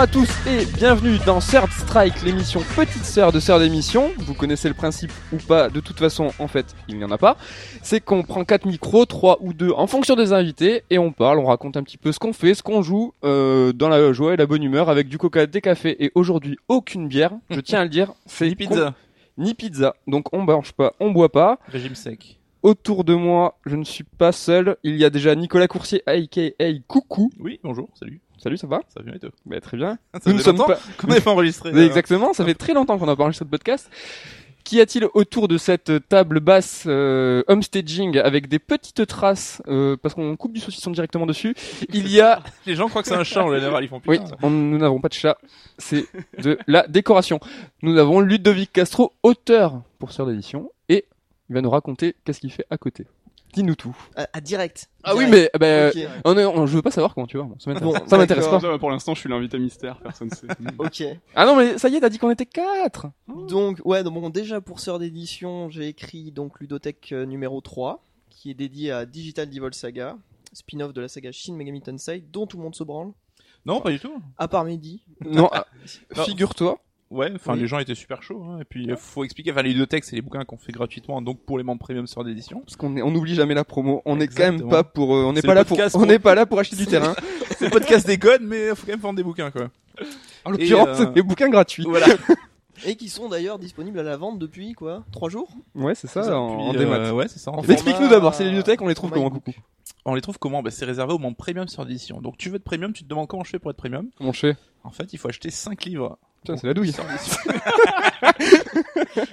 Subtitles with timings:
[0.00, 4.10] Bonjour à tous et bienvenue dans Third Strike, l'émission petite sœur de sœur d'émission.
[4.16, 7.18] Vous connaissez le principe ou pas, de toute façon, en fait, il n'y en a
[7.18, 7.36] pas.
[7.82, 11.38] C'est qu'on prend quatre micros, trois ou deux en fonction des invités, et on parle,
[11.38, 14.32] on raconte un petit peu ce qu'on fait, ce qu'on joue, euh, dans la joie
[14.32, 17.32] et la bonne humeur, avec du coca, des cafés et aujourd'hui aucune bière.
[17.50, 18.94] Je tiens à le dire, c'est Ni pizza.
[19.36, 19.94] ni pizza.
[20.06, 21.58] Donc on mange pas, on boit pas.
[21.68, 22.38] Régime sec.
[22.62, 24.76] Autour de moi, je ne suis pas seul.
[24.82, 27.30] Il y a déjà Nicolas Coursier, aka Coucou.
[27.38, 28.22] Oui, bonjour, salut.
[28.42, 29.98] Salut, ça va Ça vient et toi Bah, Très bien.
[30.14, 30.78] Ça Nous ne sommes pas.
[30.98, 31.70] qu'on n'avait pas enregistré.
[31.72, 33.90] Oui, Exactement, ça fait très longtemps qu'on a pas enregistré ce podcast.
[34.62, 40.14] Qu'y a-t-il autour de cette table basse euh, homestaging avec des petites traces euh, parce
[40.14, 41.54] qu'on coupe du saucisson directement dessus
[41.92, 44.18] Il y a Les gens croient que c'est un chat en général, ils font oui,
[44.18, 44.36] putain.
[44.42, 45.38] on- nous n'avons pas de chat,
[45.78, 46.04] c'est
[46.42, 47.40] de la décoration.
[47.82, 51.06] Nous avons Ludovic Castro, auteur pour Sœur d'édition, et
[51.48, 53.06] il va nous raconter qu'est-ce qu'il fait à côté.
[53.52, 53.96] Dis-nous tout.
[54.16, 54.88] À, à direct.
[55.02, 55.92] Ah oui, mais ben,
[56.24, 57.42] on est- on- je veux pas savoir comment tu vas.
[57.44, 58.60] bon, ça m'intéresse, Bon, ça m'intéresse d'accord.
[58.60, 58.78] pas.
[58.78, 60.46] Pour l'instant, je suis l'invité mystère, personne sait.
[60.78, 61.02] Ok.
[61.34, 63.08] Ah non, mais ça y est, t'as dit qu'on était quatre.
[63.48, 68.04] Donc, ouais, donc, bon, déjà pour Sœur d'édition, j'ai écrit donc Ludothèque euh, numéro 3,
[68.30, 70.16] qui est dédié à Digital Devil Saga,
[70.52, 73.10] spin-off de la saga Shin Megami Tensei, dont tout le monde se branle,
[73.66, 74.14] Non, pas du tout.
[74.38, 75.02] à part Mehdi.
[75.24, 75.66] Non, ah,
[76.16, 76.22] Non.
[76.24, 76.78] figure-toi.
[77.10, 77.60] Ouais, enfin Oui.
[77.60, 78.44] les gens étaient super chauds.
[78.44, 78.58] Hein.
[78.60, 81.40] Et puis il faut expliquer, enfin les ludothèques, c'est les bouquins qu'on fait gratuitement, donc
[81.44, 82.60] pour les membres premium sur d'édition.
[82.60, 84.00] Parce qu'on on n'oublie jamais la promo.
[84.04, 86.34] On est quand même pas pour, euh, on n'est pas là pour, on n'est pas
[86.36, 87.14] là pour acheter du terrain.
[87.58, 89.70] C'est le podcast des codes, mais faut quand même vendre des bouquins quoi.
[90.44, 91.84] En l'occurrence, euh, c'est des bouquins gratuits.
[91.86, 92.06] Voilà.
[92.86, 95.50] Et qui sont d'ailleurs disponibles à la vente depuis, quoi, 3 jours?
[95.74, 97.12] Ouais, c'est ça, Ça, en, en euh, démat.
[97.12, 97.50] ouais, c'est ça.
[97.50, 97.74] en fait.
[97.74, 99.52] Explique-nous d'abord, c'est les bibliothèques, on les trouve format comment, coucou
[100.06, 100.62] On les trouve comment?
[100.62, 102.22] Bah, C'est réservé aux membres premium sur d'édition.
[102.22, 104.08] Donc tu veux être premium, tu te demandes comment je fais pour être premium?
[104.20, 104.56] Mon cher.
[104.82, 106.16] En fait, il faut acheter 5 livres.
[106.42, 106.92] Putain, c'est la douille.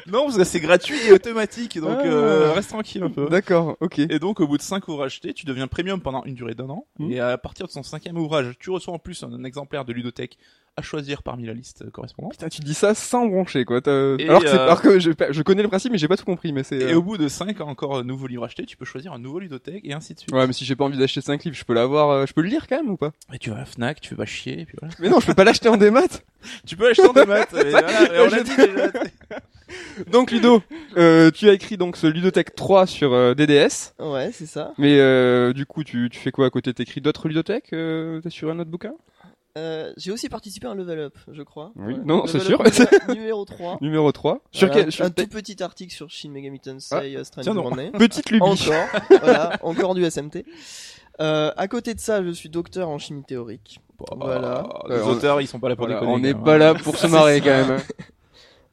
[0.08, 2.06] Non, parce que c'est gratuit et automatique, donc Ah.
[2.06, 3.28] euh, reste tranquille un peu.
[3.30, 4.00] D'accord, ok.
[4.00, 6.70] Et donc, au bout de 5 ouvrages achetés, tu deviens premium pendant une durée d'un
[6.70, 6.86] an.
[7.00, 7.12] Mhm.
[7.12, 9.94] Et à partir de son cinquième ouvrage, tu reçois en plus un, un exemplaire de
[9.94, 10.38] ludothèque
[10.78, 12.34] à choisir parmi la liste correspondante.
[12.34, 13.78] Putain, tu dis ça sans broncher, quoi.
[13.86, 16.24] Alors que, c'est- euh, alors que je, je connais le principe, mais j'ai pas tout
[16.26, 16.78] compris, mais c'est.
[16.78, 19.40] Et euh, au bout de 5 encore nouveaux livres achetés, tu peux choisir un nouveau
[19.40, 20.34] ludothèque et ainsi de suite.
[20.34, 22.42] Ouais, mais si j'ai pas envie d'acheter 5 livres, je peux l'avoir, euh, je peux
[22.42, 23.12] le lire quand même ou pas?
[23.34, 24.94] Et tu vas à Fnac, tu fais pas chier, et puis voilà.
[25.00, 26.02] Mais non, je peux pas l'acheter en démat.
[26.68, 27.42] tu peux acheter en démat.
[27.56, 28.92] et voilà, et on l'a dit déjà.
[30.12, 30.62] Donc Ludo,
[30.96, 33.94] euh, tu as écrit donc ce Ludothèque 3 sur euh, DDS.
[34.00, 34.74] Ouais, c'est ça.
[34.78, 36.74] Mais euh, du coup, tu, tu fais quoi à côté?
[36.74, 38.94] T'écris d'autres ludothèques euh, T'es sur un autre bouquin?
[39.58, 41.72] Euh, j'ai aussi participé à un level up, je crois.
[41.76, 42.00] Oui, Ouais.
[42.06, 42.62] non, c'est sûr.
[43.10, 43.78] numéro- numéro 3.
[43.82, 44.40] Numéro 3.
[44.52, 47.46] Sur Voilà, quel sur- un tout petit article sur Shin Megami Tensei euh, Strange.
[47.46, 47.92] Journey.
[47.92, 48.44] Petite lubie.
[48.44, 48.86] Encore,
[49.22, 50.46] voilà, encore du SMT.
[51.20, 53.80] Euh, à côté de ça, je suis docteur en chimie théorique.
[54.16, 54.68] Voilà.
[54.90, 56.14] Les Euh, auteurs, ils sont pas là pour Voilà, déconner.
[56.16, 56.58] on n'est pas hein.
[56.60, 57.80] là pour se marrer quand même.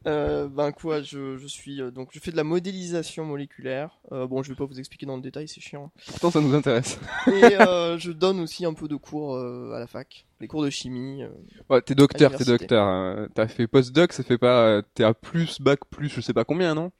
[0.06, 3.98] Euh, ben quoi, je, je suis euh, donc je fais de la modélisation moléculaire.
[4.12, 5.90] Euh, bon, je vais pas vous expliquer dans le détail, c'est chiant.
[6.06, 6.98] Pourtant, ça nous intéresse.
[7.28, 10.62] Et euh, je donne aussi un peu de cours euh, à la fac, des cours
[10.62, 11.22] de chimie.
[11.22, 11.28] euh.
[11.70, 12.86] Ouais, t'es docteur, t'es docteur.
[12.86, 14.82] euh, T'as fait postdoc, ça fait pas.
[14.94, 16.92] T'es à plus, bac plus, je sais pas combien, non?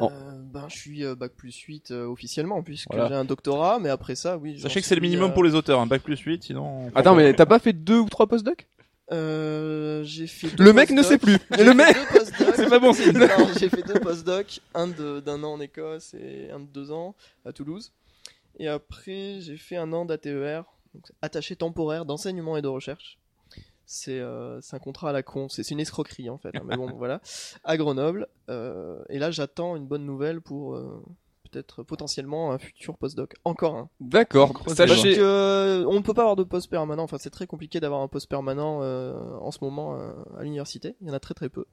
[0.00, 0.08] Oh.
[0.08, 3.08] Euh, ben je suis euh, bac plus 8 euh, officiellement puisque Voilà.
[3.08, 4.60] j'ai un doctorat, mais après ça, oui.
[4.60, 6.92] Sachez que c'est le minimum euh, pour les auteurs, un bac plus 8, sinon.
[6.94, 8.68] Attends, mais t'as pas fait deux ou trois postdocs?
[9.12, 10.48] Euh, j'ai fait.
[10.54, 11.38] deux Le mec ne sait plus.
[11.50, 11.96] Le mec.
[12.54, 16.66] C'est pas bon j'ai fait deux postdocs, un d'un an en Écosse et un de
[16.66, 17.92] deux ans à Toulouse.
[18.58, 20.62] Et après, j'ai fait un an d'ATER,
[21.22, 23.18] attaché temporaire d'enseignement et de recherche.
[23.86, 26.54] C'est euh, un contrat à la con, c'est c'est une escroquerie en fait.
[26.54, 27.20] hein, mais bon, voilà,
[27.64, 28.28] à Grenoble.
[28.48, 30.76] Euh, et là, j'attends une bonne nouvelle pour
[31.50, 33.34] peut-être potentiellement un futur postdoc.
[33.44, 33.88] Encore un.
[34.00, 34.62] D'accord.
[34.68, 35.16] Sachez.
[35.16, 37.02] que euh, on ne peut pas avoir de poste permanent.
[37.02, 40.94] Enfin, c'est très compliqué d'avoir un poste permanent euh, en ce moment euh, à l'université.
[41.00, 41.64] Il y en a très très peu.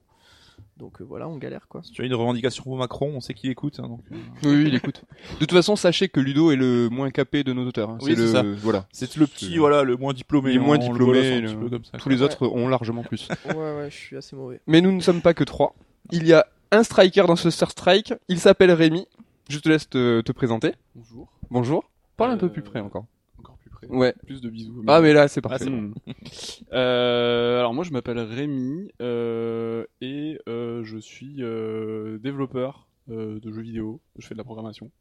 [0.77, 1.81] Donc euh, voilà, on galère quoi.
[1.83, 3.79] Si tu as une revendication pour Macron, on sait qu'il écoute.
[3.79, 4.01] hein, donc,
[4.43, 5.03] Oui, il écoute.
[5.33, 7.89] De toute façon, sachez que Ludo est le moins capé de nos auteurs.
[7.91, 7.97] hein.
[8.01, 8.43] Oui, c'est c'est ça.
[8.43, 8.53] le.
[8.55, 8.85] Voilà.
[8.91, 10.51] C'est le petit, voilà, le moins diplômé.
[10.51, 12.11] Il est moins le diplômé, balance un le- petit peu comme ça, Tous quoi.
[12.11, 13.27] les autres ont largement plus.
[13.47, 14.59] Ouais ouais, je suis assez mauvais.
[14.67, 15.75] Mais nous ne sommes pas que trois.
[16.11, 18.13] Il y a un striker dans ce Star Strike.
[18.27, 19.07] Il s'appelle Rémi.
[19.49, 20.73] Je te laisse te, te présenter.
[20.95, 21.31] Bonjour.
[21.49, 21.89] Bonjour.
[22.17, 23.05] Parle un peu Euh, plus près encore.
[23.39, 23.87] Encore plus près.
[23.87, 24.13] Ouais.
[24.25, 24.83] Plus de bisous.
[24.87, 25.69] Ah, mais là, c'est Ah, parfait.
[25.69, 25.93] bon.
[26.73, 33.51] Euh, alors moi je m'appelle Rémi euh, et euh, je suis euh, développeur euh, de
[33.51, 34.01] jeux vidéo.
[34.19, 34.91] Je fais de la programmation.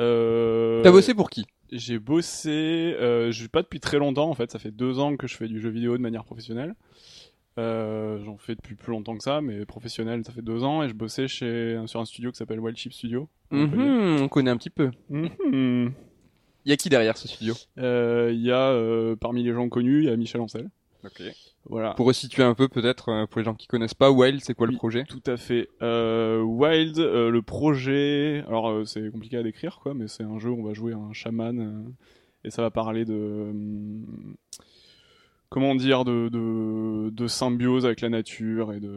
[0.00, 1.44] Euh, T'as bossé pour qui?
[1.70, 4.50] J'ai bossé, euh, je pas depuis très longtemps en fait.
[4.50, 6.74] Ça fait deux ans que je fais du jeu vidéo de manière professionnelle.
[7.60, 10.88] Euh, J'en fais depuis plus longtemps que ça, mais professionnel ça fait deux ans et
[10.88, 13.28] je bossais chez sur un studio qui s'appelle Wild Chip Studio.
[13.50, 14.90] Mhm, On connaît un petit peu.
[15.10, 15.92] Mhm.
[16.64, 17.54] Il y a qui derrière ce studio?
[17.78, 20.68] Euh, Il y a euh, parmi les gens connus, il y a Michel Ancel.
[21.04, 21.22] Ok.
[21.64, 21.92] Voilà.
[21.94, 24.66] Pour resituer un peu, peut-être, euh, pour les gens qui connaissent pas, Wild, c'est quoi
[24.66, 25.04] le projet?
[25.04, 25.68] Tout à fait.
[25.82, 30.38] Euh, Wild, euh, le projet, alors euh, c'est compliqué à décrire quoi, mais c'est un
[30.38, 31.90] jeu où on va jouer un chaman euh,
[32.44, 33.14] et ça va parler de
[33.50, 34.04] hum,
[35.50, 38.90] comment dire de, de de symbiose avec la nature et de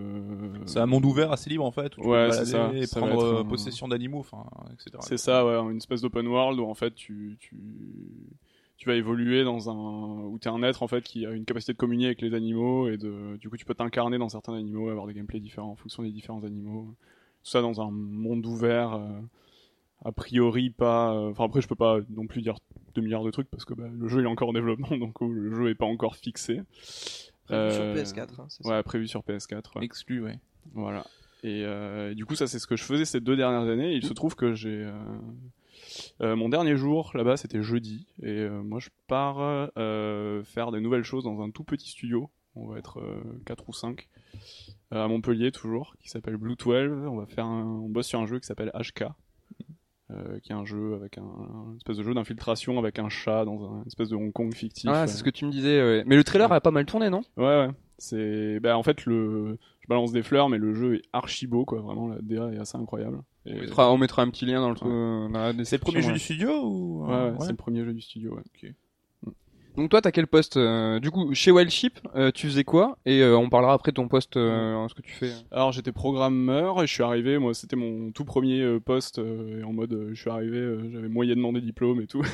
[0.66, 1.98] C'est un monde ouvert assez libre en fait.
[1.98, 2.72] Où tu Ouais, peux ça.
[2.74, 4.98] et Ça va prendre euh, un- possession d'animaux, enfin, etc.
[5.02, 7.58] C'est ça, ouais, une espèce d'open world où en fait tu, tu,
[8.78, 11.74] tu vas évoluer dans un où t'es un être en fait qui a une capacité
[11.74, 14.90] de communier avec les animaux et de du coup tu peux t'incarner dans certains animaux,
[14.90, 16.88] avoir des gameplays différents en fonction des différents animaux.
[17.44, 18.94] Tout ça dans un monde ouvert.
[18.94, 19.20] euh,
[20.06, 21.14] a priori pas.
[21.14, 22.56] euh, Enfin après je peux pas non plus dire
[22.96, 25.22] 2 milliards de trucs parce que bah, le jeu il est encore en développement donc
[25.22, 26.62] euh, le jeu est pas encore fixé.
[27.46, 28.42] Prévu sur Euh, PS4.
[28.42, 28.70] hein, c'est ça.
[28.70, 29.78] Ouais, prévu sur PS4.
[29.78, 29.86] ouais.
[29.86, 30.40] Exclu, ouais.
[30.74, 31.06] Voilà.
[31.44, 33.94] Et euh, du coup, ça, c'est ce que je faisais ces deux dernières années.
[33.96, 34.70] Il se trouve que j'ai.
[34.86, 34.94] euh,
[36.22, 38.08] euh, mon dernier jour là-bas, c'était jeudi.
[38.22, 42.30] Et euh, moi, je pars euh, faire des nouvelles choses dans un tout petit studio.
[42.56, 43.02] On va être
[43.46, 44.08] 4 ou 5.
[44.92, 45.96] à Montpellier, toujours.
[46.00, 46.92] Qui s'appelle Blue 12.
[47.10, 49.04] On va faire un- on bosse sur un jeu qui s'appelle HK.
[50.14, 53.46] Euh, qui est un jeu avec un, un espèce de jeu d'infiltration avec un chat
[53.46, 54.90] dans un espèce de Hong Kong fictif.
[54.92, 55.82] Ah, euh, c'est ce que tu me disais.
[55.82, 56.04] ouais.
[56.06, 57.22] Mais le trailer a pas mal tourné, non?
[57.38, 57.70] Ouais, ouais.
[57.98, 61.64] C'est, bah, en fait, le, je balance des fleurs, mais le jeu est archi beau,
[61.66, 61.80] quoi.
[61.82, 63.20] Vraiment, la DA est assez incroyable.
[63.46, 66.02] Et- on mettra, on mettra un petit lien dans le euh, la C'est le premier
[66.02, 66.14] jeu ouais.
[66.14, 68.74] du studio ou Ouais, ouais, c'est le premier jeu du studio, ouais.
[69.76, 73.22] Donc toi, t'as quel poste euh, Du coup, chez Wildship, euh, tu faisais quoi Et
[73.22, 75.32] euh, on parlera après de ton poste, ce que tu fais.
[75.52, 79.74] Alors, j'étais programmeur et je suis arrivé, moi, c'était mon tout premier poste, et en
[79.74, 82.22] mode, je suis arrivé, j'avais moyennement des diplômes et tout.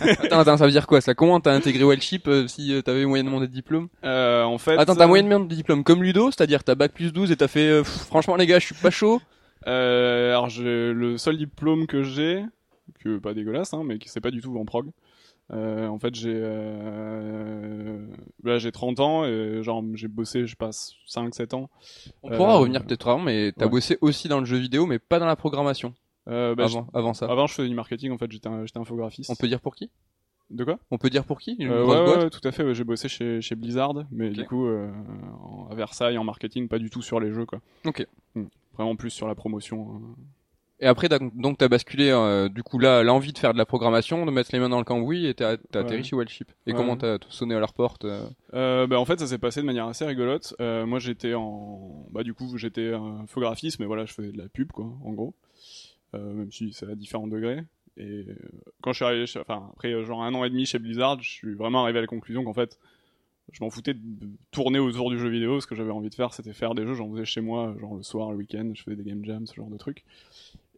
[0.00, 1.14] Attends, attends, ça veut dire quoi ça?
[1.14, 3.88] Comment t'as intégré Wildship si t'avais moyennement des diplômes?
[4.04, 4.76] Euh, en fait.
[4.76, 7.78] Attends, t'as moyennement des diplômes comme Ludo, c'est-à-dire t'as bac plus 12 et t'as fait
[7.78, 9.20] pff, franchement les gars, je suis pas chaud.
[9.66, 12.44] Euh, alors, j'ai le seul diplôme que j'ai,
[13.00, 14.90] que pas dégueulasse, hein, mais qui c'est pas du tout en prog.
[15.52, 18.06] Euh, en fait, j'ai euh,
[18.42, 21.70] là, j'ai 30 ans et genre j'ai bossé, je passe 5 7 ans.
[22.22, 23.70] On Euh, pourra revenir peut-être avant, mais t'as ouais.
[23.70, 25.94] bossé aussi dans le jeu vidéo, mais pas dans la programmation.
[26.28, 27.26] Euh, bah, avant, avant ça.
[27.26, 28.10] avant, je faisais du marketing.
[28.10, 28.48] En fait, j'étais
[28.78, 29.30] infographiste.
[29.30, 29.90] On peut dire pour qui?
[30.50, 30.78] De quoi?
[30.90, 31.54] On peut dire pour qui?
[31.58, 32.22] Une Euh, ouais, boîte?
[32.24, 32.74] ouais, tout à fait.
[32.74, 34.90] j'ai bossé chez, chez Blizzard, mais du coup, euh,
[35.40, 37.60] en- à Versailles, en marketing, pas du tout sur les jeux, quoi.
[37.84, 38.04] Ok.
[38.34, 38.44] Hmm.
[38.74, 40.00] Vraiment plus sur la promotion.
[40.80, 44.26] Et après, donc t'as basculé, euh, du coup là, l'envie de faire de la programmation,
[44.26, 46.02] de mettre les mains dans le cambouis, et t'as t'as atterri Ouais.
[46.04, 46.50] chez Wildship.
[46.66, 46.76] Et Ouais.
[46.76, 49.66] comment t'as sonné à leur porte euh Euh, bah, en fait, ça s'est passé de
[49.66, 50.54] manière assez rigolote.
[50.60, 54.48] Euh, moi, j'étais en, bah, du coup, j'étais infographiste, mais voilà, je faisais de la
[54.50, 55.34] pub, quoi, en gros.
[56.12, 57.62] Même si c'est à différents degrés.
[57.98, 58.24] Et
[58.82, 61.30] quand je suis arrivé, chez- enfin, après genre un an et demi chez Blizzard, je
[61.30, 62.78] suis vraiment arrivé à la conclusion qu'en fait,
[63.52, 65.60] je m'en foutais de de tourner autour du jeu vidéo.
[65.60, 66.94] Ce que j'avais envie de faire, c'était faire des jeux.
[66.94, 69.54] J'en faisais chez moi, genre le soir, le week-end, je faisais des game jams, ce
[69.54, 70.04] genre de trucs.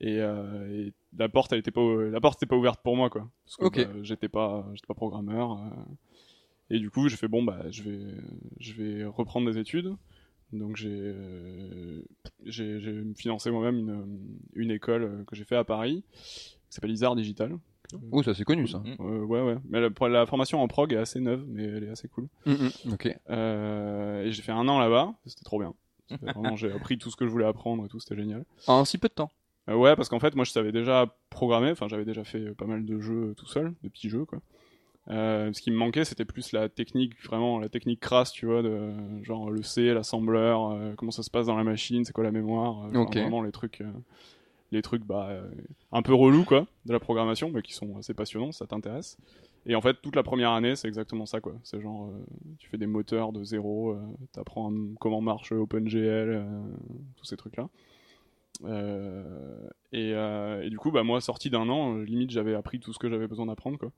[0.00, 3.10] Et, euh, et la porte, elle était pas, la porte était pas ouverte pour moi,
[3.10, 3.28] quoi.
[3.44, 3.78] Parce que Ok.
[3.78, 5.52] bah, j'étais pas, j'étais pas programmeur.
[5.52, 5.70] euh,
[6.70, 8.14] et du coup, j'ai fait bon bah je vais
[8.60, 9.94] je vais reprendre des études.
[10.52, 12.02] Donc j'ai euh,
[12.44, 17.16] j'ai financé moi-même une une école euh, que j'ai fait à Paris qui s'appelle Isard
[17.16, 17.58] Digital.
[18.12, 18.82] Oh, ça c'est connu ça.
[19.00, 21.90] Euh, ouais ouais, mais la, la formation en prog est assez neuve mais elle est
[21.90, 22.28] assez cool.
[22.46, 23.18] Mhm, Ok.
[23.30, 25.72] Euh, et j'ai fait un an là-bas, c'était trop bien.
[26.22, 28.44] Vraiment, j'ai appris tout ce que je voulais apprendre et tout, c'était génial.
[28.66, 29.30] En si peu de temps.
[29.68, 31.70] Euh, ouais, parce qu'en fait, moi, je savais déjà programmer.
[31.70, 34.24] Enfin, j'avais déjà fait euh, pas mal de jeux euh, tout seul, de petits jeux,
[34.24, 34.40] quoi.
[35.10, 38.62] Euh, ce qui me manquait, c'était plus la technique, vraiment la technique crasse, tu vois,
[38.62, 38.90] de
[39.22, 42.30] genre le C, l'assembleur, euh, comment ça se passe dans la machine, c'est quoi la
[42.30, 43.82] mémoire, euh, vraiment les trucs,
[44.70, 45.30] les trucs, bah,
[45.92, 49.16] un peu relous, quoi, de la programmation, mais qui sont assez passionnants, ça t'intéresse.
[49.64, 51.54] Et en fait, toute la première année, c'est exactement ça, quoi.
[51.62, 52.12] C'est genre,
[52.58, 53.96] tu fais des moteurs de zéro,
[54.32, 56.44] t'apprends comment marche OpenGL,
[57.16, 57.70] tous ces trucs-là.
[58.64, 59.22] Euh,
[59.92, 62.92] et, euh, et du coup, bah, moi, sorti d'un an, euh, limite, j'avais appris tout
[62.92, 63.90] ce que j'avais besoin d'apprendre, quoi.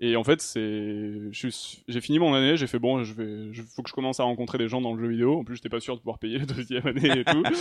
[0.00, 3.82] Et en fait, c'est, j'ai fini mon année, j'ai fait bon, je vais, je, faut
[3.82, 5.38] que je commence à rencontrer des gens dans le jeu vidéo.
[5.38, 7.42] En plus, j'étais pas sûr de pouvoir payer la deuxième année et tout.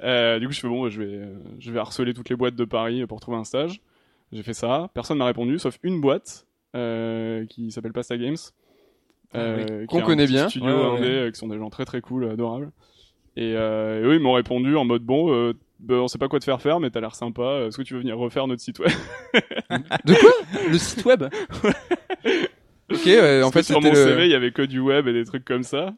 [0.00, 2.64] Euh, du coup, je fais bon, je vais, je vais harceler toutes les boîtes de
[2.64, 3.80] Paris pour trouver un stage.
[4.30, 6.46] J'ai fait ça, personne m'a répondu, sauf une boîte
[7.48, 8.36] qui s'appelle Pasta Games,
[9.32, 10.48] qui Qu'on connaît bien.
[10.48, 11.32] Studio Ouais, ouais, indé, ouais.
[11.32, 12.70] qui sont des gens très très cool, adorables.
[13.38, 16.28] Et, euh, et eux, ils m'ont répondu en mode bon, euh, bah, on sait pas
[16.28, 17.66] quoi te faire faire, mais t'as l'air sympa.
[17.66, 18.90] Est-ce que tu veux venir refaire notre site web
[20.04, 20.30] De quoi?
[20.70, 21.24] Le site web?
[22.90, 23.94] Ok, ouais, en fait sur mon le...
[23.94, 25.94] CV, il y avait que du web et des trucs comme ça.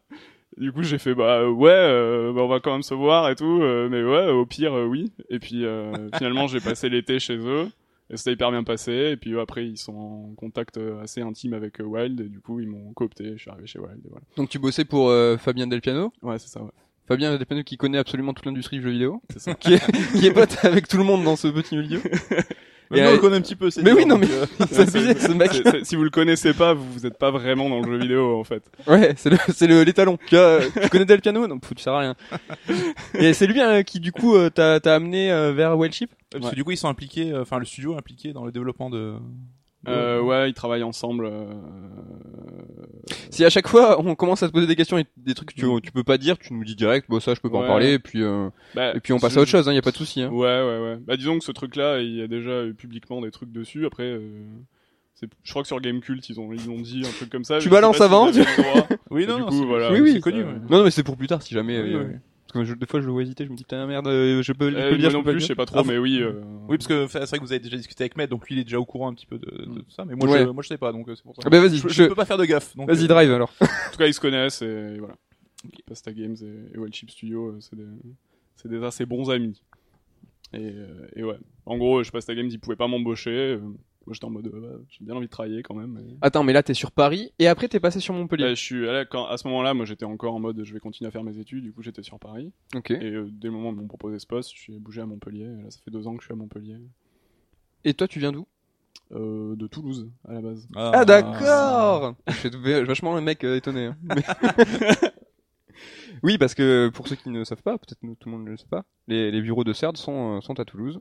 [0.57, 3.31] Du coup, j'ai fait bah euh, ouais, euh, bah, on va quand même se voir
[3.31, 5.13] et tout, euh, mais ouais, au pire euh, oui.
[5.29, 5.65] Et puis
[6.17, 7.69] finalement, j'ai passé l'été chez eux
[8.11, 8.93] et c'était hyper bien passé.
[9.13, 12.69] Et puis après, ils sont en contact assez intime avec Wild et du coup, ils
[12.69, 13.33] m'ont coopté.
[13.37, 14.01] Je suis arrivé chez Wild.
[14.05, 14.25] Et voilà.
[14.37, 16.63] Donc tu bossais pour Fabien Delpiano Ouais, c'est ça.
[16.63, 16.71] Ouais.
[17.11, 19.55] Fabien Delpiano qui connaît absolument toute l'industrie du jeu vidéo, C'est ça.
[19.55, 19.83] qui est,
[20.17, 22.01] qui est pote avec tout le monde dans ce petit milieu.
[22.93, 25.15] Mais on le connaît un petit peu, c'est Mais oui, non mais euh, c'est abusé
[25.17, 25.53] ce mec.
[25.85, 28.43] Si vous le connaissez pas, vous, vous êtes pas vraiment dans le jeu vidéo en
[28.43, 28.65] fait.
[28.89, 30.19] Ouais, c'est le, c'est le, l'étalon.
[30.27, 30.35] Tu,
[30.83, 32.17] tu connais Del Piano Non, pff, tu sais rien.
[33.15, 36.45] Et c'est lui hein, qui, du coup, euh, t'a, t'a amené euh, vers Wildship Parce
[36.47, 36.51] Ouais.
[36.51, 38.91] que du coup, ils sont impliqués, euh, enfin, le studio est impliqué dans le développement
[38.91, 39.15] de.
[39.89, 41.25] Euh, ouais, ils travaillent ensemble.
[41.25, 41.47] euh,
[43.31, 45.61] Si à chaque fois on commence à te poser des questions et des trucs que
[45.61, 47.67] tu, tu peux pas dire, tu nous dis direct, bon ça je peux pas en
[47.67, 49.83] parler, et puis euh, Bah, et puis on passe à autre chose, hein, y a
[49.83, 50.21] pas de souci.
[50.23, 50.29] Hein.
[50.31, 50.97] Ouais, ouais, ouais.
[51.01, 53.87] Bah, disons que ce truc-là, il y a déjà eu publiquement des trucs dessus.
[53.87, 54.45] Après, euh,
[55.15, 57.59] c'est, je crois que sur Gamecult, ils ont, ils ont dit un truc comme ça.
[57.59, 58.31] Tu balances avant.
[59.11, 59.93] Oui, non, non, c'est- voilà.
[59.93, 60.21] Oui, oui.
[60.21, 60.43] connu.
[60.43, 60.55] Ça- ouais.
[60.69, 61.81] Non, non mais c'est pour plus tard si jamais.
[61.81, 62.15] Oui, euh, oui.
[62.53, 64.43] Parce que je- des fois je le vois hésiter, je me dis putain merde, euh,
[64.43, 65.47] je peux, je peux Euh, le dire, moi je non peux le plus, je dire.
[65.49, 66.19] sais pas trop, Ah, mais oui.
[66.21, 66.33] euh,
[66.69, 68.59] Oui, parce que c'est vrai que vous avez déjà discuté avec Med, donc lui il
[68.61, 70.41] est déjà au courant un petit peu de, de tout ça, mais moi, Ouais.
[70.41, 71.43] je, moi je sais pas, donc euh, c'est pour ça.
[71.45, 72.75] Ah bah vas-y, je, je- je peux pas faire de gaffe.
[72.77, 73.53] donc, vas-y euh, drive alors.
[73.61, 75.15] En tout cas, ils se connaissent et voilà.
[75.87, 77.85] Pasta Games et, et Wild Chip Studio, euh, c'est des,
[78.57, 79.63] c'est des assez bons amis.
[80.53, 81.39] Et, euh, et ouais.
[81.67, 83.31] En gros, je Pasta Games, ils pouvaient pas m'embaucher.
[83.31, 83.61] euh,
[84.11, 86.01] moi, j'étais en mode, euh, j'ai bien envie de travailler quand même.
[86.21, 88.49] Attends, mais là t'es sur Paris et après t'es passé sur Montpellier.
[88.51, 91.13] Je suis, quand, à ce moment-là, moi, j'étais encore en mode, je vais continuer à
[91.13, 91.63] faire mes études.
[91.63, 92.51] Du coup, j'étais sur Paris.
[92.75, 92.91] Ok.
[92.91, 95.07] Et euh, dès le moment où ils m'ont proposé ce poste, je suis bougé à
[95.07, 95.45] Montpellier.
[95.45, 96.77] Et là, ça fait deux ans que je suis à Montpellier.
[97.85, 98.47] Et toi tu viens d'où?
[99.13, 100.69] Euh, de Toulouse, à la base.
[100.77, 102.15] Ah d'accord.
[102.27, 102.51] Je suis
[102.85, 103.87] vachement le mec euh, étonné.
[103.87, 103.97] hein.
[106.23, 108.57] Oui, parce que pour ceux qui ne savent pas, peut-être tout le monde ne le
[108.57, 111.01] sait pas, les, les bureaux de CERD sont, euh, sont à Toulouse.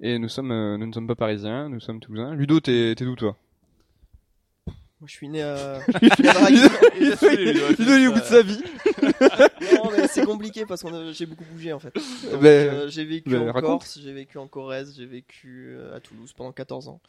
[0.00, 2.34] Et nous sommes, euh, nous ne sommes pas parisiens, nous sommes toulousains.
[2.34, 3.36] Ludo, t'es t'es d'où toi?
[5.06, 5.78] Moi, je suis né à.
[5.86, 7.52] né.
[7.78, 8.60] Ludo, il est au bout de sa vie.
[9.76, 11.94] non, mais c'est compliqué parce que j'ai beaucoup bougé en fait.
[12.32, 13.80] Donc, Ben, euh, j'ai vécu ben, en raconte.
[13.82, 17.00] Corse, j'ai vécu en Corrèze, j'ai vécu euh, à Toulouse pendant 14 ans.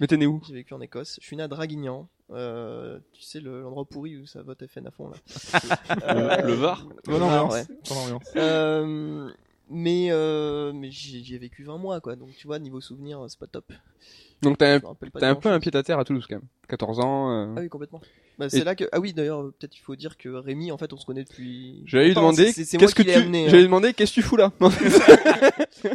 [0.00, 0.42] Mais t'es né où?
[0.46, 1.18] J'ai vécu en Écosse.
[1.20, 2.08] Je suis né à Draguignan.
[2.32, 5.16] Euh, tu sais, le- l'endroit pourri où ça vote FN à fond là.
[6.42, 6.86] Le- le Var?
[7.06, 7.54] Var, ambiance.
[7.54, 7.64] ouais.
[7.90, 8.22] Ambiance.
[8.36, 9.30] Euh,
[9.68, 12.16] mais euh, mais j'y ai vécu 20 mois quoi.
[12.16, 13.72] Donc tu vois, niveau souvenir, c'est pas top.
[14.42, 16.44] Donc t'as un, de un peu un pied à terre à Toulouse quand même.
[16.68, 17.30] 14 ans.
[17.32, 17.54] euh.
[17.56, 18.00] Ah oui, complètement.
[18.38, 20.70] Bah, c'est Et- là que ah oui d'ailleurs euh, peut-être il faut dire que Rémi
[20.70, 21.82] en fait on se connaît depuis.
[21.86, 22.32] J'allais lui longtemps.
[22.32, 23.10] demander qu'est-ce que tu.
[23.10, 23.22] hein.
[23.32, 24.52] J'allais lui demander qu'est-ce que tu fous là?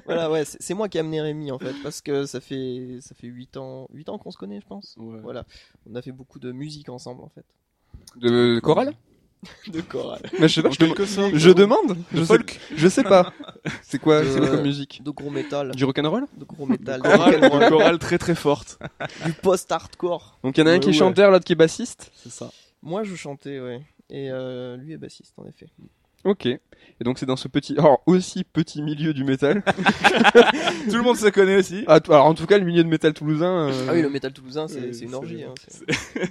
[0.06, 2.98] Voilà ouais c'est c'est moi qui ai amené Rémi en fait parce que ça fait
[3.02, 4.96] ça fait 8 ans 8 ans qu'on se connaît je pense.
[4.98, 5.20] Ouais.
[5.22, 5.46] Voilà
[5.90, 7.46] on a fait beaucoup de musique ensemble en fait.
[8.16, 8.94] De chorale?
[9.68, 10.22] De chorale.
[10.40, 10.70] Mais je sais pas.
[10.70, 11.36] Je, dem- quelque sorte.
[11.36, 11.98] je demande.
[12.14, 12.38] Je sais,
[12.76, 13.34] je sais pas.
[13.82, 15.72] C'est quoi, De- c'est quoi comme musique De gros métal.
[15.76, 17.02] Du rock'n'roll De gros métal.
[17.02, 18.78] Chorale, rock'n'roll, une chorale très très forte.
[19.26, 20.40] du post-hardcore.
[20.44, 22.12] Donc il y en a un Ouais, qui est chanteur, l'autre qui est bassiste.
[22.16, 22.50] C'est ça.
[22.84, 23.82] Moi je chantais ouais.
[24.10, 25.68] Et euh, lui est bassiste en effet.
[26.24, 26.46] Ok.
[26.46, 29.64] Et donc c'est dans ce petit, alors aussi petit milieu du métal.
[30.90, 31.84] Tout le monde se connaît aussi.
[31.88, 33.70] Ah, alors en tout cas le milieu de métal toulousain.
[33.70, 35.44] euh, Ah oui le métal toulousain c'est une orgie.
[35.44, 35.86] Hein, c'est-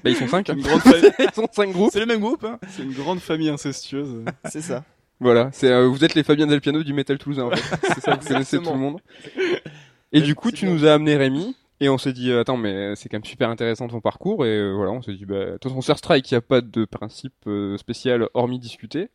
[0.04, 0.48] bah, ils sont cinq.
[0.48, 1.90] Une grande, famille, ils sont cinq groupes.
[1.92, 2.58] C'est le même groupe, hein.
[2.68, 4.24] c'est une grande famille incestueuse.
[4.44, 4.84] c'est ça.
[5.18, 5.50] Voilà.
[5.52, 7.44] C'est euh, vous êtes les Fabien Del Piano du métal toulousain.
[7.44, 7.78] En fait.
[7.94, 8.16] C'est ça.
[8.20, 9.00] Vous connaissez tout le monde.
[10.12, 10.74] Et du coup tu bien.
[10.74, 11.56] nous as amené Rémi.
[11.82, 14.44] Et on s'est dit, attends, mais c'est quand même super intéressant ton parcours.
[14.44, 16.42] Et euh, voilà, on s'est dit, bah, de toute façon, sur Strike, il n'y a
[16.42, 19.08] pas de principe euh, spécial hormis discuter.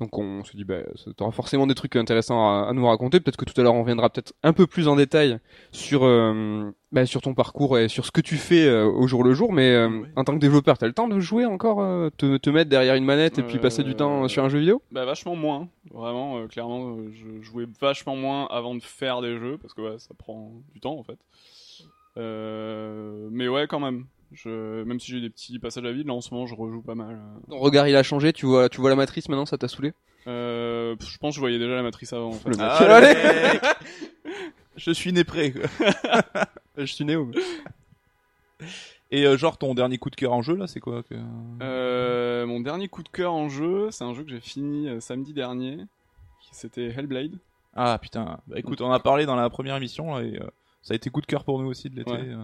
[0.00, 3.20] Donc on s'est dit, bah, tu auras forcément des trucs intéressants à, à nous raconter.
[3.20, 5.38] Peut-être que tout à l'heure, on reviendra peut-être un peu plus en détail
[5.70, 9.22] sur, euh, bah, sur ton parcours et sur ce que tu fais euh, au jour
[9.22, 9.52] le jour.
[9.52, 11.78] Mais euh, en tant que développeur, t'as le temps de jouer encore,
[12.16, 14.82] te, te mettre derrière une manette et puis passer du temps sur un jeu vidéo?
[14.90, 19.74] Bah vachement moins, vraiment, clairement, je jouais vachement moins avant de faire des jeux, parce
[19.74, 21.18] que ouais, ça prend du temps en fait.
[22.16, 24.06] Mais ouais, quand même.
[24.34, 26.82] Je, même si j'ai des petits passages à vide, là en ce moment je rejoue
[26.82, 27.18] pas mal.
[27.48, 28.32] Ton regard, il a changé.
[28.32, 29.92] Tu vois, tu vois la matrice maintenant, ça t'a saoulé?
[30.26, 32.50] Euh, je pense que je voyais déjà la matrice avant en fait.
[32.50, 33.60] Le mec.
[33.62, 33.74] Ah.
[34.76, 35.52] Je suis né prêt.
[35.52, 35.62] quoi.
[36.76, 37.30] Je suis néo.
[39.10, 41.14] Et euh, genre ton dernier coup de cœur en jeu là, c'est quoi que...
[41.62, 44.98] Euh, mon dernier coup de cœur en jeu, c'est un jeu que j'ai fini euh,
[44.98, 45.78] samedi dernier.
[46.50, 47.38] C'était Hellblade.
[47.74, 48.38] Ah putain.
[48.46, 50.46] Bah écoute, on en a parlé dans la première émission là, et euh,
[50.82, 52.12] ça a été coup de cœur pour nous aussi de l'été.
[52.12, 52.34] Ouais.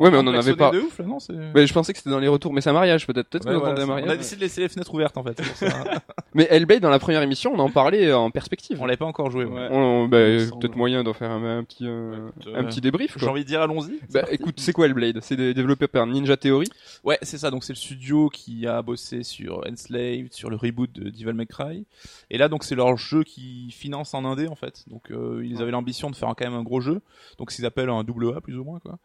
[0.00, 0.02] Euh.
[0.04, 0.70] Ouais, mais on en avait pas.
[0.70, 1.32] de ouf là, non c'est...
[1.54, 3.28] Mais je pensais que c'était dans les retours, mais c'est un mariage peut-être.
[3.28, 4.18] Peut-être Ouais, qu'on voilà, attendait un c'est- on a mariage.
[4.18, 5.40] décidé de laisser les fenêtres ouvertes en fait.
[6.34, 8.80] Mais Hellblade dans la première émission, on en parlait euh, en perspective.
[8.80, 9.44] on l'avait pas encore joué.
[9.44, 9.68] ouais.
[9.70, 10.60] On- bah, semble.
[10.60, 13.16] peut-être moyen d'en faire un, un petit euh, écoute, un euh, petit débrief.
[13.18, 13.98] J'ai envie de dire allons-y.
[14.12, 15.18] Bah écoute, c'est quoi Hellblade?
[15.22, 16.68] C'est dé- développé par Ninja Theory?
[17.04, 17.50] Ouais, c'est ça.
[17.50, 21.46] Donc c'est le studio qui a bossé sur Enslaved, sur le reboot de Devil May
[21.46, 21.84] Cry.
[22.30, 24.84] Et là, donc c'est leur jeu qui finance en indé en fait.
[24.88, 27.00] Donc euh, ils avaient l'ambition de faire quand même un gros jeu.
[27.38, 28.98] Donc c'est ce qu'ils appellent un double A plus ou moins quoi.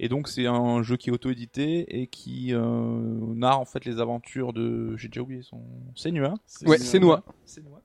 [0.00, 2.60] Et donc c'est un jeu qui est auto-édité et qui euh,
[3.34, 5.62] narre en fait les aventures de, j'ai déjà oublié son,
[5.94, 6.34] Senua.
[6.66, 7.24] Ouais, Senua.
[7.44, 7.82] Senua.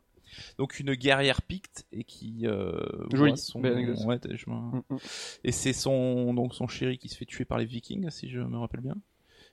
[0.58, 2.74] Donc une guerrière picte et qui euh,
[3.14, 4.98] Joli, son, ouais, je Mm, mm.
[5.44, 8.40] et c'est son donc son chéri qui se fait tuer par les Vikings, si je
[8.40, 8.96] me rappelle bien.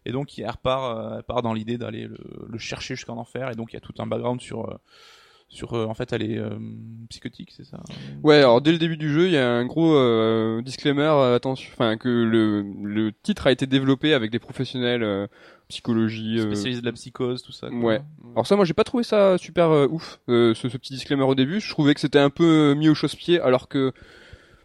[0.07, 3.51] Et donc elle repart, euh, elle part dans l'idée d'aller le, le chercher jusqu'en enfer.
[3.51, 4.77] Et donc il y a tout un background sur euh,
[5.53, 6.51] sur euh, en fait elle est euh,
[7.11, 7.83] psychotique, c'est ça.
[8.23, 11.35] Ouais, alors dès le début du jeu, il y a un gros euh, disclaimer, euh,
[11.37, 15.27] attention, enfin que le, le titre a été développé avec des professionnels euh,
[15.69, 16.39] psychologie.
[16.39, 17.69] euh, Spécialiste de la psychose, tout ça.
[17.69, 17.79] quoi.
[17.79, 18.01] Ouais.
[18.33, 21.35] Alors ça, moi, j'ai pas trouvé ça super ouf, euh, ce, ce petit disclaimer au
[21.35, 21.61] début.
[21.61, 23.93] Je trouvais que c'était un peu mis au chausse-pied, alors que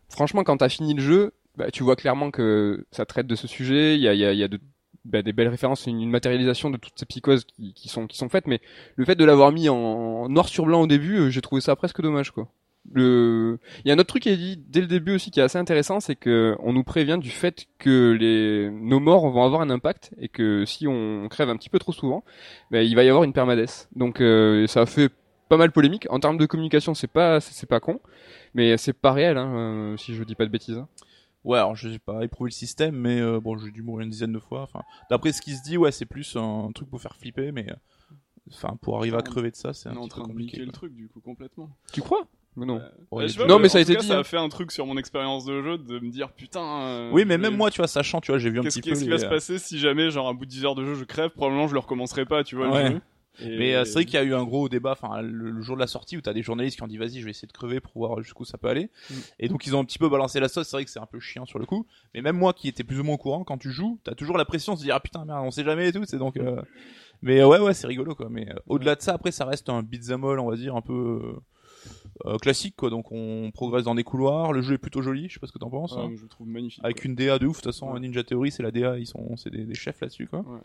[0.09, 3.47] franchement, quand t'as fini le jeu, bah, tu vois clairement que ça traite de ce
[3.47, 3.95] sujet.
[3.95, 4.59] Il y a, il y a, il y a de
[5.05, 8.29] bah, des belles références, une, matérialisation de toutes ces psychoses qui, qui sont qui sont
[8.29, 8.59] faites, mais
[8.95, 11.75] le fait de l'avoir mis en noir sur blanc au début, euh, j'ai trouvé ça
[11.75, 12.47] presque dommage quoi.
[12.93, 15.39] Le, il y a un autre truc qui est dit dès le début aussi qui
[15.39, 19.43] est assez intéressant, c'est que on nous prévient du fait que les nos morts vont
[19.43, 22.23] avoir un impact et que si on crève un petit peu trop souvent,
[22.71, 23.89] ben, il va y avoir une permadesse.
[23.95, 25.09] Donc euh, ça fait
[25.49, 26.07] pas mal polémique.
[26.09, 27.99] En termes de communication, c'est pas c'est pas con,
[28.53, 30.83] mais c'est pas réel hein, euh, si je dis pas de bêtises.
[31.45, 31.49] Hein.
[31.49, 34.09] Ouais, alors je sais pas éprouvé le système, mais euh, bon, j'ai dû mourir une
[34.11, 34.61] dizaine de fois.
[34.63, 37.69] Enfin, d'après ce qui se dit, ouais, c'est plus un truc pour faire flipper, mais
[37.69, 37.75] euh,
[38.51, 40.57] enfin, pour arriver à crever de ça, c'est On un est en petit train compliqué.
[40.65, 41.69] le truc du coup complètement.
[41.93, 42.27] Tu crois?
[42.57, 42.81] Mais non.
[43.11, 44.19] Bon, est- sais pas, Non, mais ça a été cas, dit, Ça hein.
[44.21, 46.61] a fait un truc sur mon expérience de jeu de me dire putain.
[46.83, 48.89] euh, Oui, mais même moi, tu vois, sachant, tu vois, j'ai vu un Qu'est-ce petit
[48.89, 49.05] qu'est-ce peu.
[49.07, 51.03] qui va se passer si jamais, genre, à bout de 10 heures de jeu, je
[51.03, 52.83] crève Probablement, je le recommencerai pas, tu vois, Ouais.
[52.89, 53.01] le jeu.
[53.41, 55.61] Et- Mais euh, c'est vrai qu'il y a eu un gros débat, enfin le, le
[55.61, 57.47] jour de la sortie où t'as des journalistes qui ont dit vas-y je vais essayer
[57.47, 58.89] de crever pour voir jusqu'où ça peut aller.
[59.09, 59.13] Mm.
[59.39, 60.67] Et donc ils ont un petit peu balancé la sauce.
[60.67, 61.85] C'est vrai que c'est un peu chiant sur le coup.
[62.13, 64.37] Mais même moi qui étais plus ou moins au courant, quand tu joues, t'as toujours
[64.37, 66.03] la pression de se dire ah putain merde on sait jamais et tout.
[66.05, 66.37] C'est donc.
[66.37, 66.61] euh,
[67.21, 68.27] Mais euh, ouais ouais c'est rigolo quoi.
[68.29, 70.81] Mais euh, au-delà de ça après ça reste un beat'em all on va dire un
[70.81, 71.35] peu
[72.25, 72.89] euh, classique quoi.
[72.89, 74.53] Donc on progresse dans des couloirs.
[74.53, 75.27] Le jeu est plutôt joli.
[75.27, 75.95] Je sais pas ce que t'en penses.
[75.97, 76.11] Hein.
[76.15, 76.83] je le trouve magnifique.
[76.83, 77.05] Avec quoi.
[77.05, 77.57] une DA de ouf.
[77.57, 77.99] De toute façon Ouais.
[77.99, 80.39] Ninja Theory c'est la DA ils sont c'est des, des chefs là-dessus quoi.
[80.39, 80.59] Ouais.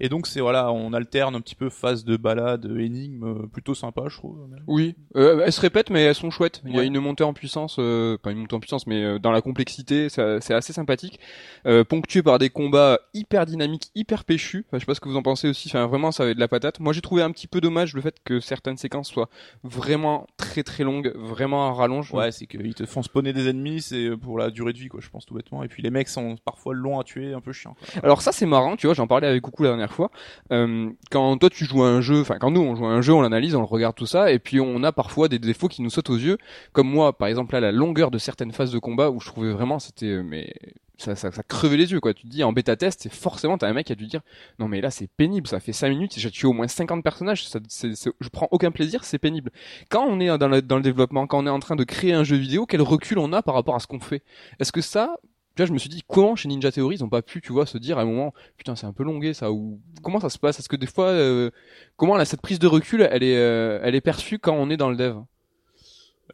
[0.00, 3.74] Et donc c'est voilà on alterne un petit peu phase de balade énigme euh, plutôt
[3.74, 4.38] sympa je trouve.
[4.48, 4.62] même.
[4.66, 6.62] Oui, euh, elles se répètent, mais elles sont chouettes.
[6.66, 9.18] Il y a une montée en puissance, euh, pas une montée en puissance, mais euh,
[9.18, 11.20] dans la complexité, c'est assez sympathique.
[11.66, 14.64] Euh, ponctué par des combats hyper dynamiques, hyper péchus.
[14.68, 15.68] Enfin, je sais pas ce que vous en pensez aussi.
[15.68, 16.80] Enfin, vraiment, ça avait de la patate.
[16.80, 19.28] Moi, j'ai trouvé un petit peu dommage le fait que certaines séquences soient
[19.62, 22.12] vraiment très très longues, vraiment à rallonge.
[22.12, 25.00] Ouais, c'est qu'ils te font spawner des ennemis, c'est pour la durée de vie, quoi,
[25.00, 25.62] je pense tout bêtement.
[25.62, 27.74] Et puis les mecs sont parfois longs à tuer, un peu chiants.
[27.78, 28.02] Quoi.
[28.02, 30.10] Alors ça c'est marrant, tu vois, j'en parlais avec Coucou la fois.
[30.52, 33.00] Euh, quand toi tu joues à un jeu, enfin quand nous on joue à un
[33.02, 35.68] jeu, on l'analyse, on le regarde tout ça, et puis on a parfois des défauts
[35.68, 36.38] qui nous sautent aux yeux.
[36.72, 39.52] Comme moi, par exemple là, la longueur de certaines phases de combat où je trouvais
[39.52, 40.52] vraiment c'était, euh, mais
[40.98, 42.14] ça, ça, ça crevait les yeux quoi.
[42.14, 44.20] Tu te dis en bêta test, c'est forcément t'as un mec qui a dû dire
[44.58, 47.46] non mais là c'est pénible, ça fait 5 minutes, j'ai tué au moins 50 personnages,
[47.48, 49.50] ça, c'est, c'est- je prends aucun plaisir, c'est pénible.
[49.88, 52.36] Quand on est dans le développement, quand on est en train de créer un jeu
[52.36, 54.22] vidéo, quel recul on a par rapport à ce qu'on fait?
[54.60, 55.16] Est-ce que ça
[55.54, 57.52] tu vois, je me suis dit comment chez Ninja Theory ils ont pas pu, tu
[57.52, 60.30] vois, se dire à un moment, putain c'est un peu longué ça ou comment ça
[60.30, 60.58] se passe?
[60.58, 61.50] Est-ce que des fois, euh,
[61.96, 64.76] comment là, cette prise de recul, elle est, euh, elle est perçue quand on est
[64.76, 65.16] dans le dev?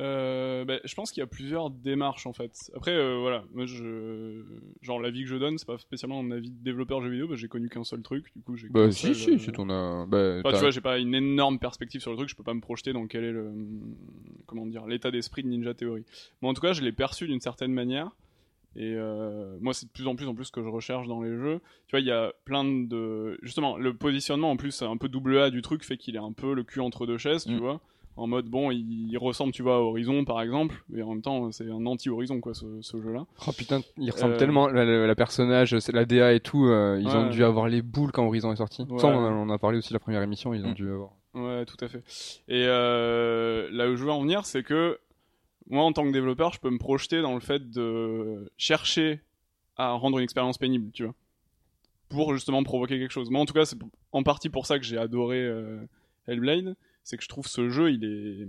[0.00, 2.70] Euh, ben, je pense qu'il y a plusieurs démarches en fait.
[2.76, 4.44] Après, euh, voilà, moi je,
[4.81, 7.38] genre l'avis que je donne, c'est pas spécialement un avis de développeur jeu vidéo, parce
[7.38, 8.68] que j'ai connu qu'un seul truc, du coup j'ai.
[8.68, 11.59] Bah si si, euh, c'est ton, euh, bah, Enfin, tu vois, j'ai pas une énorme
[11.59, 13.52] perspective sur le truc, je peux pas me projeter dans quel est le,
[14.46, 16.04] comment dire, l'état d'esprit de Ninja Theory.
[16.42, 18.12] Mais en tout cas, je l'ai perçu d'une certaine manière.
[18.80, 21.20] Et euh, moi, c'est de plus en plus en plus ce que je recherche dans
[21.20, 21.58] les jeux.
[21.88, 25.36] Tu vois, il y a plein de, justement, le positionnement en plus un peu double
[25.38, 27.58] A du truc fait qu'il est un peu le cul entre deux chaises, tu Mm.
[27.58, 27.80] vois.
[28.16, 31.22] En mode bon, il, il ressemble, tu vois, à Horizon par exemple, mais en même
[31.22, 33.26] temps, c'est un anti-Horizon quoi, ce, ce jeu-là.
[33.46, 36.66] Oh putain, il ressemble Euh, tellement la, la- la personnage, la DA et tout.
[36.66, 38.82] euh, ils ont dû avoir les boules quand Horizon est sorti.
[38.90, 38.98] Ouais.
[38.98, 40.52] Ça, on, en a- on a parlé aussi la première émission.
[40.54, 40.74] Ils ont Mm.
[40.74, 41.10] dû avoir.
[41.34, 42.02] Ouais, tout à fait.
[42.48, 44.98] Et euh, là où je veux en venir, c'est que
[45.68, 49.20] moi, en tant que développeur, je peux me projeter dans le fait de chercher
[49.76, 51.14] à rendre une expérience pénible, tu vois,
[52.09, 53.31] pour justement provoquer quelque chose.
[53.31, 53.78] Moi, en tout cas, c'est
[54.12, 55.81] en partie pour ça que j'ai adoré euh,
[56.26, 58.48] Hellblade, c'est que je trouve ce jeu, il est,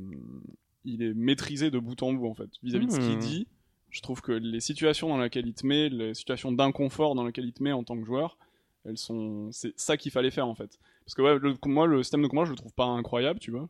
[0.86, 3.20] il est maîtrisé de bout en bout en fait, vis-à-vis de ce qu'il Hmm.
[3.20, 3.48] dit.
[3.90, 7.46] Je trouve que les situations dans lesquelles il te met, les situations d'inconfort dans lesquelles
[7.46, 8.38] il te met en tant que joueur,
[8.86, 10.80] elles sont, c'est ça qu'il fallait faire en fait.
[11.10, 13.50] Parce que ouais, le, moi, le système de combat, je le trouve pas incroyable, tu
[13.50, 13.68] vois.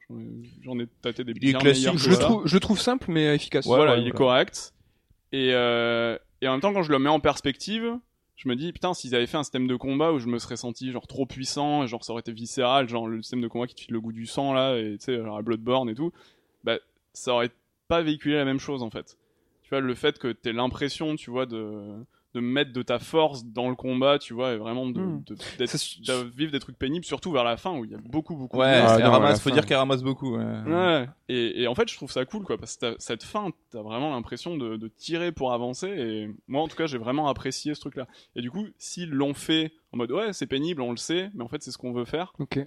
[0.62, 3.34] J'en ai, tâté des Il est classique, Je le trouve, je le trouve simple mais
[3.34, 3.65] efficace.
[3.65, 4.17] voilà, ouais, il est ouais.
[4.17, 4.73] correct.
[5.32, 7.97] Et, euh, et en même temps, quand je le mets en perspective,
[8.36, 10.58] je me dis, putain, s'ils avaient fait un système de combat où je me serais
[10.58, 13.67] senti genre trop puissant, et genre ça aurait été viscéral, genre le système de combat
[13.67, 15.95] qui te file le goût du sang là, et tu sais, genre à Bloodborne et
[15.95, 16.12] tout,
[16.65, 16.78] bah
[17.13, 17.52] ça aurait
[17.88, 19.17] pas véhiculé la même chose en fait.
[19.63, 22.04] Tu vois, le fait que t'aies l'impression, tu vois, de
[22.36, 25.24] de mettre de ta force dans le combat, tu vois, et vraiment de, Hmm.
[25.26, 28.36] de, de vivre des trucs pénibles, surtout vers la fin où il y a beaucoup,
[28.36, 29.56] beaucoup de Ouais, Ah, elle non, ramasse, faut fin.
[29.56, 30.38] dire qu'elle ramasse beaucoup.
[30.38, 30.62] Ouais.
[30.68, 33.82] Ouais, et, et en fait, je trouve ça cool, quoi, parce que cette fin, t'as
[33.82, 37.74] vraiment l'impression de, de tirer pour avancer, et moi, en tout cas, j'ai vraiment apprécié
[37.74, 38.08] ce truc-là.
[38.36, 41.44] Et du coup, s'ils l'ont fait en mode, ouais, c'est pénible, on le sait, mais
[41.44, 42.60] en fait, c'est ce qu'on veut faire, Ok.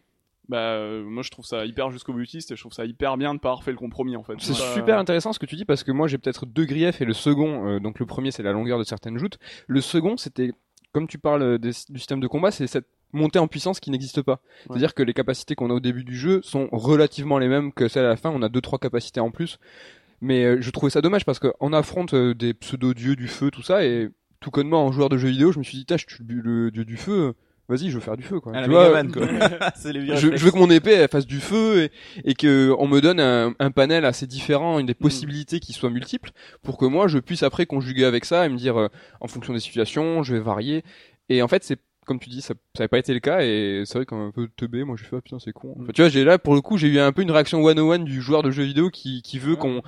[0.49, 3.35] Bah, euh, moi, je trouve ça hyper jusqu'au boutiste, et je trouve ça hyper bien
[3.35, 4.35] de pas avoir fait le compromis, en fait.
[4.39, 7.05] C'est super intéressant ce que tu dis parce que moi j'ai peut-être deux griefs et
[7.05, 9.39] le second, euh, donc le premier c'est la longueur de certaines joutes.
[9.67, 10.53] Le second c'était,
[10.93, 14.23] comme tu parles des- du système de combat, c'est cette montée en puissance qui n'existe
[14.23, 14.41] pas.
[14.67, 17.87] C'est-à-dire que les capacités qu'on a au début du jeu sont relativement les mêmes que
[17.89, 18.31] celles à la fin.
[18.31, 19.59] On a deux trois capacités en plus.
[20.23, 23.63] Mais euh, je trouvais ça dommage parce qu'on affronte euh, des pseudo-dieux du feu, tout
[23.63, 24.09] ça, et
[24.41, 26.85] tout connement en joueur de jeux vidéo, je me suis dit, je le, le dieu
[26.85, 27.33] du feu, euh,
[27.73, 28.53] vas-y, je veux faire du feu, quoi.
[28.55, 29.03] Ah, Tu vois,
[29.85, 31.91] les je, veux que mon épée elle fasse du feu et,
[32.31, 35.91] et que on me donne un, un panel assez différent, une des possibilités qui soient
[35.91, 36.31] multiples,
[36.63, 38.89] pour que moi je puisse après conjuguer avec ça et me dire euh,
[39.21, 40.85] en fonction des situations, je vais varier.
[41.29, 43.85] Et en fait, c'est comme tu dis, ça, ça avait pas été le cas et
[43.87, 45.77] c'est vrai qu'un peu teubé, moi j'ai fait ah putain c'est con.
[45.81, 47.79] Enfin, tu vois, j'ai là pour le coup, j'ai eu un peu une réaction one
[47.79, 49.57] on one du joueur de jeux vidéo qui qui veut Ouais.
[49.59, 49.83] qu'on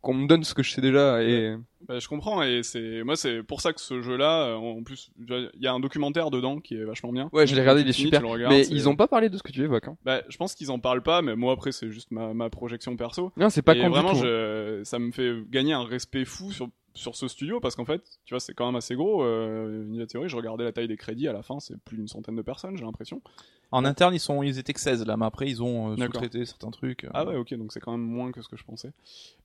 [0.00, 1.56] qu'on me donne ce que je sais déjà et
[1.88, 5.10] Bah, je comprends et c'est moi c'est pour ça que ce jeu-là, euh, en plus,
[5.18, 7.28] il y a un documentaire dedans qui est vachement bien.
[7.32, 8.22] ouais, je l'ai regardé, il est finis, super.
[8.28, 9.88] regardes, Mais ils ont pas parlé de ce que tu évoques.
[9.88, 9.96] Hein.
[10.04, 12.96] Bah, je pense qu'ils en parlent pas, mais moi après c'est juste ma, ma projection
[12.96, 13.32] perso.
[13.36, 14.20] Non, c'est pas et con vraiment, tout.
[14.22, 18.02] je, ça me fait gagner un respect fou sur sur ce studio parce qu'en fait,
[18.24, 19.22] tu vois, c'est quand même assez gros.
[19.22, 22.34] Euh, Theory, je regardais la taille des crédits à la fin, c'est plus d'une centaine
[22.36, 23.22] de personnes, j'ai l'impression.
[23.70, 26.44] En interne, ils sont, ils étaient que 16 là, mais après ils ont euh, sous-traité
[26.46, 27.04] certains trucs.
[27.04, 27.10] euh.
[27.14, 28.92] Ah ouais, ok, donc c'est quand même moins que ce que je pensais.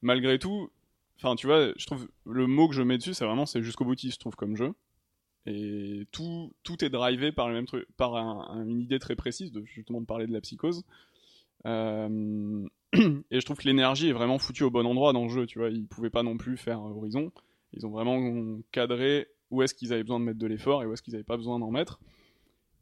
[0.01, 0.69] Malgré tout,
[1.17, 3.85] enfin, tu vois, je trouve le mot que je mets dessus, c'est vraiment c'est jusqu'au
[3.85, 4.73] boutiste, je trouve, comme jeu.
[5.45, 9.15] Et tout, tout est drivé par le même truc, par un- un- une idée très
[9.17, 10.83] précise de justement de parler de la psychose.
[11.65, 12.65] Euh,
[13.31, 15.45] et je trouve que l'énergie est vraiment foutue au bon endroit dans le jeu.
[15.45, 17.31] Tu vois, ils pouvaient pas non plus faire euh, Horizon.
[17.73, 20.93] Ils ont vraiment cadré où est-ce qu'ils avaient besoin de mettre de l'effort et où
[20.93, 21.99] est-ce qu'ils avaient pas besoin d'en mettre.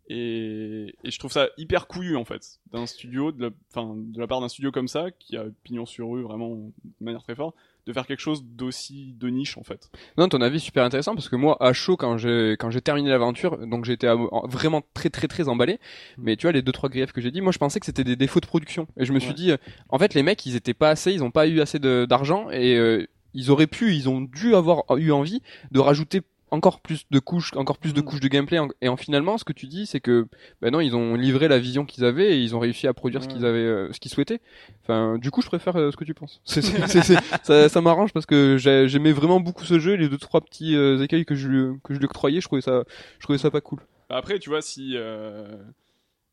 [0.08, 4.42] Et, je trouve ça hyper couillu en fait d'un studio, de la, de la part
[4.42, 7.94] d'un studio comme ça qui a pignon sur rue vraiment de manière très forte, de
[7.94, 9.90] faire quelque chose d'aussi de niche en fait.
[10.18, 12.82] Non, ton avis est super intéressant parce que moi, à chaud, quand j'ai quand j'ai
[12.82, 14.08] terminé l'aventure, donc j'étais
[14.44, 15.80] vraiment très très très emballé.
[16.18, 18.04] Mais tu vois, les deux trois griefs que j'ai dit, moi, je pensais que c'était
[18.04, 18.88] des défauts de production.
[18.98, 19.58] Et je me suis dit, euh,
[19.90, 22.76] en fait, les mecs, ils étaient pas assez, ils ont pas eu assez d'argent et
[22.76, 25.42] euh, ils auraient pu, ils ont dû avoir eu envie
[25.72, 28.04] de rajouter encore plus de couches, encore plus de Mm.
[28.04, 28.60] couches de gameplay.
[28.82, 30.28] Et en finalement, ce que tu dis, c'est que,
[30.62, 33.24] ben non, ils ont livré la vision qu'ils avaient et ils ont réussi à produire
[33.24, 33.34] ce Ouais.
[33.36, 34.42] qu'ils avaient, euh, ce qu'ils souhaitaient.
[34.84, 36.42] Enfin, du coup, je préfère euh, ce que tu penses.
[37.44, 39.94] Ça, ça m'arrange parce que j'ai- j'aimais vraiment beaucoup ce jeu.
[39.96, 42.62] Les deux trois petits euh, écueils que je lui- que je lui octroyais, je trouvais
[42.62, 42.84] ça,
[43.20, 43.80] je trouvais ça pas cool.
[44.10, 45.56] Bah Après, tu vois, si euh,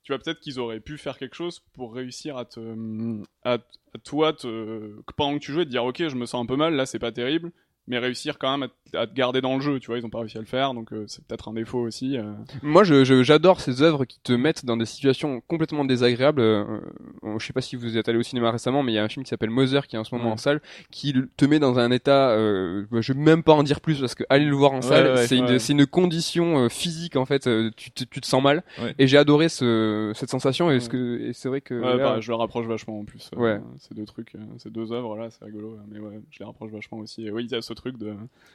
[0.03, 2.61] tu vois peut-être qu'ils auraient pu faire quelque chose pour réussir à te,
[3.45, 4.47] à, à toi, te,
[5.07, 6.87] que pendant que tu jouais, te dire ok, je me sens un peu mal, là,
[6.87, 7.53] c'est pas terrible,
[7.89, 9.81] mais réussir quand même à, te- à te garder dans le jeu.
[9.81, 11.81] Tu vois, ils ont pas réussi à le faire, donc euh, c'est peut-être un défaut
[11.81, 12.17] aussi.
[12.17, 12.33] euh.
[12.63, 16.41] Moi, je, je- j'adore ces œuvres qui te mettent dans des situations complètement désagréables.
[16.41, 16.65] Euh,
[17.25, 19.05] euh, je sais pas si vous êtes allé au cinéma récemment, mais il y a
[19.05, 20.35] un film qui s'appelle Mother qui est en ce moment Ouais.
[20.35, 22.31] en salle, qui te met dans un état.
[22.31, 24.83] Euh, je vais même pas en dire plus parce que aller le voir en Ouais,
[24.83, 25.27] salle, ouais,
[25.59, 27.49] c'est une, condition physique en fait.
[27.77, 28.63] tu, te, tu te sens mal.
[28.99, 30.71] Et j'ai adoré ce, cette sensation.
[30.71, 33.31] Et, ce c'est vrai que là- pareil, je le rapproche vachement en plus.
[33.79, 36.99] Ces deux trucs, ces deux œuvres là, c'est rigolo, mais ouais, je les rapproche vachement
[36.99, 37.27] aussi.
[37.27, 38.15] Et oui, il y a ce truc de.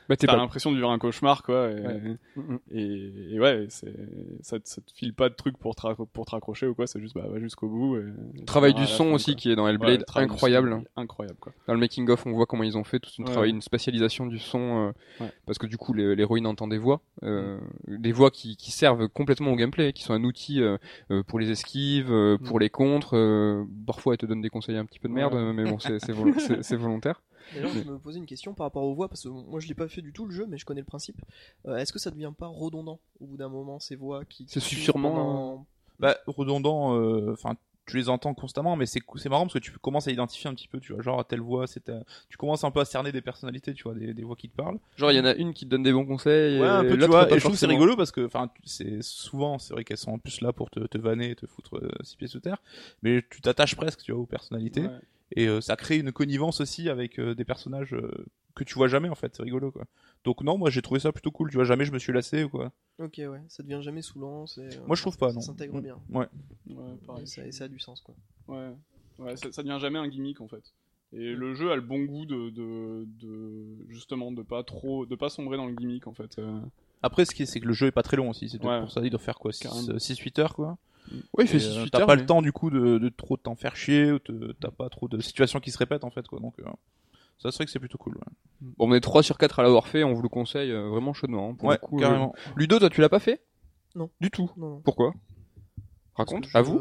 [0.10, 0.36] bah, T'as pas.
[0.36, 1.72] l'impression de vivre un cauchemar, quoi.
[1.72, 2.18] Et, Ouais.
[2.72, 3.94] Et, et ouais, c'est,
[4.42, 6.88] ça, te- ça te file pas de trucs pour te, pour te raccrocher ou quoi,
[6.88, 7.98] c'est juste, bah, va jusqu'au bout.
[7.98, 8.04] Et,
[8.46, 9.40] Travail du son fin, aussi quoi.
[9.40, 10.84] qui est dans Hellblade, son, incroyable.
[10.96, 11.54] Incroyable, quoi.
[11.68, 13.62] Dans le making of, on voit comment ils ont fait tout un Ouais, travail, une
[13.62, 18.32] spécialisation du son, euh, parce que du coup, l'héroïne entend des voix, euh, des voix
[18.32, 20.78] qui, qui servent complètement au gameplay, qui sont un outil euh,
[21.28, 23.16] pour les esquives, pour les contres.
[23.86, 27.22] parfois, elle te donne des conseils un petit peu de merde, mais bon, c'est volontaire.
[27.54, 29.74] D'ailleurs, je me posais une question par rapport aux voix, parce que moi je l'ai
[29.74, 31.22] pas fait du tout le jeu, mais je connais le principe.
[31.68, 34.46] Euh, Est-ce que ça devient pas redondant au bout d'un moment ces voix qui.
[34.48, 35.66] C'est sûrement, pendant-
[36.00, 40.08] Bah redondant, euh, enfin tu les entends constamment, mais c'est marrant parce que tu commences
[40.08, 42.72] à identifier un petit peu, tu vois, genre telle voix, c'est ta- tu commences un
[42.72, 44.80] peu à cerner des personnalités, tu vois, des, des voix qui te parlent.
[44.96, 46.62] Genre, il y en a une qui te donne des bons conseils.
[46.62, 48.26] Ouais, et un peu, tu l'autre, vois, et je trouve que c'est rigolo parce que,
[48.26, 51.32] enfin, tu- c'est souvent, c'est vrai qu'elles sont en plus là pour te, te vanner
[51.32, 52.62] et te foutre euh, six pieds sous terre,
[53.02, 55.00] mais tu t'attaches presque, tu vois, aux personnalités, Ouais.
[55.36, 58.12] Et euh, ça crée une connivence aussi avec euh, des personnages euh,
[58.56, 59.86] que tu vois jamais en fait, c'est rigolo quoi.
[60.24, 62.44] Donc non, moi j'ai trouvé ça plutôt cool, tu vois, jamais je me suis lassé
[62.44, 62.72] ou quoi.
[63.00, 64.46] Ok, ouais, ça devient jamais saoulant.
[64.48, 65.42] c'est, Moi je trouve pas, ça non.
[65.42, 65.82] s'intègre Mm.
[65.82, 65.98] bien.
[66.12, 66.28] Ouais.
[66.70, 67.24] Ouais, pareil.
[67.24, 68.16] Et ça, et ça a du sens, quoi.
[68.48, 68.70] Ouais,
[69.20, 70.64] ouais ça, ça devient jamais un gimmick en fait.
[71.16, 75.16] Et le jeu a le bon goût de, de, de justement de pas trop, de
[75.16, 76.40] pas sombrer dans le gimmick en fait.
[76.40, 76.60] euh.
[77.04, 78.80] Après, ce qui est, c'est que le jeu est pas très long aussi, c'est Ouais.
[78.80, 79.98] pour ça il doit faire quoi, Carrément.
[79.98, 80.78] 6-8 heures quoi.
[81.12, 82.98] Oui, il fait Et, 6 euh, 8 T'as pas mais- le temps du coup de,
[82.98, 84.12] de trop t'en faire chier,
[84.60, 86.40] t'as pas trop de situations qui se répètent en fait quoi.
[86.40, 86.64] Donc euh,
[87.40, 88.16] ça serait que c'est plutôt cool.
[88.16, 88.22] Ouais,
[88.62, 91.14] Bon, on est 3 sur 4 à l'avoir fait, on vous le conseille euh, vraiment
[91.14, 91.50] chaudement.
[91.50, 92.02] hein, pour Ouais, le coup, euh.
[92.02, 92.34] carrément.
[92.56, 93.42] Ludo, toi, tu l'as pas fait?
[93.96, 94.10] Non.
[94.22, 94.50] Du tout.
[94.58, 94.82] Non, non.
[94.82, 95.14] Pourquoi?
[96.16, 96.80] Raconte, à vous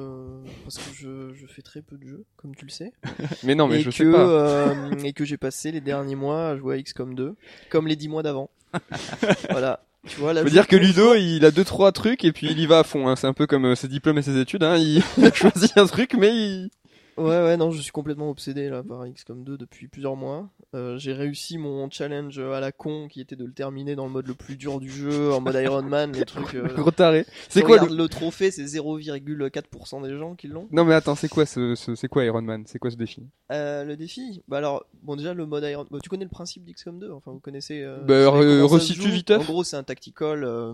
[0.63, 2.93] Parce que je, je fais très peu de jeux, comme tu le sais.
[3.45, 4.27] Mais non, mais et je que, sais pas.
[4.29, 7.35] euh, et que j'ai passé les derniers mois à jouer à XCOM 2,
[7.71, 8.51] comme les 10 mois d'avant.
[9.51, 9.85] voilà.
[10.09, 12.59] Tu vois, là, Faut dire que Ludo, il a deux trois trucs et puis il
[12.59, 13.09] y va à fond.
[13.09, 13.17] Hein.
[13.17, 14.65] C'est un peu comme euh, ses diplômes et ses études.
[14.65, 14.77] Hein.
[14.77, 16.71] Il a choisi un truc, mais il...
[17.19, 20.49] Ouais, ouais, non, je suis complètement obsédé là par XCOM 2 depuis plusieurs mois.
[20.75, 24.11] Euh, j'ai réussi mon challenge à la con qui était de le terminer dans le
[24.13, 26.55] mode le plus dur du jeu, en mode Iron Man, les trucs.
[26.55, 27.27] euh, gros taré.
[27.51, 27.95] C'est quoi le...
[27.95, 30.69] le trophée C'est 0,4% des gens qui l'ont.
[30.71, 32.65] Non mais attends, c'est quoi ce, ce- c'est quoi Iron Man?
[32.67, 33.23] C'est quoi ce défi?
[33.51, 34.43] Euh, le défi?
[34.49, 35.87] Bah alors, bon déjà le mode Iron...
[35.91, 37.83] bah, tu connais le principe d'XCOM 2 Enfin, vous connaissez...
[37.83, 39.43] Euh, Bah, resitue viteuf.
[39.43, 40.45] En gros, c'est un tactical...
[40.45, 40.73] euh,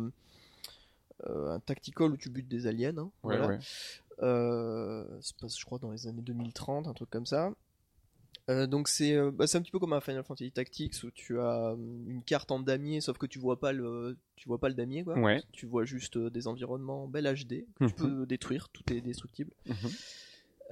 [1.26, 2.96] un tactical où tu butes des aliens.
[2.96, 3.48] hein, voilà.
[3.48, 3.58] ouais.
[4.22, 7.52] Euh, c'est pas- je crois dans les années 2030, un truc comme ça.
[8.50, 11.38] Euh, donc c'est euh, bah, un petit peu comme un Final Fantasy Tactics où tu
[11.38, 11.76] as euh,
[12.06, 15.04] une carte en damier sauf que tu vois pas le tu vois pas le damier
[15.04, 15.18] quoi.
[15.18, 15.42] Ouais.
[15.52, 17.88] Tu vois juste euh, des environnements bel HD que Mhm.
[17.90, 19.50] tu peux détruire, tout est destructible.
[19.66, 19.74] Mhm.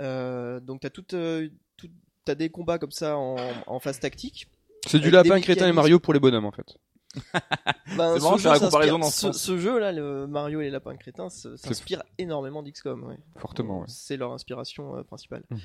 [0.01, 1.89] Euh, donc t'as tout, tout
[2.25, 4.49] t'as des combats comme ça en, en phase tactique.
[4.87, 5.73] C'est du lapin crétin et.
[5.73, 6.79] Mario pour les bonhommes en fait.
[7.97, 10.61] Ben, C'est marrant de faire la comparaison dans ce ce, ce jeu là, le Mario
[10.61, 13.05] et les lapins crétins, s'inspire énormément d'XCOM.
[13.05, 13.19] Ouais.
[13.37, 13.87] Fortement, ouais.
[13.89, 15.45] C'est leur inspiration euh, principale.
[15.51, 15.59] Mhm.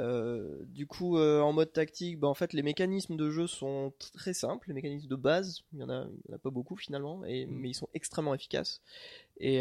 [0.00, 3.92] Euh, du coup, euh, en mode tactique, bah, en fait, les mécanismes de jeu sont
[4.14, 4.68] très simples.
[4.68, 7.54] Les mécanismes de base, il y en a, en pas beaucoup finalement, et, Mhm.
[7.60, 8.80] mais ils sont extrêmement efficaces.
[9.38, 9.60] Et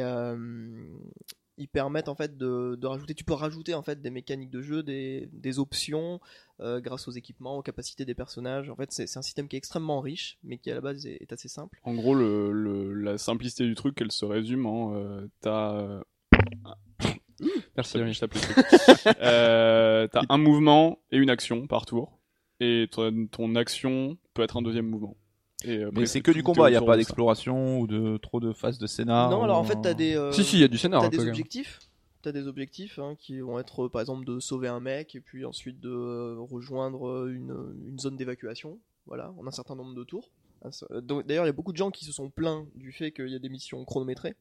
[1.62, 3.13] ils permettent en fait de, de rajouter.
[3.13, 6.19] Tu peux rajouter en fait des mécaniques de jeu, des, des options
[6.60, 8.69] euh, grâce aux équipements, aux capacités des personnages.
[8.69, 11.06] En fait, c'est c'est un système qui est extrêmement riche, mais qui à la base
[11.06, 11.80] est, est assez simple.
[11.84, 16.02] En gros, le, le- la simplicité du truc, elle se résume en euh, t'as
[17.76, 18.58] Merci je trucs.
[19.21, 22.19] Euh, t'as un mouvement et une action par tour,
[22.60, 25.15] et ton, ton action peut être un deuxième mouvement.
[25.63, 28.39] Et après, Mais c'est que du combat, il n'y a pas d'exploration ou de trop
[28.39, 29.30] de phases de scénar.
[29.30, 30.15] non, alors en fait, t'as des.
[30.15, 31.28] euh, Si si, il y a du scénar T'as des même.
[31.30, 31.80] objectifs.
[32.24, 35.21] T'as des objectifs hein, qui vont être euh, par exemple de sauver un mec et
[35.21, 37.56] puis ensuite de euh, rejoindre euh, une,
[37.88, 38.78] une zone d'évacuation.
[39.08, 40.30] Voilà, en un certain nombre de tours.
[40.91, 43.36] D'ailleurs, il y a beaucoup de gens qui se sont plaints du fait qu'il y
[43.36, 44.36] a des missions chronométrées.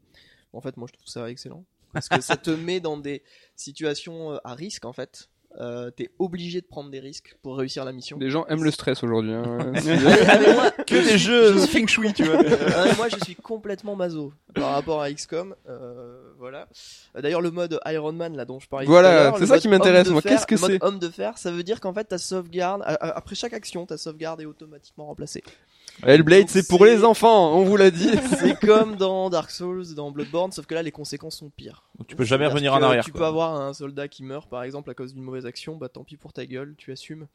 [0.52, 1.64] En fait, moi je trouve ça excellent.
[1.94, 3.22] Parce que ça te met dans des
[3.56, 5.29] situations à risque en fait.
[5.58, 8.16] Euh, T'es obligé de prendre des risques pour réussir la mission.
[8.20, 9.32] Les gens aiment le stress aujourd'hui.
[9.32, 9.72] hein.
[10.28, 12.40] Ah, moi, Que des jeux feng shui, tu vois.
[12.76, 15.54] Ah, moi je suis complètement maso par rapport à XCOM.
[15.68, 16.68] Euh, voilà.
[17.16, 18.86] Euh, D'ailleurs le mode Iron Man là dont je parlais.
[18.86, 20.22] Voilà, tout à l'heure, c'est ça qui m'intéresse, moi.
[20.22, 22.82] Qu'est-ce que le mode c'est Homme de fer, ça veut dire qu'en fait ta sauvegarde
[22.84, 25.42] a- après chaque action, ta sauvegarde est automatiquement remplacée.
[26.02, 28.10] Hellblade, c'est pour les enfants, on vous l'a dit.
[28.38, 31.84] C'est comme dans Dark Souls, dans Bloodborne, sauf que là les conséquences sont pires.
[31.98, 33.04] Donc, tu peux jamais revenir en arrière.
[33.04, 33.20] Tu quoi.
[33.20, 36.04] peux avoir un soldat qui meurt par exemple à cause d'une mauvaise action, bah tant
[36.04, 37.26] pis pour ta gueule, tu assumes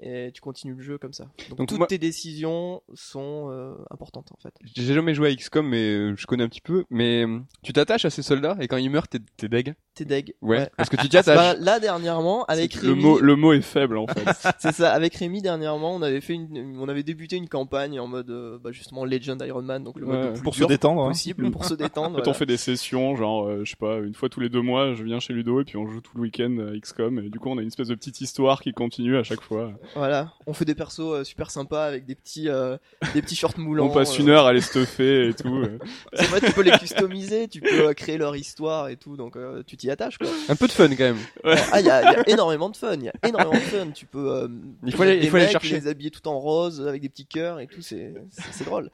[0.00, 1.24] et tu continues le jeu comme ça.
[1.50, 4.54] Donc, Donc, toutes moi- tes décisions sont euh, importantes en fait.
[4.62, 6.84] J'ai jamais joué à XCOM, mais euh, je connais un petit peu.
[6.90, 9.74] Mais euh, tu t'attaches à ces soldats et quand ils meurent, t'es t'es deg.
[9.94, 10.34] T'es deg.
[10.42, 10.68] Ouais.
[10.76, 11.34] Parce que tu t'y attaches.
[11.36, 14.24] Bah, là dernièrement avec Le Rémi, mot, le mot est faible en fait.
[14.58, 14.92] c'est ça.
[14.92, 18.58] Avec Rémi dernièrement, on avait fait une, on avait débuté une campagne en mode euh,
[18.58, 20.26] bah, justement Legend Iron Man, donc le mode Ouais.
[20.26, 21.02] le plus Pour se dur détendre.
[21.04, 21.08] hein.
[21.08, 22.10] possible pour se détendre.
[22.10, 22.30] En fait, voilà.
[22.30, 24.94] on fait des sessions, genre, euh, je sais pas, une fois tous les deux mois,
[24.94, 27.18] je viens chez Ludo et puis on joue tout le week-end à XCOM.
[27.20, 29.72] Et du coup, on a une espèce de petite histoire qui continue à chaque fois.
[29.94, 32.76] Voilà, on fait des persos euh, super sympas avec des petits, euh,
[33.14, 33.86] des petits shorts moulants.
[33.86, 35.64] on passe euh, une heure à les stuffer et tout.
[36.12, 39.36] C'est vrai, tu peux les customiser, tu peux euh, créer leur histoire et tout, donc
[39.36, 40.28] euh, tu t'y attaches quoi.
[40.48, 41.18] Un peu de fun quand même.
[41.44, 43.58] Ah, il y a, il y a énormément de fun, il y a énormément de
[43.60, 43.90] fun.
[43.94, 44.32] Tu peux.
[44.32, 44.48] euh,
[44.84, 45.80] Il faut aller- des il faut aller chercher.
[45.80, 48.90] Les habiller tout en rose avec des petits cœurs et tout, c'est c'est c'est drôle.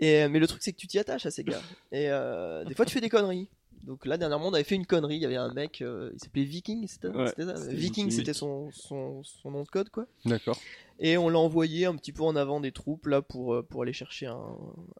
[0.00, 1.60] Et mais le truc c'est que tu t'y attaches à ces gars.
[1.92, 3.48] Et euh, des fois tu fais des conneries.
[3.84, 5.16] Donc là dernièrement on avait fait une connerie.
[5.16, 7.54] Il y avait un mec, euh, il s'appelait Viking, c'était Ouais, ça.
[7.70, 10.06] Viking, c'était son, son son nom de code quoi.
[10.26, 10.58] D'accord.
[10.98, 13.82] Et on l'a envoyé un petit peu en avant des troupes là pour euh, pour
[13.82, 14.56] aller chercher un,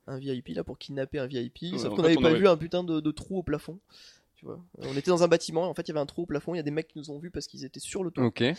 [0.06, 1.62] un VIP là pour kidnapper un VIP.
[1.72, 3.78] Ouais, Sauf qu'on n'avait pas avait- vu un putain de, de trou au plafond.
[4.36, 4.58] Tu vois.
[4.78, 6.54] On était dans un bâtiment et en fait il y avait un trou au plafond.
[6.54, 8.24] Il y a des mecs qui nous ont vus parce qu'ils étaient sur le toit.
[8.24, 8.40] Ok.
[8.40, 8.54] Et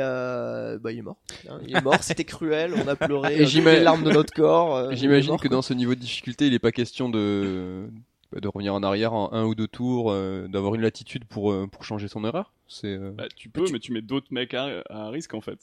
[0.00, 1.18] euh, bah il est mort.
[1.48, 2.02] Hein, Il est mort.
[2.02, 2.74] C'était cruel.
[2.74, 3.36] On a pleuré.
[3.44, 4.74] Les larmes de notre corps.
[4.74, 7.88] euh, J'imagine que dans ce niveau de difficulté, il est pas question de
[8.34, 11.66] de revenir en arrière en un ou deux tours, euh, d'avoir une latitude pour euh,
[11.66, 12.52] pour changer son erreur.
[12.68, 12.88] C'est.
[12.96, 15.58] euh, Bah, tu peux, mais tu mets d'autres mecs à, à risque en fait.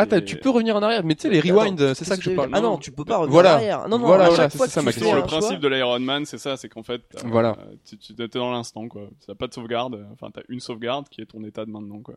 [0.00, 2.04] Ah, t'as- Et- tu peux revenir en arrière, mais tu sais les Attends, rewind, c'est
[2.04, 2.50] ça que je parle.
[2.52, 3.50] Ah non, tu peux pas revenir Voilà.
[3.50, 3.88] en arrière.
[3.88, 4.06] Non non.
[4.06, 5.12] Voilà, à voilà, chaque fois c'est que ça ma question.
[5.16, 7.56] le principe de l'Iron Man, c'est ça, c'est qu'en fait, euh, Voilà.
[7.84, 9.08] tu, tu t'es dans l'instant quoi.
[9.26, 10.06] Ça pas de sauvegarde.
[10.12, 12.14] Enfin, t'as une sauvegarde qui est ton état de maintenant quoi.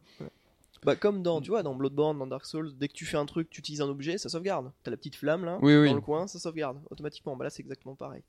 [0.83, 3.27] Bah comme dans, tu vois, dans Bloodborne, dans Dark Souls, dès que tu fais un
[3.27, 4.71] truc, tu utilises un objet, ça sauvegarde.
[4.83, 5.89] T'as la petite flamme là, Oui, oui.
[5.89, 7.35] dans le coin, ça sauvegarde automatiquement.
[7.35, 8.23] Bah là c'est exactement pareil.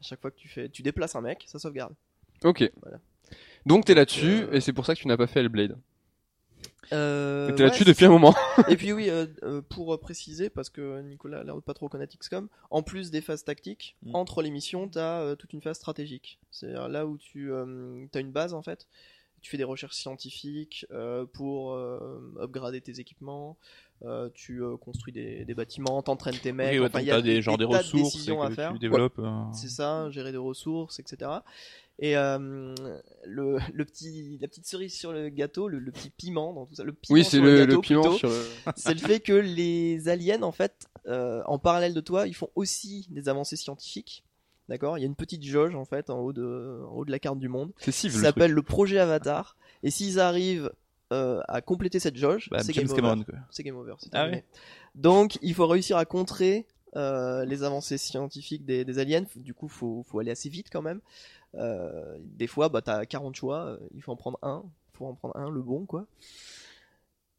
[0.00, 1.94] À chaque fois que tu fais, tu déplaces un mec, ça sauvegarde.
[2.44, 2.70] Ok.
[2.82, 2.98] Voilà.
[3.64, 5.76] Donc t'es là-dessus Euh, et c'est pour ça que tu n'as pas fait Hellblade.
[6.92, 8.32] Euh, T'es ouais, là-dessus depuis un moment.
[8.68, 11.88] Et puis oui, euh, euh, pour préciser, parce que Nicolas a l'air de pas trop
[11.88, 14.14] connaître XCOM, en plus des phases tactiques, Mm.
[14.14, 16.38] entre les missions, t'as euh, toute une phase stratégique.
[16.52, 18.86] C'est-à-dire là où tu euh, as une base en fait,
[19.46, 23.56] tu fais des recherches scientifiques euh, pour euh, upgrader tes équipements,
[24.04, 27.08] euh, tu euh, construis des, des bâtiments, t'entraînes tes mecs, Oui, ouais, enfin, donc il
[27.08, 28.72] y a t'as des, genre des ressources à faire.
[28.72, 29.20] tu développes.
[29.20, 31.30] euh, C'est ça, gérer des ressources, etc.
[32.00, 32.74] Et euh,
[33.24, 36.74] le, le petit, la petite cerise sur le gâteau, le, le petit piment dans tout
[36.74, 38.30] ça, le piment Oui, c'est sur le, gâteau le piment sur
[38.74, 42.50] c'est le fait que les aliens, en fait, euh, en parallèle de toi, ils font
[42.56, 44.24] aussi des avancées scientifiques.
[44.68, 47.10] D'accord Il y a une petite jauge, en fait, en haut de, en haut de
[47.10, 47.72] la carte du monde.
[47.78, 49.56] C'est Ça s'appelle le projet Avatar.
[49.82, 50.72] Et s'ils arrivent
[51.12, 53.22] euh, à compléter cette jauge, bah, c'est game over.
[53.50, 53.94] C'est game over.
[53.98, 54.44] c'est Ah terminé.
[54.96, 59.24] Donc, il faut réussir à contrer euh, les avancées scientifiques des, des aliens.
[59.36, 61.00] Du coup, faut, faut aller assez vite quand même.
[61.54, 63.78] Euh, des fois, bah, t'as 40 choix.
[63.94, 64.64] Il faut en prendre un.
[64.94, 66.06] faut en prendre un, le bon, quoi.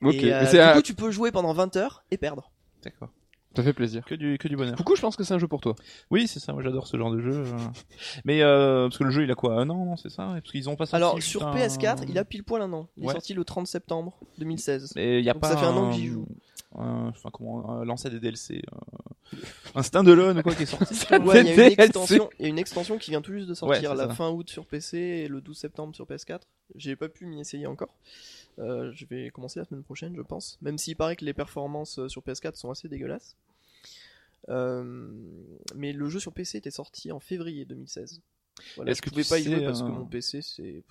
[0.02, 0.13] Ok.
[0.13, 2.52] Et, euh, du un- coup, tu peux jouer pendant 20 heures et perdre.
[2.84, 3.10] D'accord.
[3.58, 4.06] Ça fait plaisir.
[4.06, 4.76] Que du, que du bonheur.
[4.76, 5.76] Du coup, je pense que c'est un jeu pour toi.
[6.12, 7.34] Oui, c'est ça, moi j'adore ce genre de jeu.
[7.34, 7.58] euh.
[8.24, 10.28] Mais euh, parce que le jeu il a quoi Un an, non, c'est ça?
[10.28, 12.88] Parce qu'ils ont pas sorti Alors, sur un- PS4, il a pile poil un an.
[12.98, 14.93] Il est sorti le 30 septembre 2016.
[14.96, 16.28] Mais il y a Donc pas ça fait un an que j'y joue.
[16.78, 19.38] un- Enfin, comment lancer des DLC euh,
[19.76, 20.93] Un standalone ou quoi qui est sorti
[21.26, 23.48] Ouais, il y a une extension, il y a une extension qui vient tout juste
[23.50, 24.13] de sortir Ouais, la ça.
[24.13, 26.41] fin août sur PC et le 12 septembre sur PS4.
[26.76, 27.89] J'ai pas pu m'y essayer encore.
[28.60, 30.58] Euh, je vais commencer la semaine prochaine, je pense.
[30.62, 33.36] Même s'il paraît que les performances euh, sur PS4 sont assez dégueulasses.
[34.50, 35.12] Euh,
[35.76, 38.22] mais le jeu sur PC était sorti en février 2016.
[38.76, 40.84] Voilà, Est-ce je que pouvais tu pas y jouer parce que mon PC c'est une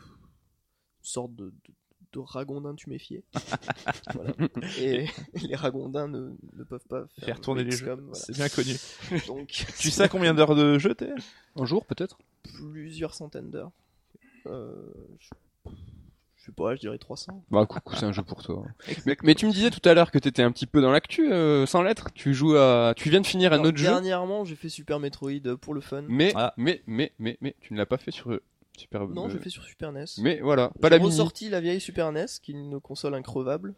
[1.02, 1.72] sorte de, de,
[2.12, 3.24] de ragondin tuméfié.
[4.14, 4.32] Voilà.
[4.78, 5.06] Et
[5.48, 8.14] les ragondins ne, ne peuvent pas faire, Faire tourner les jeux, voilà.
[8.14, 8.74] c'est bien connu.
[9.26, 11.10] Donc, tu sais combien d'heures de jeu t'es
[11.56, 12.18] Un jour, peut-être?
[12.44, 13.72] Plusieurs centaines d'heures.
[14.46, 15.30] Euh, je...
[16.46, 17.42] je sais pas, je dirais 300.
[17.50, 18.62] Bah, coucou, c'est un jeu pour toi.
[19.04, 21.32] mais, mais tu me disais tout à l'heure que t'étais un petit peu dans l'actu,
[21.32, 22.10] euh, sans lettres.
[22.14, 23.86] Tu joues à, tu viens de finir un autre jeu.
[23.86, 26.04] Dernièrement, j'ai fait Super Metroid pour le fun.
[26.08, 26.54] Mais, Ah.
[26.56, 28.30] mais, mais, mais, mais, tu ne l'as pas fait sur
[28.76, 29.08] Super.
[29.08, 30.04] Non, euh, j'ai fait sur Super NES.
[30.18, 31.10] Mais voilà, pas la mini.
[31.10, 33.74] ressorti la vieille Super NES, qui est une console increvable.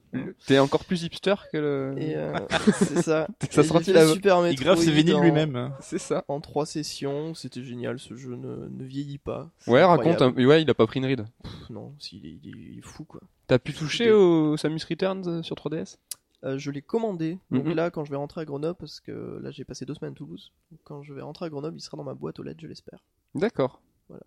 [0.46, 1.94] T'es encore plus hipster que le.
[1.98, 2.32] Et euh,
[2.78, 3.28] c'est ça.
[3.50, 5.56] Ça sorti la- Super Il Metroid grave ses vinyles en- lui-même.
[5.56, 5.74] hein.
[5.80, 6.24] C'est ça.
[6.28, 7.98] En trois sessions, c'était génial.
[7.98, 9.50] Ce jeu ne, ne vieillit pas.
[9.66, 10.22] Ouais, raconte.
[10.22, 10.32] Un...
[10.32, 11.26] Ouais, il a pas pris une ride.
[11.42, 13.20] Pff, Non, s'il est, il est- il est fou quoi.
[13.46, 15.96] T'as pu toucher au Samus Returns euh, sur 3DS
[16.44, 17.38] Euh, je l'ai commandé.
[17.50, 17.72] Donc Mhm.
[17.74, 20.16] là, quand je vais rentrer à Grenoble, parce que là j'ai passé deux semaines à
[20.16, 20.52] Toulouse.
[20.84, 23.00] Quand je vais rentrer à Grenoble, il sera dans ma boîte aux lettres, je l'espère.
[23.34, 23.80] D'accord.
[24.08, 24.22] Voilà.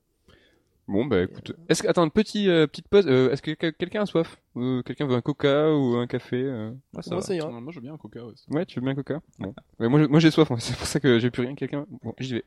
[0.88, 3.06] Bon bah écoute, est-ce que attends une petite euh, petite pause.
[3.08, 4.38] euh, est-ce que quel- quelqu'un a soif?
[4.58, 6.72] Euh, Quelqu'un veut un Coca ou un café euh?
[6.94, 7.26] Ouais, ça Moi, va.
[7.26, 7.50] ça ira.
[7.50, 8.26] Moi, je veux bien un coca.
[8.26, 8.34] Ouais.
[8.50, 9.22] Ouais, tu veux bien un Coca?
[9.40, 9.54] Bon.
[9.80, 10.50] Ouais, moi, je- moi j'ai soif.
[10.60, 11.56] C'est pour ça que j'ai plus rien.
[11.56, 11.86] Quelqu'un.
[12.04, 12.44] Bon, j'y vais.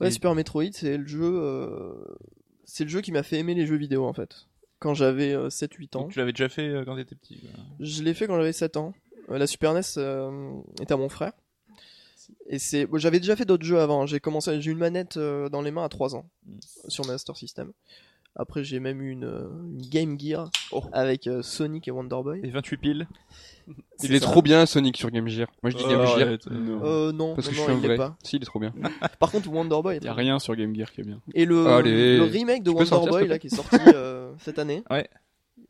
[0.00, 1.92] Ouais, Et- Super Metroid, c'est le jeu, euh,
[2.64, 4.46] c'est le jeu qui m'a fait aimer les jeux vidéo en fait.
[4.78, 6.00] Quand j'avais 7-8 ans.
[6.02, 7.38] Donc, tu l'avais déjà fait euh, quand t'étais petit.
[7.38, 7.50] quoi.
[7.80, 8.94] Je l'ai fait quand j'avais 7 ans.
[9.30, 11.32] Euh, la Super NES euh, était à mon frère.
[12.48, 14.06] Et c'est, bon, j'avais déjà fait d'autres jeux avant.
[14.06, 16.58] J'ai commencé, j'ai une manette euh, dans les mains à 3 ans Mm.
[16.88, 17.72] sur Master System.
[18.34, 20.82] Après, j'ai même eu une, euh, une Game Gear Oh.
[20.92, 22.40] avec euh, Sonic et Wonder Boy.
[22.42, 23.06] Et 28 piles.
[24.02, 24.24] Il est ça.
[24.26, 25.48] trop bien Sonic sur Game Gear.
[25.62, 26.46] Moi je dis Oh, Game Gear arrête.
[26.50, 26.80] Non.
[26.82, 27.96] Euh, non, parce que non, je suis non, un il vrai.
[27.98, 28.16] pas.
[28.24, 28.72] Si, il est trop bien.
[29.20, 31.20] Par contre, Wonder Boy est Y a rien sur Game Gear qui est bien.
[31.34, 31.62] Et le,
[32.22, 34.82] remake de Wonder sortir, Boy là qui est sorti euh, cette année.
[34.90, 35.06] Ouais.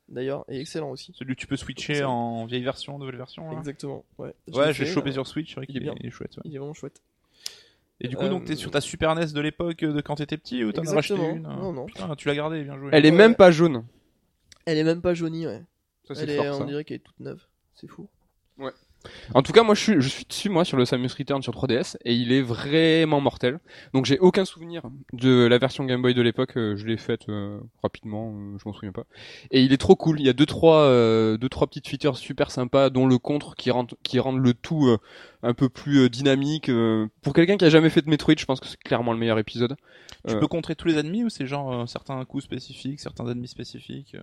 [0.09, 1.13] D'ailleurs, est excellent aussi.
[1.15, 3.51] Celui que tu peux switcher en vieille version, nouvelle version.
[3.51, 3.59] là.
[3.59, 4.05] Exactement.
[4.19, 4.35] Ouais.
[4.49, 5.95] Je Ouais, l'ai j'ai chopé euh, sur Switch, c'est vrai il qu'il est bien.
[5.99, 6.37] il est chouette.
[6.37, 6.43] ouais.
[6.45, 7.03] Il est vraiment chouette.
[8.01, 10.17] Et du coup, Euh, donc t'es sur ta Super NES de l'époque euh, de quand
[10.17, 11.87] t'étais petit ou t'en as racheté une hein Non, non.
[11.87, 12.91] Putain, tu l'as gardé, bien joué.
[12.93, 13.17] Elle est Ouais.
[13.17, 13.85] même pas jaune.
[14.67, 15.63] Elle est même pas jaunie, ouais.
[16.07, 17.43] Ça c'est Elle est, fort on dirait qu'elle est toute neuve.
[17.75, 18.09] C'est fou.
[19.35, 21.53] En tout cas, moi, je suis, je suis dessus, moi, sur le Samus Return sur
[21.53, 23.61] 3DS, et il est vraiment mortel.
[23.95, 26.57] Donc, j'ai aucun souvenir de la version Game Boy de l'époque.
[26.57, 29.05] euh, je l'ai faite euh, rapidement, euh, je m'en souviens pas.
[29.51, 30.21] Et il est trop cool.
[30.21, 33.55] Il y a deux trois, euh, deux trois petites features super sympas, dont le contre
[33.55, 34.99] qui rend, qui rendent le tout euh,
[35.43, 36.69] un peu plus euh, dynamique.
[36.69, 37.07] euh.
[37.23, 39.39] Pour quelqu'un qui a jamais fait de Metroid, je pense que c'est clairement le meilleur
[39.39, 39.77] épisode.
[40.29, 43.49] Tu peux contrer tous les ennemis ou c'est genre euh, certains coups spécifiques, certains ennemis
[43.49, 44.17] spécifiques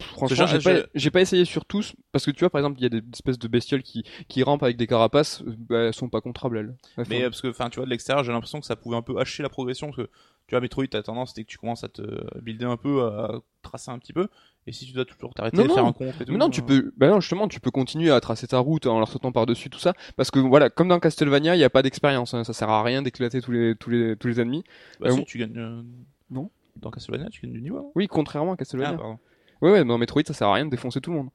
[0.00, 2.82] franchement, j'ai pas, j'ai pas essayé sur tous parce que tu vois, par exemple, il
[2.82, 5.94] y a des espèces de bestioles qui qui rampent avec des carapaces, euh, bah, elles
[5.94, 6.76] sont pas contrables elles.
[6.96, 9.02] Elles Mais parce que, enfin, tu vois, de l'extérieur, j'ai l'impression que ça pouvait un
[9.02, 10.10] peu hacher la progression parce que
[10.50, 12.02] tu vois, Metroid, t'as tendance, c'est que tu commences à te
[12.40, 14.26] builder un peu, à tracer un petit peu,
[14.66, 15.90] et si tu dois toujours t'arrêter et faire non.
[15.90, 16.32] un contre et tout.
[16.32, 18.86] Mais non, tu euh, peux, bah non, justement, tu peux continuer à tracer ta route
[18.86, 21.70] en leur sautant par-dessus tout ça, parce que voilà, comme dans Castlevania, il n'y a
[21.70, 24.64] pas d'expérience, hein, ça sert à rien d'éclater tous les, tous les, tous les ennemis.
[24.98, 25.56] Bah, Euh, si, tu gagnes.
[25.56, 25.82] euh,
[26.30, 26.50] non.
[26.74, 27.76] Dans Castlevania, tu gagnes du niveau.
[27.76, 28.94] non Oui, contrairement à Castlevania.
[28.94, 29.18] Ah, pardon.
[29.62, 31.30] Ouais, ouais, dans Metroid, ça sert à rien de défoncer tout le monde.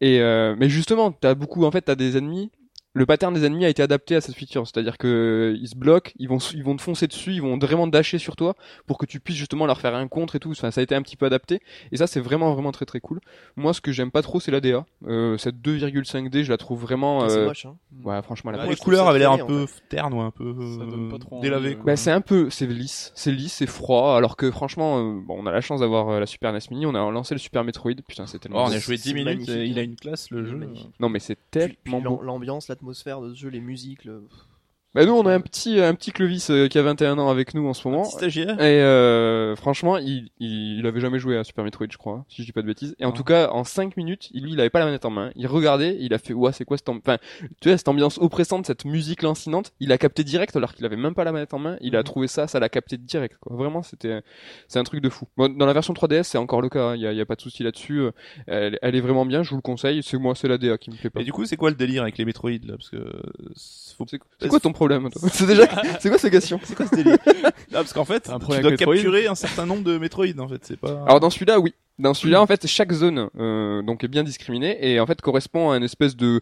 [0.00, 2.50] Et euh, mais justement, t'as beaucoup, en fait, t'as des ennemis.
[2.92, 6.10] Le pattern des ennemis a été adapté à cette feature, c'est-à-dire que ils se bloquent,
[6.18, 8.56] ils vont, ils vont te foncer dessus, ils vont vraiment dasher sur toi
[8.88, 10.50] pour que tu puisses justement leur faire un contre et tout.
[10.50, 11.60] Enfin, ça a été un petit peu adapté
[11.92, 13.20] et ça, c'est vraiment vraiment très très cool.
[13.54, 14.84] Moi, ce que j'aime pas trop, c'est la DA.
[15.06, 17.28] Euh, cette 2,5D, je la trouve vraiment.
[17.28, 17.76] C'est euh, moche, hein.
[18.02, 21.08] Ouais, franchement, la Bah, les couleurs avaient l'air un peu terne ou un peu euh,
[21.10, 21.76] pas trop envie, délavé.
[21.76, 21.84] quoi.
[21.84, 25.36] Bah, c'est un peu, c'est lisse, c'est lisse, c'est froid, alors que franchement, euh, bon,
[25.38, 27.62] on a la chance d'avoir euh, la Super NES Mini, on a lancé le Super
[27.62, 28.72] Metroid, putain, c'est Oh, tellement on beau.
[28.74, 30.56] a joué 10 c'est minutes il a une classe le jeu.
[30.56, 30.90] magnifique.
[30.98, 32.20] Non, mais c'est tellement l'am- beau.
[32.80, 34.26] L'atmosphère de ce jeu, les musiques, le...
[34.92, 37.54] Bah, nous, on a un petit, un petit Clovis euh, qui a 21 ans avec
[37.54, 38.02] nous en ce moment.
[38.02, 38.60] Petit stagiaire.
[38.60, 42.42] Et euh, franchement, il, il, il avait jamais joué à Super Metroid, je crois, si
[42.42, 42.96] je dis pas de bêtises.
[42.98, 43.12] Et en Ah.
[43.12, 45.30] tout cas, en 5 minutes, il- lui, il avait pas la manette en main.
[45.36, 47.18] Il regardait, il a fait, ouais, c'est quoi cette, enfin,
[47.60, 49.70] tu vois, cette ambiance oppressante, cette musique lancinante.
[49.78, 51.76] Il a capté direct alors qu'il avait même pas la manette en main.
[51.80, 52.04] Il a Mhm.
[52.04, 53.36] trouvé ça, ça l'a capté direct.
[53.40, 53.56] Quoi.
[53.56, 54.22] Vraiment, c'était,
[54.66, 55.26] c'est un truc de fou.
[55.36, 56.88] Bon, dans la version 3DS, c'est encore le cas.
[56.90, 56.96] hein.
[56.96, 58.00] Il y a, y a pas de souci là-dessus.
[58.00, 58.10] Euh,
[58.48, 59.44] Elle, elle est vraiment bien.
[59.44, 60.02] Je vous le conseille.
[60.02, 61.20] C'est moi, c'est la DA qui me plaît pas.
[61.20, 62.74] Et du coup, c'est quoi le délire avec les Metroid là?
[62.76, 63.22] Parce que euh,
[63.96, 64.04] faut...
[64.08, 65.68] C'est quoi ton problème C'est déjà,
[66.00, 67.52] c'est quoi cette question C'est quoi ce délire Ah,
[67.84, 70.64] parce qu'en fait, Un tu dois capturer un certain nombre de Metroid, en fait.
[70.64, 71.04] C'est pas.
[71.06, 71.74] Alors dans celui-là, oui.
[71.98, 75.70] Dans celui-là, en fait, chaque zone euh, donc est bien discriminée et en fait correspond
[75.70, 76.40] à une espèce de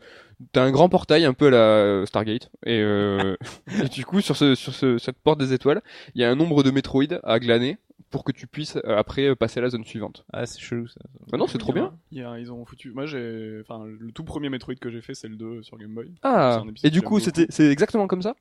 [0.52, 3.34] t'as un grand portail un peu à la euh, Stargate et, euh,
[3.82, 5.82] et du coup sur ce sur ce, cette porte des étoiles,
[6.14, 7.78] il y a un nombre de Metroid à glaner
[8.10, 10.24] pour que tu puisses euh, après euh, passer à la zone suivante.
[10.32, 11.00] Ah, c'est chelou, ça.
[11.32, 11.94] Ah non, c'est trop bien.
[12.10, 12.90] Il y a- ils ont foutu.
[12.92, 13.60] Moi, j'ai.
[13.62, 16.12] Enfin, le tout premier Metroid que j'ai fait, c'est le 2 sur Game Boy.
[16.22, 16.62] Ah.
[16.84, 18.34] Et du coup, c'était c'est exactement comme ça?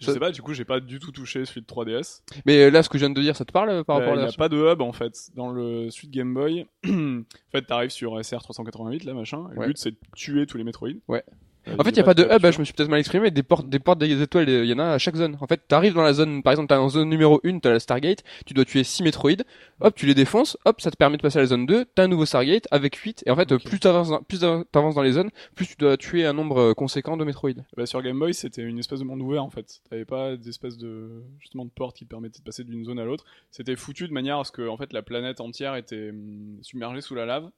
[0.00, 2.22] Je Ça- sais pas, du coup, j'ai pas du tout touché celui de 3DS.
[2.46, 3.98] Mais euh, là, ce que je viens de dire, ça te parle euh, par Euh,
[3.98, 5.30] rapport à Il la n'y a pas de hub en fait.
[5.34, 9.48] Dans le suite Game Boy, en fait, t'arrives sur SR 388, là, machin.
[9.52, 9.66] et Ouais.
[9.66, 10.90] Le but, c'est de tuer tous les Metroid.
[11.08, 11.24] Ouais.
[11.68, 13.00] Euh, En fait, il y a pas de hub, hein, je me suis peut-être mal
[13.00, 15.36] exprimé, des portes, des portes des étoiles, il y en a à chaque zone.
[15.40, 17.80] En fait, t'arrives dans la zone, par exemple, t'as en zone numéro 1, t'as la
[17.80, 19.42] Stargate, tu dois tuer 6 Metroid,
[19.80, 22.04] hop, tu les défonces, hop, ça te permet de passer à la zone 2, t'as
[22.04, 25.12] un nouveau Stargate avec 8, et en fait, plus t'avances dans, plus t'avances dans les
[25.12, 27.52] zones, plus tu dois tuer un nombre euh, conséquent de Metroid.
[27.76, 29.80] Bah, sur Game Boy, c'était une espèce de monde ouvert en fait.
[29.88, 33.04] T'avais pas d'espèce de justement de porte qui te permettait de passer d'une zone à
[33.04, 33.24] l'autre.
[33.50, 37.00] C'était foutu de manière à ce que en fait la planète entière était hum, submergée
[37.00, 37.50] sous la lave.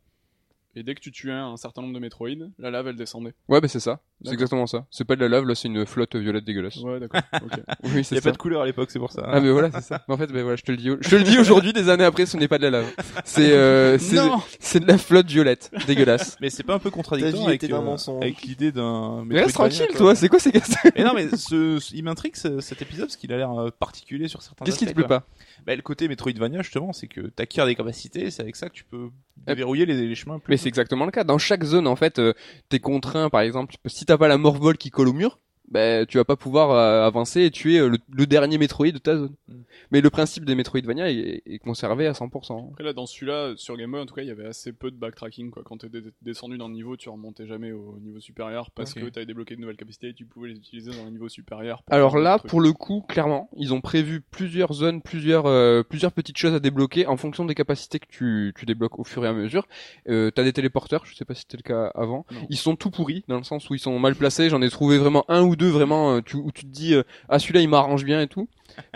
[0.77, 2.29] Et dès que tu tuais un certain nombre de Metroid,
[2.61, 3.35] la lave elle descendait.
[3.49, 4.87] Ouais, bah c'est ça, c'est exactement ça.
[4.91, 6.77] C'est pas de la lave, là, c'est une flotte violette dégueulasse.
[6.77, 7.21] Ouais, d'accord.
[7.43, 7.61] ok.
[7.83, 8.21] Oui, Il y a ça.
[8.21, 9.23] pas de couleur à l'époque, c'est pour ça.
[9.27, 10.05] Ah mais voilà c'est ça.
[10.07, 11.89] Mais en fait ben voilà je te le dis je te le dis aujourd'hui des
[11.89, 12.93] années après ce n'est pas de la lave.
[13.25, 16.37] C'est euh, c'est Non c'est de la flotte violette dégueulasse.
[16.41, 19.25] Mais c'est pas un peu contradictoire avec, euh, avec l'idée d'un.
[19.27, 19.97] Mais reste tranquille quoi.
[19.99, 23.07] toi, c'est quoi ces questions Mais non, mais ce, ce- il m'intrigue ce- cet épisode
[23.07, 25.21] parce qu'il a l'air euh, particulier sur certains Qu'est-ce qui te plaît quoi.
[25.21, 25.27] pas
[25.67, 28.85] Bah, le côté Metroidvania, justement, c'est que t'acquiers des capacités, c'est avec ça que tu
[28.85, 29.11] peux Euh,
[29.47, 30.53] déverrouiller les, les chemins plus.
[30.53, 31.25] Mais c'est exactement le cas.
[31.25, 32.33] Dans chaque zone, en fait, euh,
[32.69, 35.39] t'es contraint, par exemple, si t'as pas la morvole qui colle au mur,
[35.71, 38.99] ben tu vas pas pouvoir euh, avancer et tuer euh, le, le dernier Metroid de
[38.99, 39.35] ta zone.
[39.49, 39.55] Mm.
[39.93, 42.71] Mais le principe des Metroidvania est, est conservé à 100%.
[42.73, 44.91] Après là, dans celui-là, sur Game Boy, en tout cas, il y avait assez peu
[44.91, 45.51] de backtracking.
[45.51, 45.63] Quoi.
[45.65, 45.89] Quand t'es
[46.23, 49.03] descendu d'un niveau, tu remontais jamais au niveau supérieur parce Ok.
[49.03, 51.83] que t'avais débloqué de nouvelles capacités et tu pouvais les utiliser dans un niveau supérieur.
[51.91, 56.37] Alors là, pour le coup, clairement, ils ont prévu plusieurs zones, plusieurs euh, plusieurs petites
[56.37, 59.33] choses à débloquer en fonction des capacités que tu, tu débloques au fur et à
[59.33, 59.67] mesure.
[60.09, 62.27] Euh, T'as des téléporteurs, je sais pas si c'était le cas avant.
[62.31, 62.47] Non.
[62.51, 64.49] Ils sont tout pourris dans le sens où ils sont mal placés.
[64.49, 67.03] J'en ai trouvé vraiment un ou deux vraiment euh, tu, où tu te dis euh,
[67.29, 68.49] ah celui-là il m'arrange bien et tout.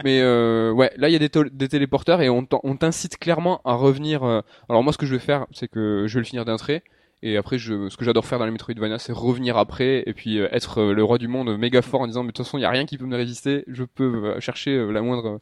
[0.04, 4.22] Mais euh, ouais, là il y a des, téléporteurs et on t'incite clairement à revenir.
[4.68, 6.82] Alors moi ce que je vais faire, c'est que je vais le finir d'un trait.
[7.26, 10.38] Et après, je, ce que j'adore faire dans les Metroidvania, c'est revenir après et puis
[10.38, 12.66] être le roi du monde méga fort en disant mais de toute façon il y
[12.66, 13.64] a rien qui peut me résister.
[13.66, 15.40] Je peux chercher la moindre,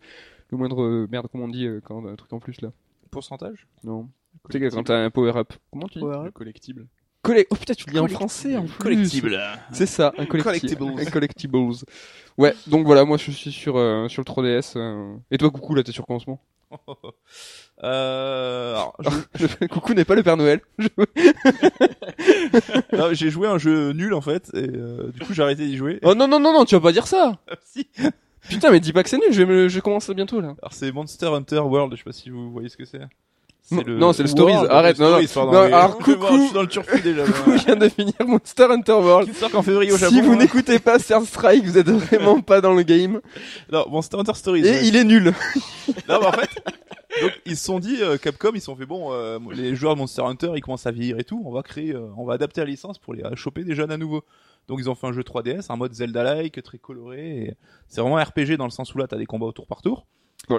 [0.50, 2.72] le moindre merde comment on dit quand un truc en plus là.
[3.10, 3.66] Pourcentage?
[3.84, 4.08] Non.
[4.50, 6.04] Tu sais quand t'as un power up, comment tu dis?
[6.04, 6.86] Le collectible.
[7.22, 8.78] Collé- Oh putain, tu le dis en Collect- français en plus.
[8.78, 9.38] Collectible.
[9.72, 10.42] C'est ça, un collectible.
[10.42, 11.00] Collectibles.
[11.00, 11.58] Un collectibles.
[12.38, 14.72] Ouais, donc voilà, moi je suis sur euh, sur le 3DS.
[14.76, 15.14] euh.
[15.30, 16.40] Et toi, coucou, là t'es sur quoi en ce moment?
[17.84, 18.96] Euh, alors,
[19.34, 20.60] je- Coucou n'est pas le Père Noël.
[20.78, 20.86] Je-
[23.12, 25.76] j'ai joué à un jeu nul en fait, et euh, du coup j'ai arrêté d'y
[25.76, 25.98] jouer.
[26.04, 27.38] Oh non non non non, tu vas pas dire ça.
[27.64, 27.88] Si.
[28.48, 29.32] Putain, mais dis pas que c'est nul.
[29.32, 30.54] Je vais me, je commence bientôt là.
[30.62, 33.00] Alors c'est Monster Hunter World, je sais pas si vous voyez ce que c'est.
[33.70, 34.52] Non, non, c'est le Stories.
[34.52, 35.52] World, Arrête, le non, Stories, non.
[35.52, 36.26] Non, mais- alors, voir, coucou.
[36.36, 37.24] Je suis dans le turfu déjà.
[37.26, 39.30] Coucou, je viens de finir Monster Hunter World.
[39.30, 40.14] Qui sort qu'en février au Japon.
[40.14, 40.36] Si vous hein.
[40.36, 43.20] n'écoutez pas Third Strike, vous êtes vraiment pas dans le game.
[43.70, 44.66] Non, Monster Hunter Stories.
[44.66, 44.86] Et ouais.
[44.86, 45.32] il est nul.
[46.08, 46.50] Non, mais en fait,
[47.20, 49.94] donc ils se sont dit, euh, Capcom, ils se sont fait bon, euh, les joueurs
[49.94, 52.34] de Monster Hunter, ils commencent à vieillir et tout, on va créer, euh, on va
[52.34, 54.24] adapter la licence pour les euh, choper des jeunes à nouveau.
[54.68, 57.44] Donc ils ont fait un jeu 3DS, un mode Zelda-like, très coloré.
[57.44, 57.54] et
[57.88, 59.82] C'est vraiment un RPG dans le sens où là, t'as des combats au tour par
[59.82, 60.06] tour.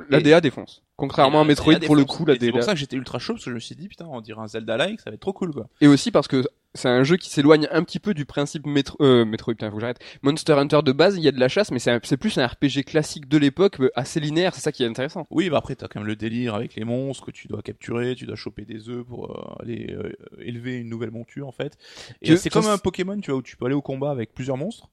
[0.09, 0.81] La DA défonce.
[0.95, 2.51] Contrairement à Et, Metroid, pour le coup, la Et C'est DA.
[2.51, 4.41] pour ça que j'étais ultra chaud parce que je me suis dit, putain, on dirait
[4.41, 5.67] un Zelda-like, ça va être trop cool quoi.
[5.81, 6.43] Et aussi parce que
[6.75, 9.75] c'est un jeu qui s'éloigne un petit peu du principe métro, euh, Metroid, putain, faut
[9.75, 9.99] que j'arrête.
[10.21, 12.83] Monster Hunter de base, il y a de la chasse, mais c'est plus un RPG
[12.85, 15.27] classique de l'époque, euh, assez linéaire, c'est ça qui est intéressant.
[15.29, 18.15] Oui, bah après, t'as quand même le délire avec les monstres que tu dois capturer,
[18.15, 21.77] tu dois choper des œufs pour euh, aller euh, élever une nouvelle monture en fait.
[22.21, 24.57] Et c'est comme un Pokémon, tu vois, où tu peux aller au combat avec plusieurs
[24.57, 24.89] monstres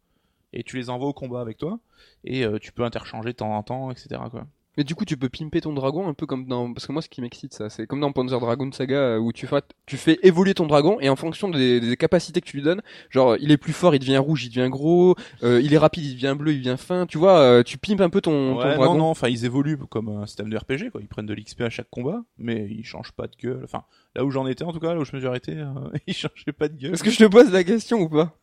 [0.53, 1.78] et tu les envoies au combat avec toi
[2.24, 4.20] et euh, tu peux interchanger de temps en temps, etc.
[4.30, 4.47] Quoi.
[4.76, 7.02] Mais du coup, tu peux pimper ton dragon un peu comme dans, parce que moi,
[7.02, 9.96] ce qui m'excite, ça, c'est comme dans Panzer Dragoon Saga, euh, où tu fais, tu
[9.96, 13.36] fais évoluer ton dragon, et en fonction des, des capacités que tu lui donnes, genre,
[13.40, 16.14] il est plus fort, il devient rouge, il devient gros, euh, il est rapide, il
[16.14, 18.84] devient bleu, il devient fin, tu vois, euh, tu pimpes un peu ton, ton dragon.
[18.84, 21.00] non, non, enfin ils évoluent comme un système de RPG, quoi.
[21.00, 23.62] Ils prennent de l'XP à chaque combat, mais ils changent pas de gueule.
[23.64, 23.82] Enfin,
[24.14, 25.66] là où j'en étais en tout cas, là où je me suis arrêté, euh,
[26.06, 26.94] ils changeaient pas de gueule.
[26.94, 28.36] Est-ce que je te pose la question ou pas?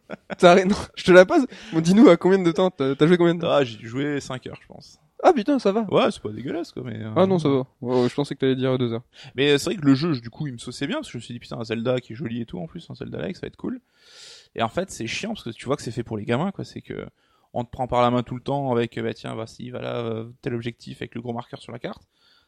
[0.44, 1.46] Non, je te la pose.
[1.72, 3.50] Bon, dis-nous à combien de temps t'as t'as joué combien de temps?
[3.50, 5.00] Ah, j'ai joué 5 heures, je pense.
[5.24, 5.82] Ah putain, ça va.
[5.92, 7.02] Ouais, c'est pas dégueulasse, quoi, mais.
[7.02, 7.66] euh, Ah non, ça va.
[7.82, 9.04] Ouais, je pensais que t'allais dire deux heures.
[9.36, 11.18] Mais c'est vrai que le jeu, du coup, il me sauçait bien parce que je
[11.18, 13.36] me suis dit putain, un Zelda qui est joli et tout en plus, un Zelda-like,
[13.36, 13.80] ça va être cool.
[14.56, 16.52] Et en fait, c'est chiant parce que tu vois que c'est fait pour les gamins,
[16.52, 16.64] quoi.
[16.64, 17.06] C'est que
[17.54, 20.30] on te prend par la main tout le temps avec bah tiens, vas-y, voilà euh,
[20.42, 22.04] tel objectif avec le gros marqueur sur la carte.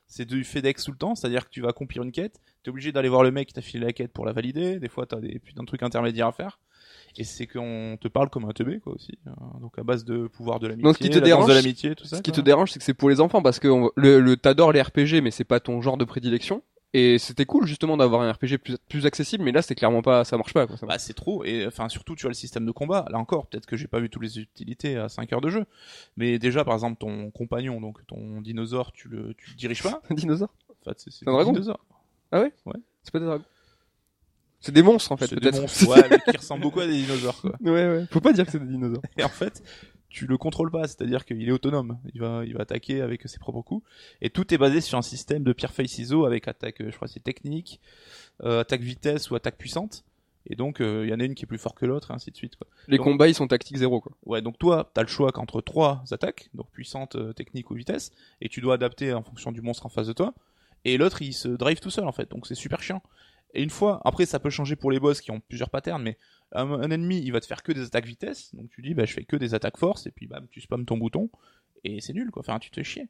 [0.08, 2.92] C'est du FedEx tout le temps, c'est-à-dire que tu vas accomplir une quête, t'es obligé
[2.92, 4.80] d'aller voir le mec qui t'a filé la quête pour la valider.
[4.80, 6.60] Des fois, t'as des putains de trucs intermédiaires à faire.
[7.18, 9.18] Et c'est qu'on te parle comme un teubé, quoi, aussi.
[9.28, 9.32] Euh,
[9.62, 11.96] Donc, à base de pouvoir de l'amitié, Donc, ce qui te la dérange, de l'amitié,
[11.96, 12.18] tout ça.
[12.18, 14.38] Ce qui te dérange, c'est que c'est pour les enfants parce que on- le, le
[14.38, 16.62] t'adores les RPG, mais c'est pas ton genre de prédilection.
[16.94, 20.24] Et c'était cool justement d'avoir un RPG plus, plus accessible, mais là c'est clairement pas,
[20.24, 20.66] ça marche pas.
[20.66, 21.44] Quoi, ça Bah, c'est trop.
[21.44, 23.06] Et enfin, surtout, tu as le système de combat.
[23.12, 25.66] Là encore, peut-être que j'ai pas vu toutes les utilités à 5 heures de jeu.
[26.18, 30.02] Mais déjà, par exemple, ton compagnon, donc ton dinosaure, tu le, tu le diriges pas.
[30.10, 31.80] Un dinosaure En fait, c'est un dragon dinosaure.
[33.04, 33.44] C'est pas des dragons.
[34.62, 36.94] C'est des monstres en fait, C'est des monstres, ouais, mais qui ressemblent beaucoup à des
[37.02, 37.56] dinosaures, quoi.
[37.62, 38.06] ouais, ouais.
[38.12, 39.02] Faut pas dire que c'est des dinosaures.
[39.18, 39.64] Et en fait,
[40.10, 41.98] tu le contrôles pas, c'est-à-dire qu'il est autonome.
[42.14, 43.86] Il va, il va attaquer avec ses propres coups.
[44.22, 46.96] Et tout est basé sur un système de pierre feuille ciseaux avec attaque, euh, je
[46.96, 47.80] crois, que c'est technique,
[48.44, 50.04] euh, attaque vitesse ou attaque puissante.
[50.50, 52.14] Et donc, euh, il y en a une qui est plus fort que l'autre, et
[52.14, 52.56] ainsi de suite.
[52.56, 52.66] Quoi.
[52.88, 54.14] Les Donc- combats ils sont tactiques zéro quoi.
[54.26, 58.12] Ouais, donc toi, t'as le choix qu'entre trois attaques, donc puissante, euh, technique ou vitesse,
[58.42, 60.34] et tu dois adapter en fonction du monstre en face de toi.
[60.86, 63.04] Et l'autre, il se drive tout seul en fait, donc c'est super chiant.
[63.54, 66.18] Et une fois, après, ça peut changer pour les boss qui ont plusieurs patterns, mais
[66.52, 69.06] un, un ennemi, il va te faire que des attaques vitesse, donc tu dis, bah
[69.06, 71.30] je fais que des attaques force, et puis bam, tu spammes ton bouton,
[71.84, 72.42] et c'est nul quoi.
[72.42, 73.08] Enfin, tu te fais chier.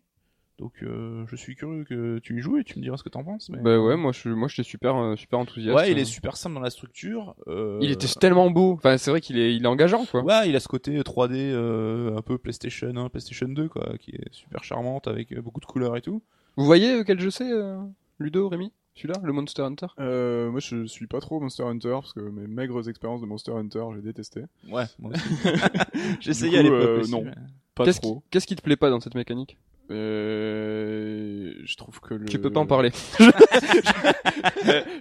[0.58, 3.08] Donc, euh, je suis curieux que tu y joues et tu me diras ce que
[3.08, 3.50] t'en penses.
[3.50, 3.62] Mais...
[3.62, 5.74] Bah ouais, moi je, moi j'étais super, euh, super enthousiaste.
[5.78, 7.34] ouais, il est super simple dans la structure.
[7.48, 8.74] euh, Il était tellement beau.
[8.74, 10.22] Enfin, c'est vrai qu'il est, il est engageant quoi.
[10.22, 14.12] Ouais, il a ce côté 3D euh, un peu PlayStation 1, PlayStation 2 quoi, qui
[14.12, 16.22] est super charmante avec euh, beaucoup de couleurs et tout.
[16.58, 17.78] Vous voyez euh, quel jeu c'est, euh,
[18.20, 18.74] Ludo, Rémi?
[19.00, 19.88] Celui-là, le Monster Hunter?
[20.00, 23.54] Euh, moi, je suis pas trop Monster Hunter parce que mes maigres expériences de Monster
[23.54, 24.42] Hunter, j'ai détesté.
[24.70, 25.24] Ouais, moi aussi.
[26.20, 27.24] J'essayais à l'époque euh, non.
[27.24, 27.32] mais-
[27.76, 28.24] Pas Qu'est-ce qui, trop.
[28.30, 29.58] qu'est-ce qui te plaît pas dans cette mécanique?
[29.92, 32.26] Euh, je trouve que le...
[32.26, 32.92] Tu peux pas en parler.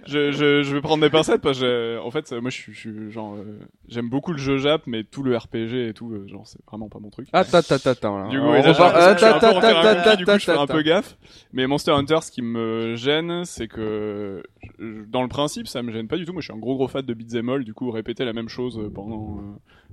[0.07, 2.79] je, je, je vais prendre des pincettes parce que en fait moi je suis, je
[2.79, 6.27] suis genre euh, j'aime beaucoup le jeu Jap mais tout le RPG et tout euh,
[6.27, 7.27] genre c'est vraiment pas mon truc.
[7.33, 8.27] Ah, ta, ta, ta, ta.
[8.29, 10.81] Du coup, On repart- je- Ah, ta, ta, ta, ta, du coup, fais un peu
[10.81, 11.17] gaffe.
[11.53, 14.43] Mais Monster Hunter, ce qui me gêne, c'est que
[14.79, 16.33] dans le principe, ça me gêne pas du tout.
[16.33, 17.63] Moi, je suis un gros gros fan de beat'em all.
[17.63, 19.41] Du coup, répéter la même chose euh, pendant euh,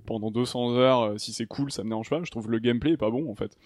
[0.06, 2.20] pendant 200 heures, euh, si c'est cool, ça me dérange pas.
[2.22, 3.56] Je trouve le gameplay est pas bon en fait.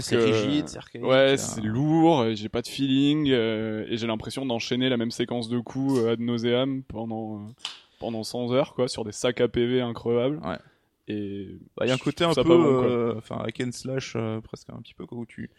[0.00, 1.04] C'est que- rigide, c'est archaïque.
[1.04, 1.36] Ouais, là.
[1.36, 5.48] c'est lourd, euh, j'ai pas de feeling euh, et j'ai l'impression d'enchaîner la même séquence
[5.48, 7.46] de coups euh, ad nauseam pendant euh,
[7.98, 10.38] pendant 100 heures quoi sur des sacs à PV increvables.
[10.46, 10.58] Ouais.
[11.08, 14.40] Et Bah, il y a un côté un peu, euh, enfin, avec and slash, euh,
[14.40, 15.50] presque un petit peu, quoi, où tu,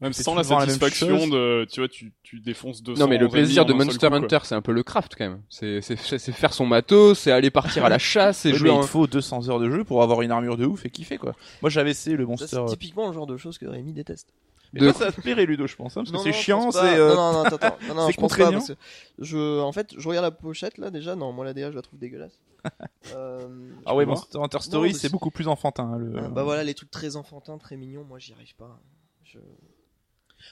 [0.00, 3.64] même sans la satisfaction de tu vois tu tu défonces 200 Non mais le plaisir
[3.66, 4.14] de Monster coup.
[4.14, 5.42] Hunter, c'est un peu le craft quand même.
[5.50, 8.70] C'est c'est c'est faire son matos, c'est aller partir à la chasse, c'est Oui, jouer
[8.70, 11.18] mais il faut 200 heures de jeu pour avoir une armure de ouf et kiffer,
[11.18, 11.34] quoi.
[11.62, 12.46] Moi, j'avais essayé le Monster.
[12.48, 14.28] c'est typiquement le genre de choses que Rémi déteste.
[14.72, 16.36] Mais de- toi, ça te plairait, Ludo, je pense, hein, parce que Non, c'est non,
[16.36, 17.76] je chiant, c'est, euh, Non, non, non, attends, attends.
[17.88, 18.58] Non, non, c'est je pense pas, contraignant.
[18.58, 18.74] parce que
[19.18, 21.16] je, en fait, je regarde la pochette là déjà.
[21.16, 22.38] Non, moi la DA, je la trouve dégueulasse.
[23.16, 23.48] Euh,
[23.86, 26.12] Ah ouais, Monster Hunter Story, c'est c'est- beaucoup plus enfantin, hein, le...
[26.18, 28.78] Ah, bah voilà, les trucs très enfantins, très mignons, moi j'y arrive pas.
[29.24, 29.38] Je...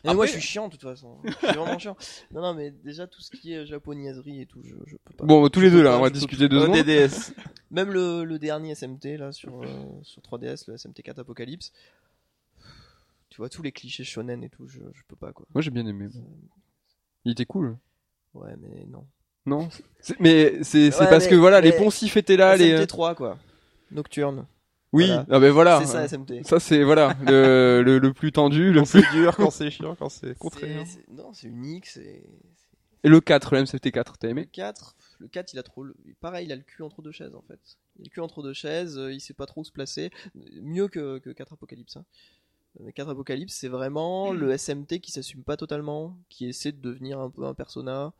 [0.04, 1.18] Mais Après- moi je suis chiant de toute façon.
[1.24, 1.96] Je suis vraiment chiant.
[2.32, 5.24] Non, non, mais déjà tout ce qui est japonaiserie et tout, je, je peux pas.
[5.24, 6.76] Bon, tous les deux là, on va discuter deux Euh, secondes.
[6.84, 7.32] DDS.
[7.70, 9.66] Même le, le dernier SMT là sur, euh,
[10.02, 11.72] sur 3DS, le SMT4 Apocalypse.
[13.30, 15.46] Tu vois, tous les clichés shonen et tout, je, je peux pas quoi.
[15.54, 16.08] Moi j'ai bien aimé.
[17.24, 17.76] Il était cool.
[18.34, 19.06] Ouais, mais non.
[19.46, 19.68] Non
[20.20, 22.72] Mais c'est c'est Ouais, parce mais- que voilà, les poncifs étaient là, les...
[22.72, 23.38] euh, SMT3 quoi.
[23.90, 24.46] Nocturne.
[24.92, 25.26] Oui, Voilà.
[25.30, 25.80] ah ben voilà.
[25.80, 26.44] C'est ça SMT.
[26.44, 29.02] Ça c'est voilà, le, le, le plus tendu, le Quand plus...
[29.02, 30.84] c'est dur, quand c'est chiant, quand c'est contraignant.
[31.10, 32.24] Non, c'est unique, c'est.
[33.04, 35.84] Et le 4, le MCT4, t'as Le aimé 4, le 4, il a trop.
[35.84, 37.60] le- Pareil, il a le cul entre deux chaises en fait.
[37.96, 40.10] Il a le cul entre deux chaises, euh, il sait pas trop où se placer.
[40.62, 41.96] Mieux que, que 4 Apocalypse.
[41.96, 42.04] Hein.
[42.80, 47.20] Mais 4 Apocalypse, c'est vraiment le SMT qui s'assume pas totalement, qui essaie de devenir
[47.20, 48.12] un peu un persona.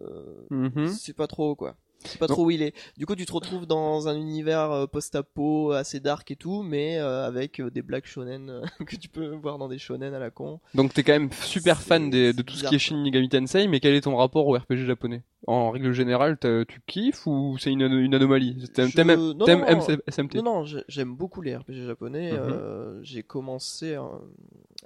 [0.00, 0.88] Euh, Mhm.
[0.88, 1.76] C'est pas trop quoi.
[2.04, 2.34] C'est pas Non.
[2.34, 2.74] trop où il est.
[2.96, 6.98] Du coup, tu te retrouves dans un univers euh, post-apo assez dark et tout, mais
[6.98, 10.30] euh, avec euh, des blagues shonen que tu peux voir dans des shonen à la
[10.30, 10.60] con.
[10.74, 12.78] Donc t'es quand même super fan des- de tout ce qui est.
[12.78, 15.22] Shin Megami Tensei, mais quel est ton rapport au RPG japonais?
[15.46, 18.68] En règle générale, tu kiffes ou c'est une, une anomalie?
[18.74, 22.32] T'aimes Je- non, non, SMT Non, non, j'ai- j'aime beaucoup les RPG japonais.
[22.32, 22.38] Mhm.
[22.40, 24.02] Euh, j'ai commencé euh,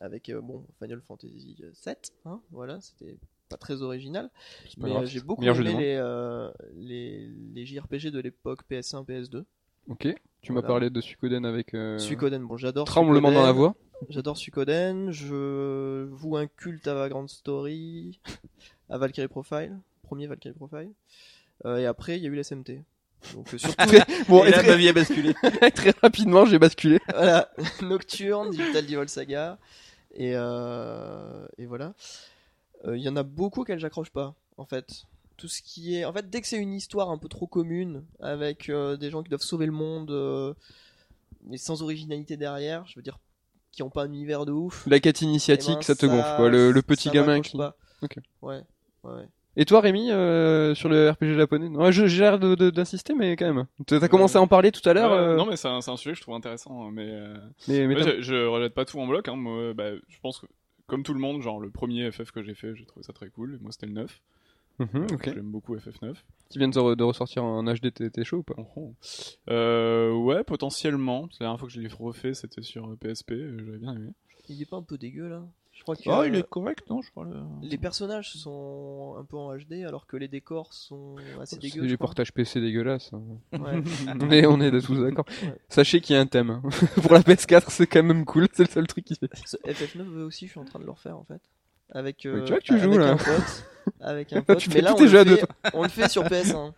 [0.01, 1.95] avec euh, bon Final Fantasy VII,
[2.25, 3.17] hein, voilà, c'était
[3.55, 4.31] pas très original,
[4.79, 9.45] mais euh, j'ai beaucoup meilleur aimé les, euh, les les JRPG de l'époque PS1, PS2.
[9.89, 10.09] Ok,
[10.43, 12.85] tu m'as parlé de Suikoden avec euh, Suikoden, bon, j'adore.
[12.87, 13.75] tremblement dans la Suikoden, voix.
[14.09, 15.11] J'adore Suikoden.
[15.13, 18.19] Je voue un culte à Vagrant Story,
[18.91, 20.91] à Valkyrie Profile, premier Valkyrie Profile.
[21.65, 22.83] Euh, et après, il y a eu les SMT.
[23.35, 23.75] Donc surtout,
[24.29, 25.35] Bon, et et là, très, ma vie a basculé.
[25.75, 26.99] très rapidement, j'ai basculé.
[27.09, 27.49] voilà,
[27.83, 29.59] Nocturne, Digital Devil Saga,
[30.15, 31.95] et, euh, et voilà.
[32.87, 35.05] Euh, Il y en a beaucoup auxquels j'accroche pas, en fait.
[35.37, 38.05] Tout ce qui est, en fait, dès que c'est une histoire un peu trop commune
[38.21, 40.55] avec euh, des gens qui doivent sauver le monde, euh,
[41.47, 43.19] mais sans originalité derrière, je veux dire,
[43.73, 44.87] qui ont pas un univers de ouf.
[44.87, 46.49] La quête eh initiatique, ben, ça te gonfle, quoi.
[46.49, 47.57] Le, le petit ça gamin qui.
[47.57, 47.77] pas.
[48.03, 48.17] Ok.
[48.43, 48.63] Ouais,
[49.03, 49.13] ouais.
[49.13, 49.29] ouais.
[49.57, 51.69] Et toi, Rémi, euh, sur le RPG japonais?
[51.69, 53.67] Non, je- j'ai l'air d'insister, mais quand même.
[53.87, 55.13] T'as commencé à en parler tout à l'heure.
[55.13, 56.87] Euh, Non, mais c'est un, sujet que je trouve intéressant.
[56.87, 57.37] hein, Mais, euh,
[57.69, 59.29] mais, mais ouais, t'as- je, je rejette pas tout en bloc.
[59.29, 60.47] Hein, moi, bah, je pense que,
[60.87, 63.31] comme tout le monde, genre le premier FF que j'ai fait, j'ai trouvé ça très
[63.31, 63.55] cool.
[63.55, 64.21] Et moi, c'était le 9.
[64.81, 65.07] Mhm, Euh.
[65.25, 66.15] J'aime beaucoup FF9.
[66.51, 68.55] Qui viennent de, re- de ressortir en HD, t'es chaud ou pas?
[68.59, 68.95] Oh, oh.
[69.49, 71.29] Euh, ouais, potentiellement.
[71.39, 73.33] La dernière fois que je l'ai refait, c'était sur euh, PSP.
[73.33, 74.11] et J'avais bien aimé.
[74.49, 75.43] Il est pas un peu dégueu là?
[75.77, 77.25] Je crois que Oh, il euh, est correct, non, je crois.
[77.25, 81.63] le- les personnages sont un peu en HD alors que les décors sont assez C'est
[81.63, 81.83] dégueux.
[81.83, 82.07] des je crois.
[82.07, 83.11] portages PC dégueulasses.
[83.13, 83.23] hein.
[83.59, 83.83] Ouais.
[84.29, 85.27] Mais on est tous d'accord.
[85.43, 85.55] Ouais.
[85.69, 86.51] Sachez qu'il y a un thème.
[86.51, 86.63] hein.
[87.03, 88.49] Pour la PS4, c'est quand même cool.
[88.53, 89.29] C'est le seul truc qui fait.
[89.45, 91.41] Ce FF9 aussi, je suis en train de le refaire en fait.
[91.93, 93.11] Avec, euh, tu vois que tu joues, avec là.
[93.13, 93.67] un pote.
[94.01, 94.59] Avec un pote.
[94.59, 96.73] Tu Mais fais là, on le, fait, on le fait sur PS1.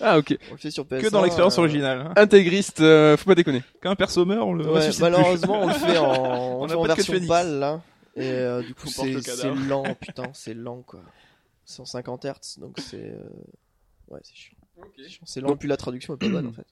[0.00, 0.36] Ah, ok.
[0.50, 1.00] On le fait sur PS1.
[1.00, 2.00] Que dans l'expérience euh, originale.
[2.08, 2.12] Hein.
[2.16, 3.62] Intégriste, euh, faut pas déconner.
[3.82, 6.74] Quand un perso meurt, on le Ouais, malheureusement, on le fait en, On on a
[6.74, 7.80] en version pâle là.
[8.16, 9.10] Et euh, du coup, c'est
[9.54, 11.00] lent, putain, c'est lent quoi.
[11.64, 13.10] 150 Hz, donc c'est.
[13.12, 13.18] euh,
[14.08, 14.56] Ouais, c'est chiant.
[14.98, 16.66] C'est chiant, C'est lent, puis la traduction est pas bonne en fait.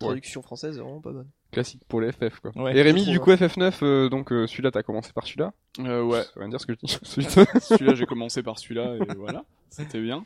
[0.00, 1.28] La traduction française est vraiment pas bonne.
[1.52, 2.52] Classique pour les FF, quoi.
[2.56, 5.52] Ouais, Et Rémi, du coup, FF9, euh, donc euh, celui-là, t'as commencé par celui-là.
[5.80, 6.22] Euh, ouais.
[6.22, 6.98] Ça veut rien dire ce que je dis.
[7.60, 7.94] Celui-là.
[7.94, 10.24] j'ai commencé par celui-là et voilà, c'était bien.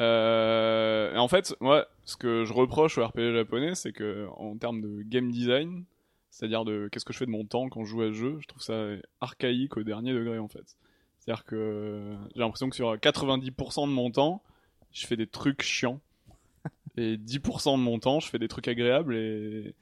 [0.00, 4.56] Euh, et en fait, moi, ce que je reproche au RPG japonais, c'est que en
[4.56, 5.84] termes de game design,
[6.30, 8.38] c'est-à-dire de qu'est-ce que je fais de mon temps quand je joue à ce jeu,
[8.40, 8.86] je trouve ça
[9.20, 10.76] archaïque au dernier degré en fait.
[11.18, 14.42] C'est-à-dire que j'ai l'impression que sur 90% de mon temps,
[14.92, 16.00] je fais des trucs chiants
[16.96, 19.74] et 10% de mon temps, je fais des trucs agréables et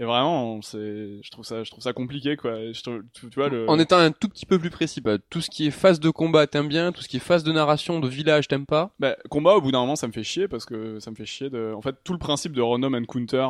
[0.00, 2.56] et vraiment, c'est, je trouve ça, je trouve ça compliqué, quoi.
[2.60, 3.68] Et Je trouve- tu, tu vois, le...
[3.68, 6.08] En étant un tout petit peu plus précis, bah, tout ce qui est phase de
[6.10, 6.92] combat, t'aimes bien.
[6.92, 8.92] Tout ce qui est phase de narration, de village, t'aimes pas?
[9.00, 11.26] Bah, combat, au bout d'un moment, ça me fait chier parce que ça me fait
[11.26, 11.72] chier de.
[11.76, 13.48] En fait, tout le principe de Random and Counter,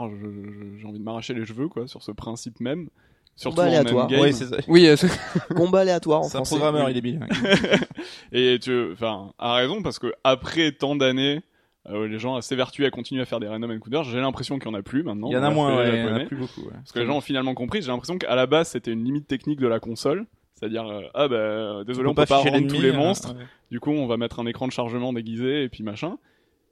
[0.78, 2.88] j'ai envie de m'arracher les cheveux, quoi, sur ce principe même.
[3.36, 4.08] Surtout Combat en aléatoire.
[4.10, 4.56] Oui, c'est ça.
[4.66, 4.96] Oui, euh,
[5.54, 7.28] Combat aléatoire en C'est un programmeur, il est bilingue.
[8.32, 11.42] Et tu, enfin, a raison parce que après tant d'années,
[11.90, 14.58] euh, les gens assez vertueux à continuer à faire des Random and Counter, j'ai l'impression
[14.58, 15.28] qu'il y en a plus maintenant.
[15.28, 16.62] Il y en a moins, ouais, il y en a plus beaucoup.
[16.62, 16.72] ouais.
[16.72, 17.82] Parce que les gens ont finalement compris.
[17.82, 20.26] J'ai l'impression qu'à la base, c'était une limite technique de la console.
[20.54, 23.34] C'est-à-dire, euh, ah bah, désolé, on, peut pas rendre tous les euh, monstres.
[23.34, 23.46] ouais.
[23.70, 26.18] Du coup, on va mettre un écran de chargement déguisé et puis machin.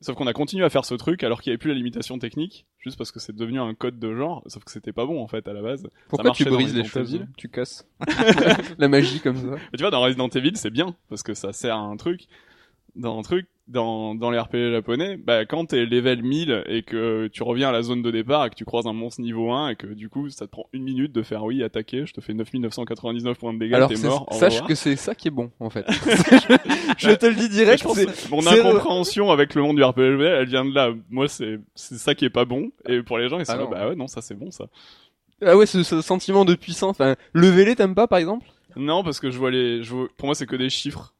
[0.00, 2.18] Sauf qu'on a continué à faire ce truc alors qu'il n'y avait plus la limitation
[2.18, 5.22] technique, juste parce que c'est devenu un code de genre, sauf que c'était pas bon
[5.22, 5.88] en fait à la base.
[6.08, 7.26] pourquoi tu brises les choses Evil.
[7.38, 7.88] Tu casses.
[8.78, 9.46] La magie comme ça.
[9.46, 12.26] Mais tu vois, dans Resident Evil, c'est bien, parce que ça sert à un truc.
[12.94, 17.28] Dans un truc, dans, dans les RPG japonais, bah, quand t'es level 1000 et que
[17.28, 19.70] tu reviens à la zone de départ et que tu croises un monstre niveau 1
[19.70, 22.20] et que du coup, ça te prend une minute de faire oui, attaquer, je te
[22.20, 25.50] fais 9999 points de dégâts, Alors, t'es mort, sache que c'est ça qui est bon,
[25.58, 25.84] en fait.
[26.98, 27.82] je, te le dis direct.
[27.82, 30.92] Je mon incompréhension avec le monde du RPG, elle vient de là.
[31.10, 32.70] Moi, c'est c'est ça qui est pas bon.
[32.88, 33.70] Et pour les gens, ils sont Ah là, non.
[33.70, 34.66] bah ouais, non, ça c'est bon, ça.
[35.44, 36.96] Ah ouais, ce, ce sentiment de puissance.
[36.98, 38.46] Enfin, les t'aimes pas, par exemple?
[38.76, 41.14] Non, parce que je vois les, je vois- pour moi, c'est que des chiffres.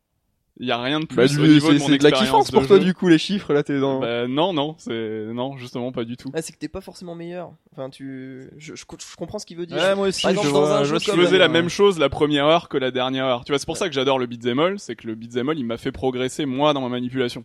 [0.59, 2.03] Il y a rien de plus Bah, au du- niveau de c'est mon c'est de
[2.05, 4.01] la kiffance de pour toi, du coup, les chiffres, là, t'es dans.
[4.01, 6.31] Bah, non, non, c'est non, justement pas du tout.
[6.35, 7.53] Ah, c'est que t'es pas forcément meilleur.
[7.73, 8.49] Enfin, tu.
[8.57, 9.77] Je, je, je comprends ce qu'il veut dire.
[9.77, 11.21] Ouais, moi aussi, Par exemple, je dans vois- un je jeu vois Je ce comme-
[11.21, 13.45] que faisais la même chose la première heure que la dernière heure.
[13.45, 15.59] Tu vois, c'est pour ça que j'adore le beat'em all, c'est que le beat'em all,
[15.59, 17.45] il m'a fait progresser moi dans ma manipulation.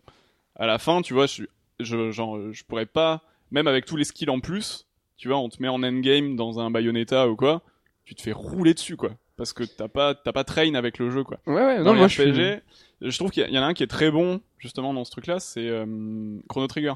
[0.56, 1.48] À la fin, tu vois, je suis,
[1.82, 4.86] je, genre, je pourrais pas, même avec tous les skills en plus,
[5.18, 7.62] tu vois, on te met en endgame dans un Bayonetta ou quoi,
[8.06, 9.12] tu te fais rouler dessus, quoi.
[9.38, 11.40] Parce que t'as pas, t'as pas train avec le jeu, quoi.
[11.48, 12.32] Ouais, ouais, Dans non, les moi, je suis.
[12.32, 12.62] RPG,
[13.02, 15.40] je trouve qu'il y, en a un qui est très bon, justement, dans ce truc-là,
[15.40, 15.86] c'est euh,
[16.50, 16.94] Chrono Trigger.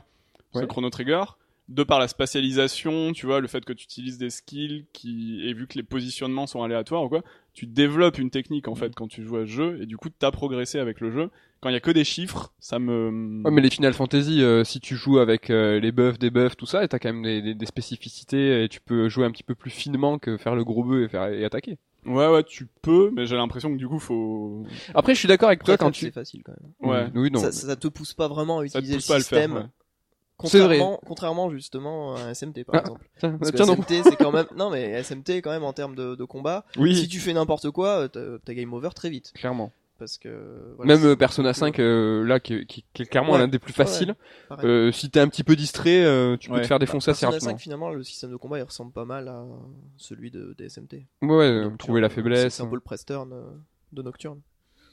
[0.52, 0.68] Parce Ouais.
[0.68, 1.24] que Chrono Trigger,
[1.68, 5.54] de par la spatialisation, tu vois, le fait que tu utilises des skills qui, et
[5.54, 7.24] vu que les positionnements sont aléatoires ou quoi,
[7.54, 10.10] tu développes une technique, en fait, quand tu joues à ce jeu, et du coup,
[10.10, 11.30] t'as progressé avec le jeu.
[11.62, 13.42] Quand il y a que des chiffres, ça me...
[13.44, 16.56] Ouais, mais les Final Fantasy, euh, si tu joues avec euh, les buffs, des buffs,
[16.56, 19.32] tout ça, et t'as quand même des, des, des spécificités, et tu peux jouer un
[19.32, 21.78] petit peu plus finement que faire le gros bœuf et faire et attaquer.
[22.06, 24.64] Ouais, ouais, tu peux, mais j'ai l'impression que du coup, faut...
[24.94, 26.06] Après, je suis d'accord avec toi quand tu.
[26.06, 26.92] C'est facile quand même.
[26.92, 27.12] Ouais.
[27.16, 27.40] Oui, non.
[27.40, 29.24] Ça, ça te pousse pas vraiment à Ça te utiliser pousse le pas à le
[29.24, 29.58] faire, système.
[29.64, 29.70] ouais.
[30.44, 30.78] C'est vrai.
[30.78, 33.10] Contrairement, contrairement justement à SMT par Ah, exemple.
[33.20, 33.76] Tiens, Parce que tiens, non.
[33.76, 36.66] SMT c'est quand même non mais SMT quand même en termes de, de combat.
[36.78, 39.32] Oui, Si tu fais n'importe quoi, euh, t'as game over très vite.
[39.34, 39.72] clairement.
[39.98, 43.40] Parce que voilà, Même euh, Persona 5, euh, là, qui, qui, qui est clairement Ouais.
[43.40, 44.16] l'un des plus faciles.
[44.64, 47.32] Euh, si t'es un petit peu distrait, euh, tu peux te faire défoncer assez Persona
[47.38, 47.52] rapidement.
[47.58, 49.46] 5 finalement le système de combat il ressemble pas mal à
[49.98, 51.06] celui de, des SMT.
[51.22, 52.56] Ouais, trouver la faiblesse.
[52.56, 53.34] C'est un peu le press turn
[53.94, 54.42] de Nocturne.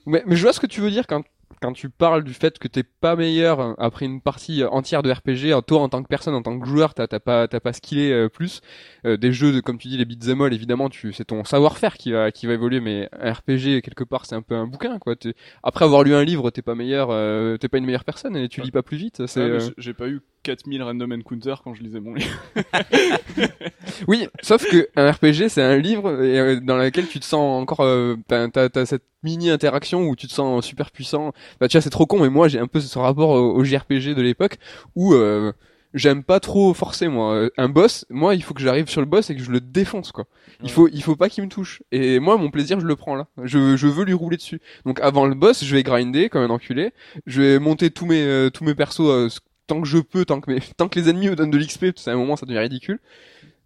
[0.07, 1.24] Mais, mais je vois ce que tu veux dire quand,
[1.61, 5.11] quand tu parles du fait que t'es pas meilleur euh, après une partie entière de
[5.11, 5.53] RPG.
[5.53, 8.12] euh, Toi, en tant que personne, en tant que joueur, t'as pas, t'as pas skillé
[8.12, 8.61] euh, plus.
[9.05, 11.96] Euh, des jeux, de, comme tu dis, les beat'em all, évidemment, tu, c'est ton savoir-faire
[11.96, 12.80] qui va, qui va évoluer.
[12.80, 15.14] Mais un RPG, quelque part, c'est un peu un bouquin, quoi.
[15.62, 18.48] Après avoir lu un livre, t'es pas meilleur, euh, t'es pas une meilleure personne et
[18.48, 19.26] tu lis pas plus vite.
[19.26, 22.30] C'est, euh, j'ai- j'ai pas eu 4000 random encounters quand je lisais mon livre.
[24.09, 27.80] Oui, sauf que un RPG c'est un livre euh, dans lequel tu te sens encore,
[27.80, 31.32] euh, t'as, cette mini interaction où tu te sens super puissant.
[31.61, 33.64] Bah tu vois c'est trop con, mais moi j'ai un peu ce rapport au, au
[33.64, 34.57] JRPG de l'époque
[34.97, 35.53] où euh,
[35.95, 37.34] j'aime pas trop forcer moi.
[37.34, 39.61] Euh, Un boss, moi il faut que j'arrive sur le boss et que je le
[39.61, 40.24] défonce quoi.
[40.61, 40.70] Il Ouais.
[40.70, 41.82] faut, il faut pas qu'il me touche.
[41.93, 43.28] Et moi mon plaisir je le prends là.
[43.45, 44.61] Je, je veux lui rouler dessus.
[44.86, 46.93] Donc avant le boss je vais grinder comme un enculé.
[47.26, 49.01] Je vais monter tous mes, euh, tous mes persos.
[49.01, 49.28] euh,
[49.67, 51.93] tant que je peux, tant que mes, tant que les ennemis me donnent de l'XP,
[51.93, 53.01] parce qu'à un moment ça devient ridicule.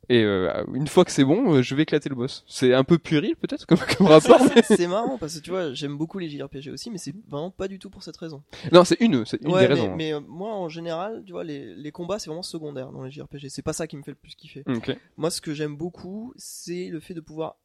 [0.08, 2.44] Et euh, une fois que c'est bon, euh, je vais éclater le boss.
[2.46, 4.40] C'est un peu puéril peut-être comme, comme rapport.
[4.54, 7.50] mais- C'est marrant parce que tu vois, j'aime beaucoup les JRPG aussi, mais c'est vraiment
[7.50, 8.44] pas du tout pour cette raison.
[8.70, 9.90] non, c'est une, c'est une Ouais, des mais, raisons.
[9.90, 9.94] hein.
[9.96, 13.10] mais, euh, moi en général, tu vois, les, les combats c'est vraiment secondaire dans les
[13.10, 13.48] JRPG.
[13.48, 14.62] C'est pas ça qui me fait le plus kiffer.
[14.68, 14.96] Ok.
[15.16, 17.56] Moi, ce que j'aime beaucoup, c'est le fait de pouvoir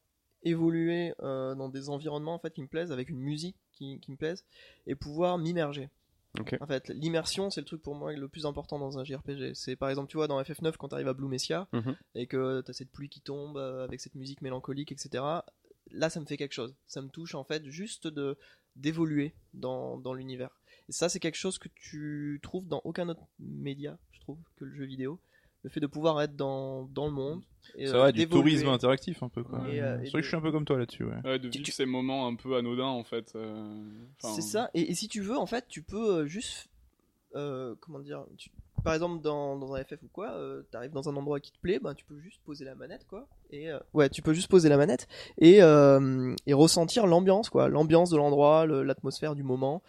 [0.43, 4.09] évoluer euh, dans des environnements en fait qui me plaisent, avec une musique qui, qui
[4.11, 4.43] me plaise,
[4.87, 5.89] et pouvoir m'immerger.
[6.61, 9.53] En fait, l'immersion, c'est le truc pour moi le plus important dans un JRPG.
[9.53, 11.95] C'est par exemple, tu vois, dans FF9, quand tu arrives à Blue Messia, Mhm.
[12.15, 15.23] et que t'as cette pluie qui tombe euh, avec cette musique mélancolique, etc.
[15.91, 16.73] Là, ça me fait quelque chose.
[16.87, 18.37] Ça me touche en fait juste de
[18.77, 20.57] d'évoluer dans, dans l'univers.
[20.87, 24.63] Et ça, c'est quelque chose que tu trouves dans aucun autre média, je trouve, que
[24.63, 25.19] le jeu vidéo.
[25.63, 27.41] Le fait de pouvoir être dans, dans le monde.
[27.75, 29.61] Et, C'est euh, du tourisme interactif un peu quoi.
[29.71, 31.03] Et, euh, c'est vrai que de- je suis un peu comme toi là-dessus.
[31.03, 31.21] Ouais.
[31.23, 33.31] Ouais, de Tu- vivre tu- ces moments un peu anodins en fait.
[33.35, 33.83] euh,
[34.21, 34.69] enfin, C'est ça.
[34.73, 36.67] Et, et si tu veux, en fait, tu peux euh, juste,
[37.35, 38.49] euh, comment dire, tu-
[38.83, 41.59] par exemple dans, dans un FF ou quoi, euh, t'arrives dans un endroit qui te
[41.59, 43.27] plaît, ben tu peux juste poser la manette quoi.
[43.51, 45.07] Et euh, ouais, tu peux juste poser la manette
[45.37, 49.83] et euh, et ressentir l'ambiance quoi, l'ambiance de l'endroit, le- l'atmosphère du moment.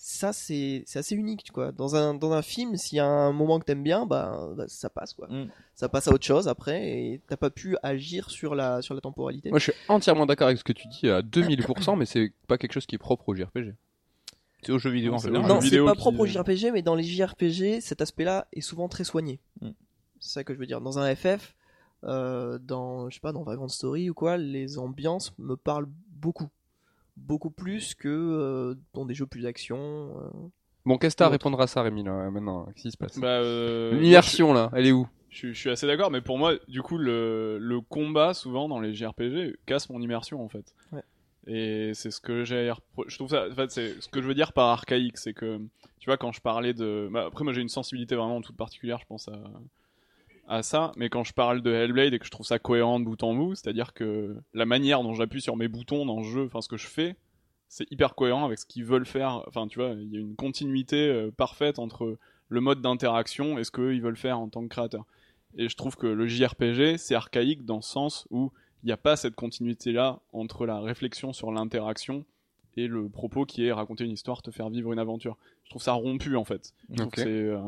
[0.00, 1.72] Ça c'est c'est assez unique quoi.
[1.72, 4.64] Dans un dans un film, s'il y a un moment que t'aimes bien, bah, bah,
[4.68, 5.26] ça passe quoi.
[5.26, 5.50] Mm.
[5.74, 9.00] Ça passe à autre chose après et t'as pas pu agir sur la sur la
[9.00, 9.50] temporalité.
[9.50, 12.58] Moi, je suis entièrement d'accord avec ce que tu dis à 2000%, mais c'est pas
[12.58, 13.74] quelque chose qui est propre au JRPG.
[14.62, 16.82] C'est aux jeux vidéo Non, en aux Non, c'est pas qui- propre au JRPG, mais
[16.82, 19.40] dans les JRPG, cet aspect-là est souvent très soigné.
[19.60, 19.70] Mm.
[20.20, 20.80] C'est ça que je veux dire.
[20.80, 21.56] Dans un FF,
[22.04, 26.48] euh, dans, je sais pas, dans Vagrant Story ou quoi, les ambiances me parlent beaucoup.
[27.26, 29.78] Beaucoup plus que euh, dans des jeux plus action.
[29.78, 30.30] euh.
[30.86, 33.18] Bon, qu'est-ce que t'as à répondre à ça, Rémi, là, maintenant Qu'est-ce qui se passe?
[33.18, 35.06] Bah, euh, L'immersion, là, elle est où?
[35.30, 38.68] Je, suis- je suis assez d'accord, mais pour moi, du coup, le, le combat, souvent,
[38.68, 40.74] dans les JRPG, casse mon immersion, en fait.
[40.92, 41.02] Ouais.
[41.46, 42.72] Et c'est ce que j'ai,
[43.06, 45.58] je trouve ça, en fait, c'est ce que je veux dire par archaïque, c'est que,
[45.98, 48.98] tu vois, quand je parlais de, bah, après, moi, j'ai une sensibilité vraiment toute particulière,
[49.00, 49.38] je pense à,
[50.48, 53.04] à ça, mais quand je parle de Hellblade et que je trouve ça cohérent de
[53.04, 56.46] bout en bout, c'est-à-dire que la manière dont j'appuie sur mes boutons dans le jeu,
[56.46, 57.16] enfin, ce que je fais,
[57.68, 59.42] c'est hyper cohérent avec ce qu'ils veulent faire.
[59.46, 62.18] Enfin, tu vois, il y a une continuité euh, parfaite entre
[62.48, 65.04] le mode d'interaction et ce qu'eux ils veulent faire en tant que créateurs.
[65.56, 68.50] Et je trouve que le JRPG, c'est archaïque dans le sens où
[68.82, 72.24] il n'y a pas cette continuité-là entre la réflexion sur l'interaction
[72.78, 75.36] et le propos qui est raconter une histoire, te faire vivre une aventure.
[75.64, 76.72] Je trouve ça rompu en fait.
[77.14, 77.58] C'est euh,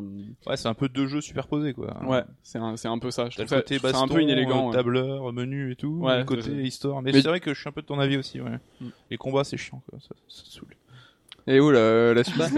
[0.46, 2.02] Ouais, c'est un peu deux jeux superposés quoi.
[2.06, 3.28] ouais, c'est un, c'est un peu ça.
[3.28, 4.68] Je trouve ça, côté ça baston, un peu inélégant.
[4.68, 4.74] ouais.
[4.74, 6.50] tableur, menu et tout, Ouais, côté ça.
[6.52, 7.02] histoire.
[7.02, 8.58] Mais, Mais- c'est vrai que je suis un peu de ton avis aussi, ouais.
[8.80, 8.86] Mm.
[9.10, 10.74] Les combats c'est chiant quoi, ça, ça saoule.
[11.46, 12.48] Et où la, la suite Bah.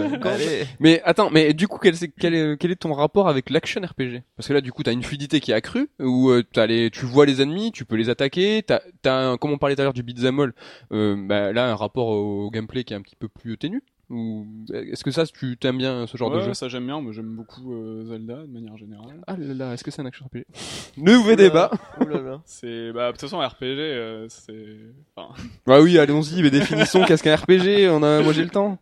[0.79, 3.81] Mais attends, mais du coup, quel, c'est- quel, est, quel est ton rapport avec l'action
[3.81, 6.65] RPG Parce que là, du coup, t'as une fluidité qui est accrue, où euh, t'as
[6.67, 9.75] les, tu vois les ennemis, tu peux les attaquer, t'as, t'as un, comme on parlait
[9.75, 10.53] tout à l'heure du beat'em all,
[10.91, 13.81] euh, bah, là, un rapport au gameplay qui est un petit peu plus ténu.
[14.09, 16.53] Ou est-ce que ça, tu t'aimes bien ce genre Ouais, de jeu?
[16.53, 19.21] ça j'aime bien, mais j'aime beaucoup euh, Zelda de manière générale.
[19.27, 20.43] Ah là là, est-ce que c'est un action RPG
[20.97, 21.71] Nouveau débat.
[22.45, 24.77] C'est, bah, de toute façon, RPG, euh, c'est,
[25.15, 25.33] enfin,
[25.65, 27.89] Bah oui, allons-y, mais définissons qu'est-ce qu'un RPG.
[27.89, 28.77] On a, moi j'ai le temps.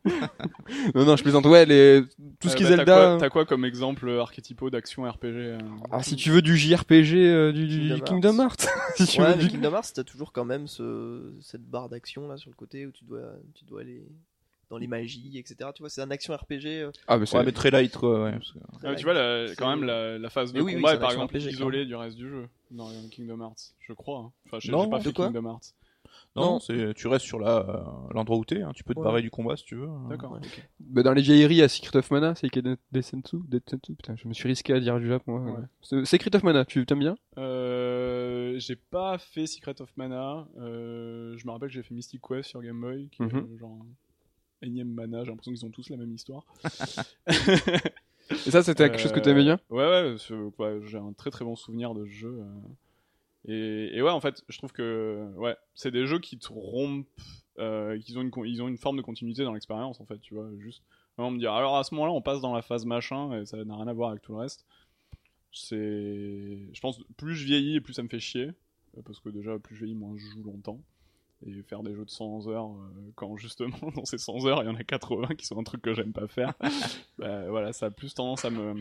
[0.95, 1.45] non, non, je plaisante.
[1.45, 2.01] Ouais, les,
[2.39, 2.85] tout ce euh, qui est bah, Zelda.
[2.85, 5.59] T'as quoi, t'as quoi comme exemple archétypaux d'action RPG euh,
[5.91, 8.67] Ah, si tu veux du JRPG euh, du, du Kingdom Hearts.
[8.95, 9.47] si tu Ouais, veux du...
[9.49, 12.91] Kingdom Hearts, t'as toujours quand même ce, cette barre d'action là sur le côté où
[12.91, 14.01] tu dois, tu dois aller
[14.71, 15.69] dans les magies, etc.
[15.75, 16.65] Tu vois, c'est un action RPG.
[16.81, 17.37] euh, Ah, mais c'est.
[17.37, 18.31] Ouais, mais très light quoi, ouais.
[18.31, 20.71] parce que- Ah, mais tu vois, la- quand même, la, la phase de Mais oui,
[20.73, 23.73] oui, combat c'est est par exemple RPG, isolée du reste du jeu dans Kingdom Hearts,
[23.81, 24.19] je crois.
[24.19, 24.31] hein.
[24.47, 25.73] Enfin, j'ai pas de fait quoi Kingdom Hearts.
[26.35, 26.59] Non, Non.
[26.61, 28.71] c'est tu restes sur la euh, l'endroit où t'es, hein.
[28.73, 29.03] tu peux te Ouais.
[29.05, 29.87] barrer du combat si tu veux.
[29.89, 30.07] hein.
[30.09, 30.31] D'accord.
[30.31, 30.39] Ouais.
[30.79, 32.47] Bah, dans les vieilleries à Secret of Mana, c'est
[32.93, 35.39] Desensu, Desensu, putain, je me suis risqué à dire du Japon.
[35.45, 35.63] Ouais.
[35.81, 37.17] C'est- Secret of Mana, tu t'aimes bien?
[37.37, 40.47] Euh, j'ai pas fait Secret of Mana.
[40.57, 43.57] Euh, je me rappelle que j'ai fait Mystic Quest sur Game Boy, qui Mhm.
[43.59, 43.77] genre
[44.61, 45.23] énième mana.
[45.23, 46.45] J'ai l'impression qu'ils ont tous la même histoire.
[48.47, 49.59] Et ça, c'était quelque chose que t'aimais bien?
[49.71, 52.39] Euh, Ouais, ouais, ouais, j'ai un très très bon souvenir de ce jeu.
[52.41, 52.45] euh.
[53.47, 57.07] Et, et ouais, en fait, je trouve que ouais, c'est des jeux qui te rompent,
[57.59, 60.19] euh, qu'ils ont une con- ils ont une forme de continuité dans l'expérience en fait,
[60.19, 60.83] tu vois, juste
[61.17, 63.63] vraiment me dire alors à ce moment-là, on passe dans la phase machin et ça
[63.65, 64.65] n'a rien à voir avec tout le reste.
[65.51, 68.51] C'est je pense plus je vieillis et plus ça me fait chier
[69.05, 70.79] parce que déjà plus je vieillis moins je joue longtemps.
[71.45, 74.67] Et faire des jeux de 100 heures euh, quand justement dans ces 100 heures il
[74.67, 76.53] y en a 80 qui sont un truc que j'aime pas faire.
[77.19, 78.73] Bah, voilà ça a plus tendance à me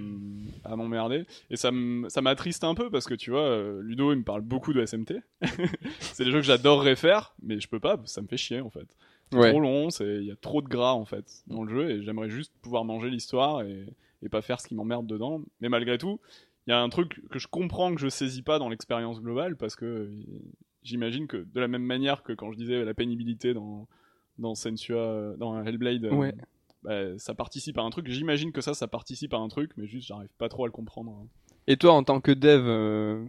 [0.65, 1.27] à m'emmerder.
[1.51, 4.25] Et ça me ça m'attriste un peu parce que tu vois euh, Ludo il me
[4.25, 5.15] parle beaucoup de SMT
[6.01, 8.71] c'est des jeux que j'adorerais faire mais je peux pas ça me fait chier en
[8.71, 8.87] fait.
[9.31, 9.51] C'est Ouais.
[9.51, 12.03] trop long c'est il y a trop de gras en fait dans le jeu et
[12.03, 13.87] j'aimerais juste pouvoir manger l'histoire et
[14.23, 15.41] et pas faire ce qui m'emmerde dedans.
[15.61, 16.19] Mais malgré tout
[16.67, 19.57] il y a un truc que je comprends que je saisis pas dans l'expérience globale
[19.57, 20.11] parce que
[20.83, 23.87] j'imagine que de la même manière que quand je disais la pénibilité dans
[24.39, 26.33] dans Sensua euh, dans Hellblade euh,
[26.83, 29.87] bah, ça participe à un truc j'imagine que ça ça participe à un truc mais
[29.87, 31.27] juste j'arrive pas trop à le comprendre hein.
[31.67, 33.25] Et toi, en tant que dev, euh,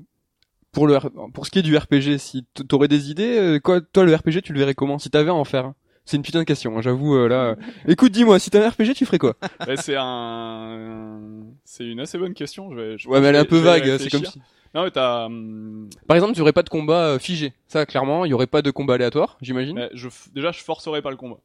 [0.72, 0.98] pour le
[1.34, 4.54] pour ce qui est du RPG, si t'aurais des idées, quoi, toi le RPG, tu
[4.54, 4.98] le verrais comment?
[4.98, 5.76] Si t'avais à en faire un
[6.06, 7.16] C'est une putain de question, hein, j'avoue.
[7.16, 7.56] euh, là, euh.
[7.88, 9.36] écoute, dis-moi, si t'avais un RPG, tu ferais quoi?
[9.68, 11.20] Ouais, c'est un
[11.66, 13.98] c'est une assez bonne question je vais je Ouais, mais elle est un peu vague.
[13.98, 14.40] C'est comme si.
[14.74, 17.54] Non mais t'as hum, Par exemple, tu aurais pas de combat euh, figé.
[17.68, 19.90] Ça, clairement, il y aurait pas de combat aléatoire, j'imagine.
[19.94, 21.40] Je, f- déjà, je forcerai pas le combat.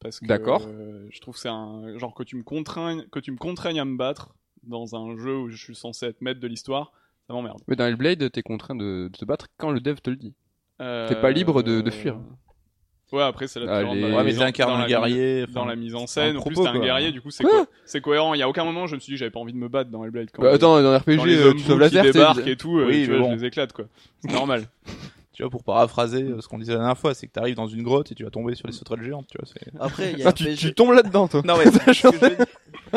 [0.00, 0.64] Parce que D'accord.
[0.66, 3.80] euh, je trouve que c'est un genre que tu me contraignes, que tu me contraignes
[3.80, 6.92] à me battre dans un jeu où je suis censé être maître de l'histoire,
[7.26, 7.60] ça m'emmerde.
[7.68, 10.34] Mais dans Hellblade, t'es contraint de, de te battre quand le dev te le dit.
[10.80, 12.18] Euh, T'es pas libre de- de fuir.
[13.12, 13.86] Ouais, après c'est la Allez.
[13.86, 15.46] dans Ouais, mais dans un la- guerrier.
[15.48, 16.80] Dans enfin, la mise en scène, en plus t'es un quoi.
[16.80, 18.34] guerrier, du coup c'est Quoi co- c'est cohérent.
[18.34, 19.90] Il y a aucun moment je me suis dit j'avais pas envie de me battre
[19.90, 20.28] dans Hellblade.
[20.32, 23.04] Quand Bah, attends, dans RPG, les euh, tu sauves laser, débarquent et tout, euh, Oui,
[23.04, 23.30] tu vois, bon.
[23.32, 23.86] je les éclate quoi.
[24.24, 24.64] C'est normal.
[25.32, 27.66] Tu vois, pour paraphraser euh, ce qu'on disait la dernière fois, c'est que t'arrives dans
[27.68, 29.48] une grotte et tu vas tomber sur les sauterelles géantes, tu vois.
[29.86, 30.56] Après, il y a Ah, tu, RPG.
[30.58, 31.40] tu tombes là-dedans, toi.
[31.46, 32.46] Non mais ce que, je veux dire,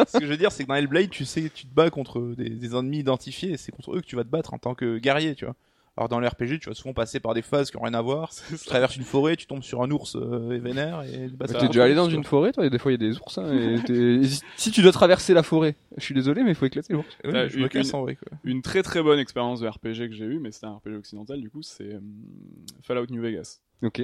[0.07, 2.20] ce que je veux dire, c'est que dans Hellblade, tu sais, tu te bats contre
[2.36, 4.74] des, des ennemis identifiés et c'est contre eux que tu vas te battre en tant
[4.76, 5.55] que guerrier, tu vois.
[5.95, 8.31] Alors dans l'RPG, tu vas souvent passer par des phases qui ont rien à voir.
[8.49, 11.59] Tu traverses une forêt, tu tombes sur un ours euh, vénère et bah, Mais ça
[11.59, 13.37] T'es déjà allé dans une forêt, toi, et des fois il y a des ours,
[13.37, 14.23] hein, et et
[14.55, 17.15] si- tu dois traverser la forêt, je suis désolé, mais il faut éclater l'ours.
[17.23, 18.35] Oui, me une- casse en vrai, quoi.
[18.43, 21.39] Une très très bonne expérience de RPG que j'ai eue, mais c'était un RPG occidental
[21.39, 22.03] du coup, c'est hum,
[22.81, 23.59] Fallout New Vegas.
[23.83, 24.01] Ok.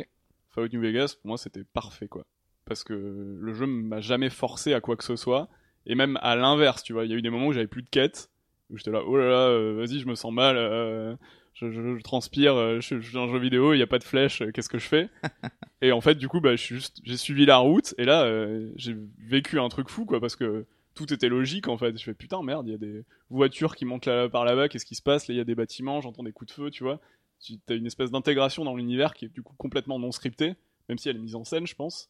[0.51, 2.23] Fallout New Vegas, pour moi, c'était parfait, quoi.
[2.65, 5.49] Parce que le jeu m'a jamais forcé à quoi que ce soit.
[5.87, 7.81] Et même à l'inverse, tu vois, il y a eu des moments où j'avais plus
[7.81, 8.29] de quête,
[8.69, 11.15] où j'étais là, oh là là, euh, vas-y, je me sens mal, euh,
[11.60, 13.88] je, je- je transpire, euh, je, je suis dans un jeu vidéo, il n'y a
[13.88, 15.10] pas de flèche, euh, qu'est-ce que je fais
[15.82, 18.24] Et en fait, du coup, bah, je suis juste, j'ai suivi la route, et là,
[18.24, 21.97] euh, j'ai vécu un truc fou, quoi, parce que tout était logique, en fait.
[21.97, 24.86] Je fais, putain, merde, il y a des voitures qui montent là, par là-bas, qu'est-ce
[24.86, 25.28] qui se passe?
[25.28, 26.99] Là, il y a des bâtiments, j'entends des coups de feu, tu vois.
[27.41, 30.55] Tu as une espèce d'intégration dans l'univers qui est du coup complètement non scriptée,
[30.89, 32.10] même si elle est mise en scène, je pense.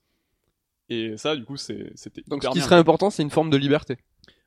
[0.89, 2.63] Et ça, du coup, c'est- c'était Donc ce qui bien.
[2.65, 3.97] serait important, c'est une forme de liberté.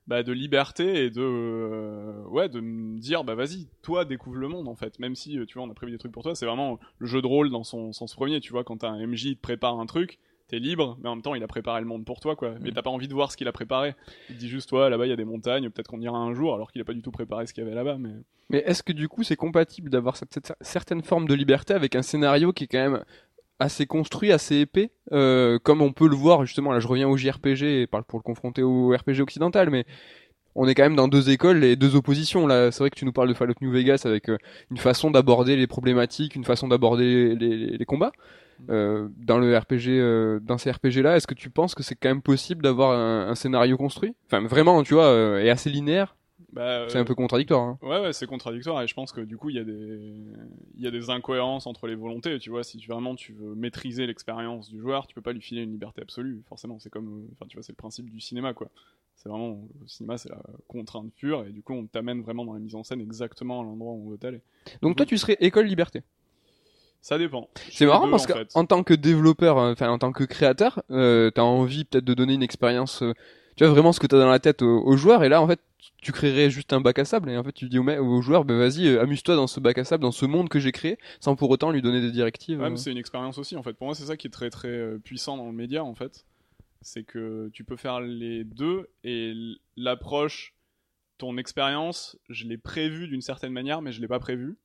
[0.08, 4.48] Bah, de liberté et de euh, ouais de me dire bah vas-y toi découvre le
[4.48, 4.98] monde en fait.
[4.98, 7.06] Même si euh, tu vois on a prévu des trucs pour toi c'est vraiment le
[7.06, 8.64] jeu de rôle dans son sens premier tu vois.
[8.64, 11.36] Quand t'as un MJ il te prépare un truc t'es libre mais en même temps
[11.36, 12.54] il a préparé le monde pour toi quoi.
[12.60, 13.94] Mais t'as pas envie de voir ce qu'il a préparé.
[14.28, 16.34] Il te dit juste toi là-bas il y a des montagnes peut-être qu'on ira un
[16.34, 18.10] jour alors qu'il a pas du tout préparé ce qu'il y avait là-bas mais
[18.50, 21.94] Mais est-ce que du coup c'est compatible d'avoir cette, cette certaine forme de liberté avec
[21.94, 23.04] un scénario qui est quand même
[23.58, 26.72] assez construit, assez épais, euh, comme on peut le voir justement.
[26.72, 29.84] Là, je reviens au JRPG et parle pour le confronter au RPG occidental, mais
[30.54, 32.46] on est quand même dans deux écoles et deux oppositions.
[32.46, 34.38] Là, c'est vrai que tu nous parles de Fallout New Vegas avec euh,
[34.70, 38.12] une façon d'aborder les problématiques, une façon d'aborder les, les- les combats.
[38.70, 41.96] Euh, dans le RPG, euh, dans ces RPG là, est-ce que tu penses que c'est
[41.96, 46.16] quand même possible d'avoir un, un scénario construit, enfin vraiment, tu vois, et assez linéaire?
[46.52, 47.62] Bah, C'est euh, un peu contradictoire.
[47.62, 47.78] Hein.
[47.82, 50.14] Ouais, ouais, c'est contradictoire et je pense que du coup il y a des
[50.76, 52.38] il y a des incohérences entre les volontés.
[52.38, 55.40] Tu vois, si tu, vraiment tu veux maîtriser l'expérience du joueur, tu peux pas lui
[55.40, 56.42] filer une liberté absolue.
[56.48, 58.68] Forcément, c'est comme, euh, enfin tu vois, c'est le principe du cinéma quoi.
[59.16, 62.54] C'est vraiment le cinéma, c'est la contrainte pure et du coup on t'amène vraiment dans
[62.54, 64.40] la mise en scène exactement à l'endroit où on veut t'aller.
[64.80, 66.02] Donc toi, tu serais école liberté.
[67.02, 67.48] Ça dépend.
[67.70, 68.48] C'est marrant deux, parce en que fait.
[68.54, 72.14] en tant que développeur, euh, enfin en tant que créateur, euh, t'as envie peut-être de
[72.14, 73.12] donner une expérience, euh,
[73.56, 75.48] tu vois vraiment ce que t'as dans la tête aux, aux joueurs, et là en
[75.48, 75.58] fait
[76.00, 78.56] tu créerais juste un bac à sable, et en fait tu dis aux joueurs, bah
[78.56, 81.36] vas-y, euh, amuse-toi dans ce bac à sable, dans ce monde que j'ai créé, sans
[81.36, 82.60] pour autant lui donner des directives.
[82.60, 82.76] Ouais, euh.
[82.76, 83.72] c'est une expérience aussi en fait.
[83.74, 86.24] Pour moi, c'est ça qui est très très euh, puissant dans le média en fait.
[86.80, 89.34] C'est que tu peux faire les deux et
[89.76, 90.54] l'approche,
[91.18, 94.58] ton expérience, je l'ai prévue d'une certaine manière, mais je l'ai pas prévue.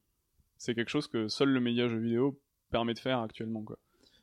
[0.57, 2.39] C'est quelque chose que seul le média jeu vidéo
[2.71, 3.77] permet de faire actuellement quoi.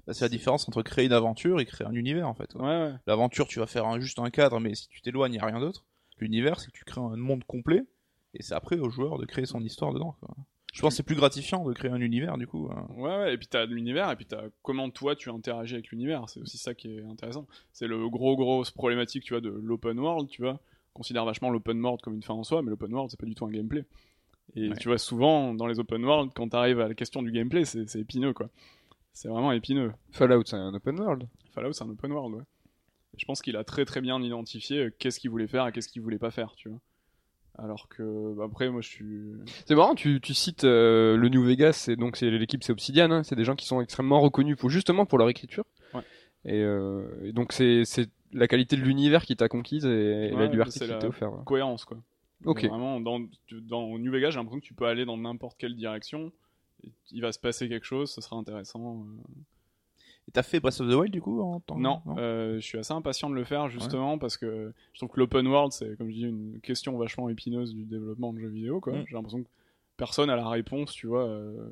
[0.06, 2.54] Bah, c'est la différence entre créer une aventure et créer un univers en fait.
[2.56, 2.92] Ouais, ouais.
[3.06, 5.46] L'aventure, tu vas faire un, juste un cadre, mais si tu t'éloignes, il n'y a
[5.46, 5.84] rien d'autre.
[6.18, 7.84] L'univers, c'est que tu crées un monde complet,
[8.34, 10.16] et c'est après au joueur de créer son histoire dedans.
[10.20, 10.34] Quoi.
[10.72, 12.68] Je pense que c'est plus gratifiant de créer un univers, du coup.
[12.72, 12.86] hein.
[12.96, 16.28] Ouais, ouais, et puis t'as l'univers, et puis t'as comment toi tu interagis avec l'univers.
[16.28, 17.46] C'est aussi ça qui est intéressant.
[17.72, 20.60] C'est le gros, grosse problématique, tu vois, de l'open world, tu vois.
[20.94, 23.26] On considère vachement l'open world comme une fin en soi, mais l'open world, c'est pas
[23.26, 23.84] du tout un gameplay.
[24.56, 24.76] Et Ouais.
[24.76, 27.88] tu vois, souvent, dans les open world, quand t'arrives à la question du gameplay, c'est
[27.88, 28.48] c'est épineux, quoi.
[29.12, 29.92] C'est vraiment épineux.
[30.10, 31.28] Fallout, c'est un open world.
[31.52, 32.42] Fallout, c'est un open world, ouais.
[33.18, 35.88] Je pense qu'il a très très bien identifié euh, qu'est-ce qu'il voulait faire et qu'est-ce
[35.88, 36.80] qu'il voulait pas faire, tu vois.
[37.56, 39.22] Alors que bah, après moi je suis
[39.66, 43.22] C'est marrant, tu, tu cites euh, le New Vegas, donc c'est l'équipe c'est Obsidian, hein,
[43.22, 45.64] c'est des gens qui sont extrêmement reconnus pour justement pour leur écriture.
[45.94, 46.00] Ouais.
[46.44, 47.84] Et, euh, et donc c'est
[48.32, 51.44] la qualité de l'univers qui t'a conquise et, Ouais, la liberté qui t'est offerte.
[51.44, 51.98] cohérence quoi.
[52.44, 52.64] Ok.
[52.64, 56.32] Vraiment dans New Vegas j'ai l'impression que tu peux aller dans n'importe quelle direction.
[57.12, 59.06] il va se passer quelque chose, ce sera intéressant.
[59.06, 59.22] euh.
[60.26, 62.78] Et t'as fait Breath of the Wild du coup en tant Non, euh, je suis
[62.78, 66.08] assez impatient de le faire justement parce que je trouve que l'open world c'est comme
[66.08, 68.94] je dis une question vachement épineuse du développement de jeux vidéo quoi.
[68.94, 69.04] Mm.
[69.06, 69.48] J'ai l'impression que
[69.98, 71.68] personne a la réponse, tu vois, euh,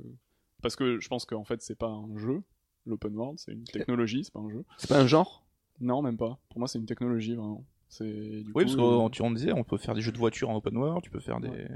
[0.61, 2.43] parce que je pense qu'en fait c'est pas un jeu,
[2.87, 4.65] l'open world, c'est une technologie, c'est pas un jeu.
[4.77, 5.45] C'est pas un genre?
[5.81, 6.39] Non, même pas.
[6.51, 7.65] Pour moi c'est une technologie vraiment.
[7.89, 10.13] C'est du Oui, coup, parce euh, qu'on tu- on disait, on peut faire des jeux
[10.13, 11.67] de voiture en open world, tu peux faire des,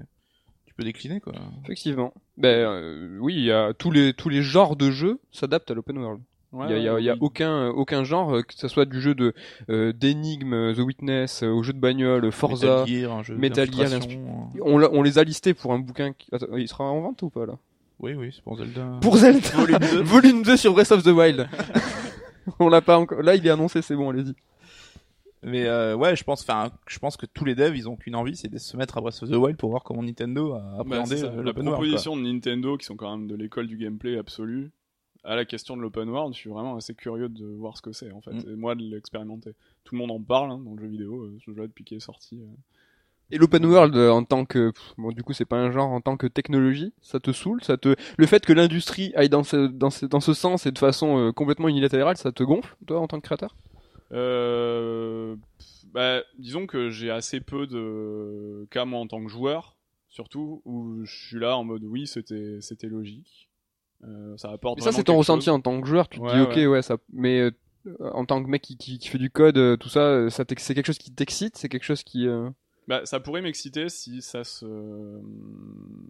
[0.66, 1.32] tu peux décliner quoi.
[1.64, 2.12] Effectivement.
[2.36, 5.74] Ben euh, oui, il y a tous les tous les genres de jeux s'adaptent à
[5.74, 6.22] l'open world.
[6.56, 7.18] Ouais, Il y a, y a- il y a oui.
[7.22, 9.32] aucun aucun genre euh, que ce soit du jeu de
[9.70, 12.84] euh, d'énigmes, euh, The Witness, au jeu de bagnole, Forza.
[12.84, 14.60] Metal Gear, un jeu Metal Gear, euh.
[14.62, 16.12] On, on les a listés pour un bouquin.
[16.12, 16.28] Qui...
[16.32, 17.54] Attends, il sera en vente ou pas là?
[18.00, 18.98] Oui, oui, c'est pour Zelda.
[19.00, 20.00] Pour Zelda Volume 2.
[20.02, 21.48] Volume 2 sur Breath of the Wild.
[22.58, 23.22] on l'a pas encore.
[23.22, 24.34] Là, il est annoncé, c'est bon, allez-y.
[25.42, 28.16] Mais euh, ouais, je pense, enfin, je pense que tous les devs, ils ont qu'une
[28.16, 30.58] envie, c'est de se mettre à Breath of the Wild pour voir comment Nintendo a
[30.58, 34.72] Bah, appréhendé la proposition de Nintendo, qui sont quand même de l'école du gameplay absolu,
[35.26, 37.92] à la question de l'open world, je suis vraiment assez curieux de voir ce que
[37.92, 38.50] c'est en fait, Mm.
[38.50, 39.54] et moi de l'expérimenter.
[39.84, 41.96] Tout le monde en parle hein, dans le jeu vidéo, euh, ce jeu-là depuis qu'il
[41.96, 42.36] est sorti.
[42.40, 42.46] euh.
[43.32, 45.90] Et l'open world euh, en tant que pff, bon du coup c'est pas un genre
[45.90, 49.42] en tant que technologie, ça te saoule, ça te le fait que l'industrie aille dans
[49.42, 52.76] ce dans ce dans ce sens et de façon euh, complètement unilatérale, ça te gonfle
[52.86, 53.56] toi en tant que créateur?
[54.12, 55.34] Euh,
[55.92, 59.76] bah, disons que j'ai assez peu de cas moi en tant que joueur,
[60.08, 63.45] surtout où je suis là en mode oui c'était c'était logique.
[64.04, 64.78] Euh, ça apporte.
[64.78, 65.54] Mais ça c'est ton ressenti chose.
[65.54, 66.66] en tant que joueur, tu te Ouais, dis OK ouais.
[66.66, 67.50] ouais, ça mais euh,
[68.00, 70.44] en tant que mec qui, qui, qui fait du code euh, tout ça, c'est
[70.74, 72.50] quelque chose qui t'excite, c'est quelque chose qui euh,
[72.88, 74.66] Bah, ça pourrait m'exciter si ça se,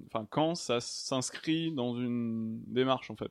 [0.07, 3.31] enfin, quand ça s'inscrit dans une démarche en fait,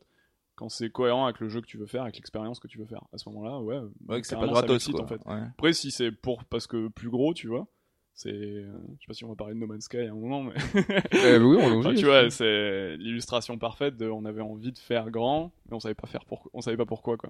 [0.56, 2.86] quand c'est cohérent avec le jeu que tu veux faire, avec l'expérience que tu veux
[2.86, 3.04] faire.
[3.12, 3.82] À ce moment-là, ouais.
[4.08, 5.04] Ouais, que c'est pas gratos, quoi.
[5.04, 5.22] en fait.
[5.26, 5.42] Ouais.
[5.58, 7.68] Après, si c'est pour parce que plus gros, tu vois,
[8.16, 8.64] c'est, euh,
[8.98, 10.54] je sais pas si on va parler de No Man's Sky à un moment, mais
[11.26, 15.12] euh, oui, on Enfin, tu vois, c'est l'illustration parfaite de, on avait envie de faire
[15.12, 17.30] grand, mais on savait pas faire pour, on savait pas pourquoi quoi.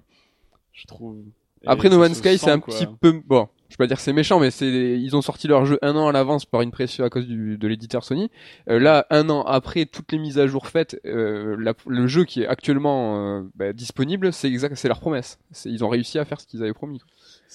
[0.72, 1.18] Je trouve.
[1.62, 2.72] Et Après No Man's Sky, c'est un quoi.
[2.74, 3.48] petit peu bon.
[3.68, 5.96] Je vais pas dire que c'est méchant, mais c'est ils ont sorti leur jeu un
[5.96, 8.30] an à l'avance par une pression à cause du, de l'éditeur Sony.
[8.70, 12.24] Euh, là, un an après toutes les mises à jour faites, euh, la- le jeu
[12.24, 15.40] qui est actuellement euh, bah, disponible, c'est exact, c'est leur promesse.
[15.64, 17.00] Ils ont réussi à faire ce qu'ils avaient promis.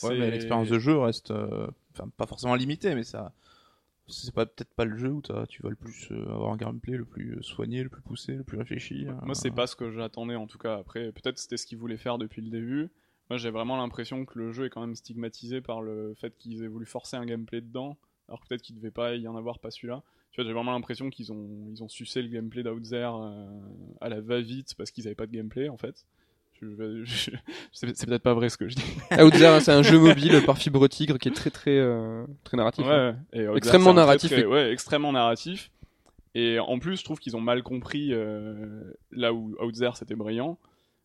[0.04, 3.34] Ouais, mais l'expérience de jeu reste, euh, enfin, pas forcément limitée, mais ça,
[4.08, 6.98] c'est pas peut-être pas le jeu où tu vas le plus euh, avoir un gameplay
[6.98, 9.08] le plus euh, soigné, le plus poussé, le plus réfléchi.
[9.08, 9.14] euh.
[9.24, 10.78] Moi, c'est pas ce que j'attendais en tout cas.
[10.78, 12.90] Après, peut-être c'était ce qu'ils voulaient faire depuis le début.
[13.30, 16.64] Moi, j'ai vraiment l'impression que le jeu est quand même stigmatisé par le fait qu'ils
[16.64, 19.72] aient voulu forcer un gameplay dedans, alors peut-être qu'il devait pas y en avoir, pas
[19.72, 20.04] celui-là.
[20.32, 23.60] Tu vois, j'ai vraiment l'impression qu'ils ont ils ont sucé le gameplay d'Outzer euh,
[24.02, 26.06] à la va-vite parce qu'ils avaient pas de gameplay en fait.
[27.04, 27.32] Je,
[27.72, 28.84] c'est peut-être pas vrai ce que je dis.
[29.20, 32.86] Outzer, c'est un jeu mobile par fibre tigre qui est très très euh, très narratif.
[32.86, 33.16] Ouais, ouais.
[33.34, 35.72] Et Outzer, Extrêmement très, narratif très- et- ouais, extrêmement narratif.
[36.36, 40.58] Et en plus, je trouve qu'ils ont mal compris euh, là où Outzer c'était brillant.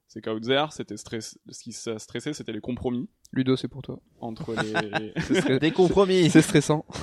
[0.08, 1.38] C'est qu'Outzer, c'était stress...
[1.50, 4.00] ce qui ça stressait, c'était les compromis Ludo, c'est pour toi.
[4.20, 5.58] entre les.
[5.60, 6.30] Des compromis.
[6.30, 6.86] c'est stressant.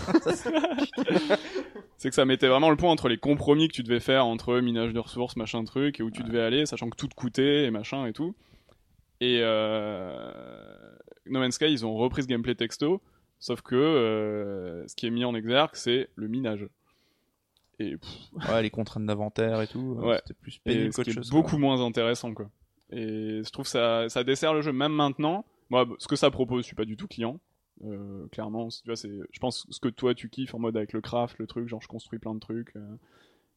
[1.97, 4.59] c'est que ça mettait vraiment le point entre les compromis que tu devais faire entre
[4.59, 7.65] minage de ressources, machin truc, et où tu devais aller, sachant que tout te coûtait
[7.65, 8.35] et machin et tout.
[9.19, 10.31] Et euh...
[11.25, 13.01] No Man's Sky, ils ont repris ce gameplay texto,
[13.39, 16.67] sauf que euh, ce qui est mis en exergue, c'est le minage.
[17.79, 19.97] Et, pff, Ouais, les contraintes d'inventaire et tout.
[19.99, 20.19] euh, Ouais.
[20.25, 21.59] C'était plus pénible ce est beaucoup quoi.
[21.59, 22.49] moins intéressant, quoi.
[22.91, 25.45] Et je trouve ça, ça dessert le jeu, même maintenant.
[25.69, 27.39] Moi, ce que ça propose, je suis pas du tout client.
[27.85, 30.93] Euh, clairement, tu vois, c'est, je pense ce que toi tu kiffes en mode avec
[30.93, 32.75] le craft, le truc, genre je construis plein de trucs.
[32.75, 32.95] euh,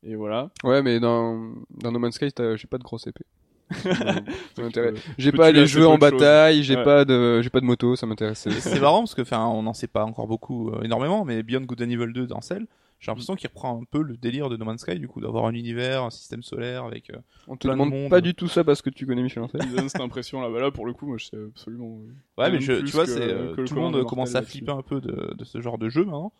[0.02, 0.50] et voilà.
[0.64, 3.24] Ouais, mais dans dans No Man's Sky, j'ai pas de grosse épée.
[3.70, 5.00] Ça m'intéresse.
[5.18, 6.84] J'ai pas les jeux en bataille, j'ai Ouais.
[6.84, 8.48] pas de j'ai pas de moto, ça m'intéresse.
[8.48, 11.62] C'est marrant parce que, enfin, on n'en sait pas encore beaucoup, euh, énormément, mais Beyond
[11.62, 12.66] Good and Evil 2 dans Cell,
[12.98, 15.44] j'ai l'impression qu'il reprend un peu le délire de No Man's Sky, du coup, d'avoir
[15.46, 17.10] un univers, un système solaire avec.
[17.10, 17.16] euh,
[17.46, 18.10] On te plein de demande monde.
[18.10, 19.60] pas du tout ça parce que tu connais Michel Ancel.
[19.64, 20.48] Ils donnent cette impression là.
[20.50, 22.00] Bah là, pour le coup, moi, je sais absolument.
[22.00, 24.82] euh, Ouais, mais je, tu vois, c'est euh, tout le monde commence à flipper un
[24.82, 26.32] peu de, de ce genre de jeu maintenant.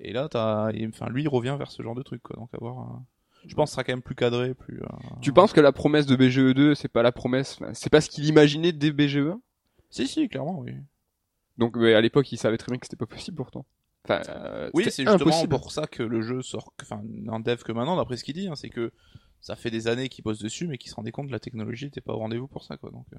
[0.00, 2.36] Et là, t'as, et, enfin, lui, il revient vers ce genre de truc, quoi.
[2.36, 2.96] Donc, avoir, euh,
[3.46, 4.82] je pense, que ce sera quand même plus cadré, plus.
[4.82, 4.86] euh,
[5.20, 8.24] Tu penses que la promesse de BGE2, c'est pas la promesse, c'est pas ce qu'il
[8.26, 9.38] imaginait dès BGE1
[9.90, 10.72] Si, si, clairement, oui.
[11.56, 13.64] Donc mais à l'époque, il savait très bien que c'était pas possible pourtant.
[14.06, 15.48] Enfin, euh, Oui, c'est justement impossible.
[15.48, 18.48] pour ça que le jeu sort, enfin, un dev que maintenant, d'après ce qu'il dit,
[18.48, 18.92] hein, c'est que
[19.40, 21.86] ça fait des années qu'il bosse dessus, mais qu'il se rendait compte que la technologie
[21.86, 22.90] n'était pas au rendez-vous pour ça, quoi.
[22.90, 23.18] Donc, euh,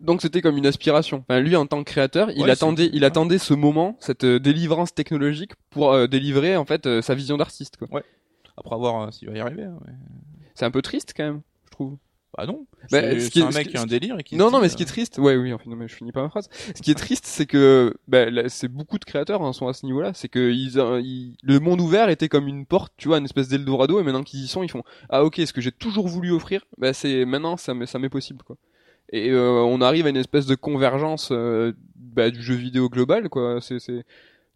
[0.00, 1.24] Donc c'était comme une aspiration.
[1.28, 3.06] Enfin, lui, en tant que créateur, il Ouais, attendait, il ouais.
[3.06, 7.36] attendait ce moment, cette euh, délivrance technologique pour euh, délivrer en fait euh, sa vision
[7.36, 7.76] d'artiste.
[7.76, 7.88] quoi.
[8.56, 9.64] Après voir euh, s'il va y arriver.
[9.64, 9.92] hein, mais-
[10.54, 11.96] C'est un peu triste quand même, je trouve.
[12.36, 12.66] Bah non.
[12.92, 14.36] Bah, c'est ce un mec qui- a un délire et qui.
[14.36, 16.12] Non, non, mais ce qui est euh, triste, ouais, oui, enfin, non, mais je finis
[16.12, 16.48] pas ma phrase.
[16.74, 19.86] Ce qui est triste, c'est que, bah, c'est beaucoup de créateurs hein, sont à ce
[19.86, 20.12] niveau-là.
[20.14, 23.48] C'est que ils, ils- le monde ouvert était comme une porte, tu vois, une espèce
[23.48, 26.30] d'Eldorado, et maintenant qu'ils y sont, ils font, ah ok, ce que j'ai toujours voulu
[26.32, 28.56] offrir, bah, c'est maintenant, ça m'est, ça m'est possible, quoi.
[29.12, 33.28] Et euh, on arrive à une espèce de convergence euh, bah, du jeu vidéo global,
[33.28, 33.60] quoi.
[33.62, 33.78] C'est,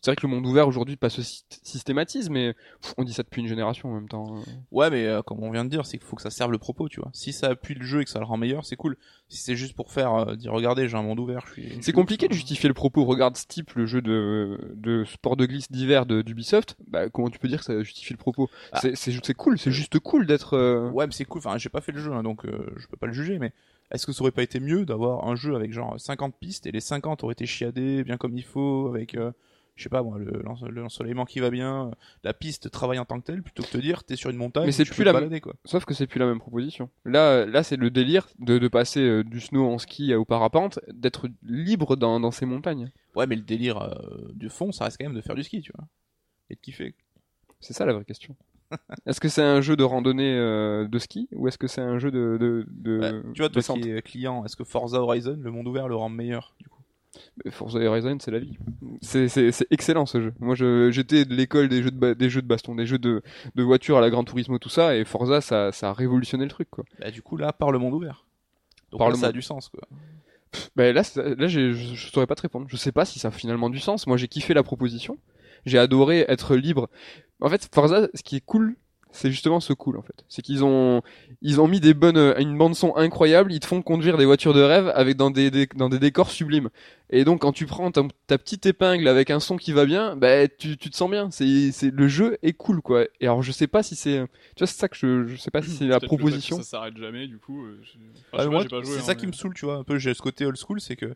[0.01, 3.13] c'est, vrai que le monde ouvert aujourd'hui pas se sy- systématise, mais pff, on dit
[3.13, 4.37] ça depuis une génération en même temps.
[4.39, 4.43] hein.
[4.71, 6.59] Ouais, mais euh, comme on vient de dire, c'est qu'il faut que ça serve le
[6.59, 7.11] propos, tu vois.
[7.13, 8.97] Si ça appuie le jeu et que ça le rend meilleur, c'est cool.
[9.29, 11.79] Si c'est juste pour faire euh, dire regardez, j'ai un monde ouvert, je suis.
[11.81, 13.05] C'est compliqué de justifier le propos.
[13.05, 16.77] Regarde Steep, le jeu de, de sport de glisse d'hiver d'Ubisoft.
[16.89, 18.49] Bah, comment tu peux dire que ça justifie le propos?
[18.73, 18.81] Ah.
[18.83, 20.55] C'est cool, c'est juste cool d'être.
[20.55, 21.39] euh, Ouais, mais c'est cool.
[21.45, 23.39] Enfin, j'ai pas fait le jeu, hein, donc euh, je peux pas le juger.
[23.39, 23.53] Mais
[23.93, 26.73] est-ce que ça aurait pas été mieux d'avoir un jeu avec genre 50 pistes et
[26.73, 29.33] les 50 auraient été chiadés bien comme il faut, avec euh,
[29.81, 31.91] je sais pas moi, le, le l'ensoleillement qui va bien, euh,
[32.23, 34.37] la piste travaille en tant que telle, plutôt que de te dire t'es sur une
[34.37, 34.67] montagne.
[34.67, 35.41] Mais c'est plus la même-.
[35.65, 36.91] Sauf que c'est plus la même proposition.
[37.07, 40.79] Là, là, c'est le délire de, de passer euh, du snow en ski au parapente,
[40.93, 42.91] d'être libre dans, dans ces montagnes.
[43.17, 45.63] Ouais, mais le délire euh, du fond, ça reste quand même de faire du ski,
[45.63, 45.87] tu vois,
[46.51, 46.95] et de kiffer.
[47.61, 48.37] C'est ça la vraie question.
[49.07, 51.99] est-ce que c'est un jeu de randonnée euh, de ski ou est-ce que c'est un
[51.99, 55.01] jeu de, de, de Ouais, tu vois, toi descente qui es client, est-ce que Forza
[55.01, 56.80] Horizon, le monde ouvert, le rend meilleur du coup?
[57.51, 58.57] Forza Horizon, c'est la vie.
[59.03, 59.29] C'est,
[59.71, 60.35] excellent ce jeu.
[60.39, 63.23] Moi, je, j'étais de l'école des jeux de, des jeux de baston, des jeux de,
[63.55, 66.51] de voiture à la Gran Turismo, tout ça, et Forza, ça, ça a révolutionné le
[66.51, 66.85] truc, quoi.
[67.01, 68.27] Bah, du coup, là, par le monde ouvert.
[68.91, 69.81] Donc Par là, le ça a du sens, quoi.
[70.75, 72.67] Ben là, là, je, je saurais pas te répondre.
[72.69, 74.07] Je sais pas si ça a finalement du sens.
[74.09, 75.17] Moi, j'ai kiffé la proposition.
[75.65, 76.89] J'ai adoré être libre.
[77.41, 78.77] En fait, Forza, ce qui est cool,
[79.13, 80.25] c'est justement ce cool, en fait.
[80.29, 81.03] C'est qu'ils ont,
[81.43, 83.53] ils ont mis des bonnes, une bande son incroyable.
[83.53, 86.31] Ils te font conduire des voitures de rêve avec dans des, des- dans des décors
[86.31, 86.69] sublimes.
[87.11, 90.15] Et donc, quand tu prends ta, ta petite épingle avec un son qui va bien,
[90.17, 91.31] ben, tu, tu te sens bien.
[91.31, 93.05] C'est, c'est, le jeu est cool, quoi.
[93.21, 95.51] Et alors, je sais pas si c'est, tu vois, c'est ça que je, je sais
[95.51, 96.57] pas si c'est la fait que proposition.
[96.59, 97.65] Ça s'arrête jamais, du coup.
[97.67, 97.81] euh,
[98.33, 98.49] enfin,
[98.85, 99.77] c'est hein, ça qui me saoule, tu vois.
[99.77, 101.15] Un peu, j'ai ce côté old school, c'est que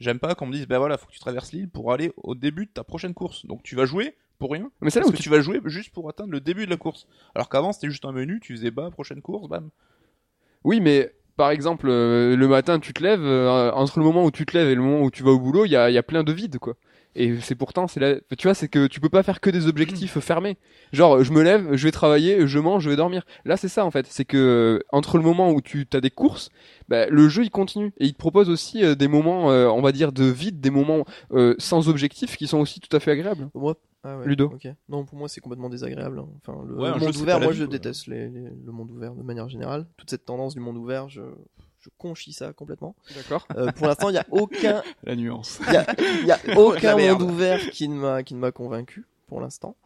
[0.00, 2.34] j'aime pas qu'on me dise, bah voilà, faut que tu traverses l'île pour aller au
[2.34, 3.46] début de ta prochaine course.
[3.46, 4.70] Donc tu vas jouer pour rien.
[4.80, 6.64] Mais c'est là Parce où que tu tu vas jouer juste pour atteindre le début
[6.66, 7.06] de la course.
[7.34, 9.70] Alors qu'avant, c'était juste un menu, tu faisais bas, prochaine course, bam.
[10.64, 14.30] Oui, mais par exemple, euh, le matin, tu te lèves, euh, entre le moment où
[14.30, 15.94] tu te lèves et le moment où tu vas au boulot, il y a, il
[15.94, 16.74] y a plein de vides, quoi.
[17.18, 18.16] Et c'est pourtant, c'est la...
[18.36, 20.58] tu vois, c'est que tu peux pas faire que des objectifs fermés.
[20.92, 23.24] Genre, je me lève, je vais travailler, je mange, je vais dormir.
[23.46, 24.06] Là, c'est ça, en fait.
[24.06, 26.50] C'est que, euh, entre le moment où tu as des courses,
[26.88, 27.94] bah, le jeu, il continue.
[27.98, 30.68] Et il te propose aussi euh, des moments, euh, on va dire, de vide, des
[30.68, 33.48] moments euh, sans objectif qui sont aussi tout à fait agréables.
[33.54, 33.76] Moi,
[34.06, 34.46] ah ouais, Ludo.
[34.46, 34.68] ok.
[34.88, 36.18] Non, pour moi, c'est complètement désagréable.
[36.20, 36.28] hein.
[36.46, 37.72] Enfin, le, Ouais, un le jeu, monde c'est ouvert, pas la moi, vie, je quoi.
[37.72, 39.86] déteste les- les- le monde ouvert de manière générale.
[39.96, 41.22] Toute cette tendance du monde ouvert, je,
[41.80, 42.94] je conchis ça complètement.
[43.14, 43.46] D'accord.
[43.56, 45.60] Euh, pour l'instant, il y a aucun, La nuance.
[45.68, 45.86] il y a,
[46.22, 47.20] il y a la aucun merde.
[47.20, 49.76] monde ouvert qui ne m'a, qui ne m'a convaincu pour l'instant.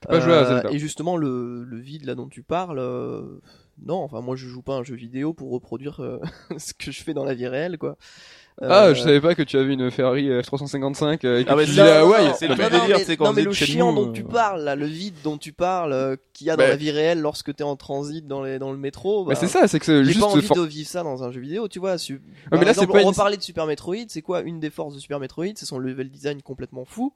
[0.00, 0.70] T'as pas joué à Zelda.
[0.72, 3.38] Et justement, le, le vide là dont tu parles, euh,
[3.84, 6.20] non, enfin, moi, je joue pas à un jeu vidéo pour reproduire euh,
[6.58, 7.96] ce que je fais dans la vie réelle, quoi.
[8.60, 11.54] Ah, Euh, je savais pas que tu avais une Ferrari F355 euh, et que Ah,
[11.56, 12.26] mais tu à Hawaï.
[12.26, 14.12] non, c'est le délire, mais- c'est quand non, on mais le chiant nous, dont euh,
[14.12, 16.76] tu parles, là, le vide dont tu parles, euh, qu'il y a dans Bah- la
[16.76, 19.24] vie réelle lorsque t'es en transit dans, les, dans le métro.
[19.26, 21.22] Bah, c'est ça, c'est que c'est J'ai juste pas envie for- de vivre ça dans
[21.22, 21.98] un jeu vidéo, tu vois.
[21.98, 24.58] Su- mais Par là, c'est pas on une- reparlait de Super Metroid, c'est quoi une
[24.58, 27.12] des forces de Super Metroid C'est son level design complètement fou.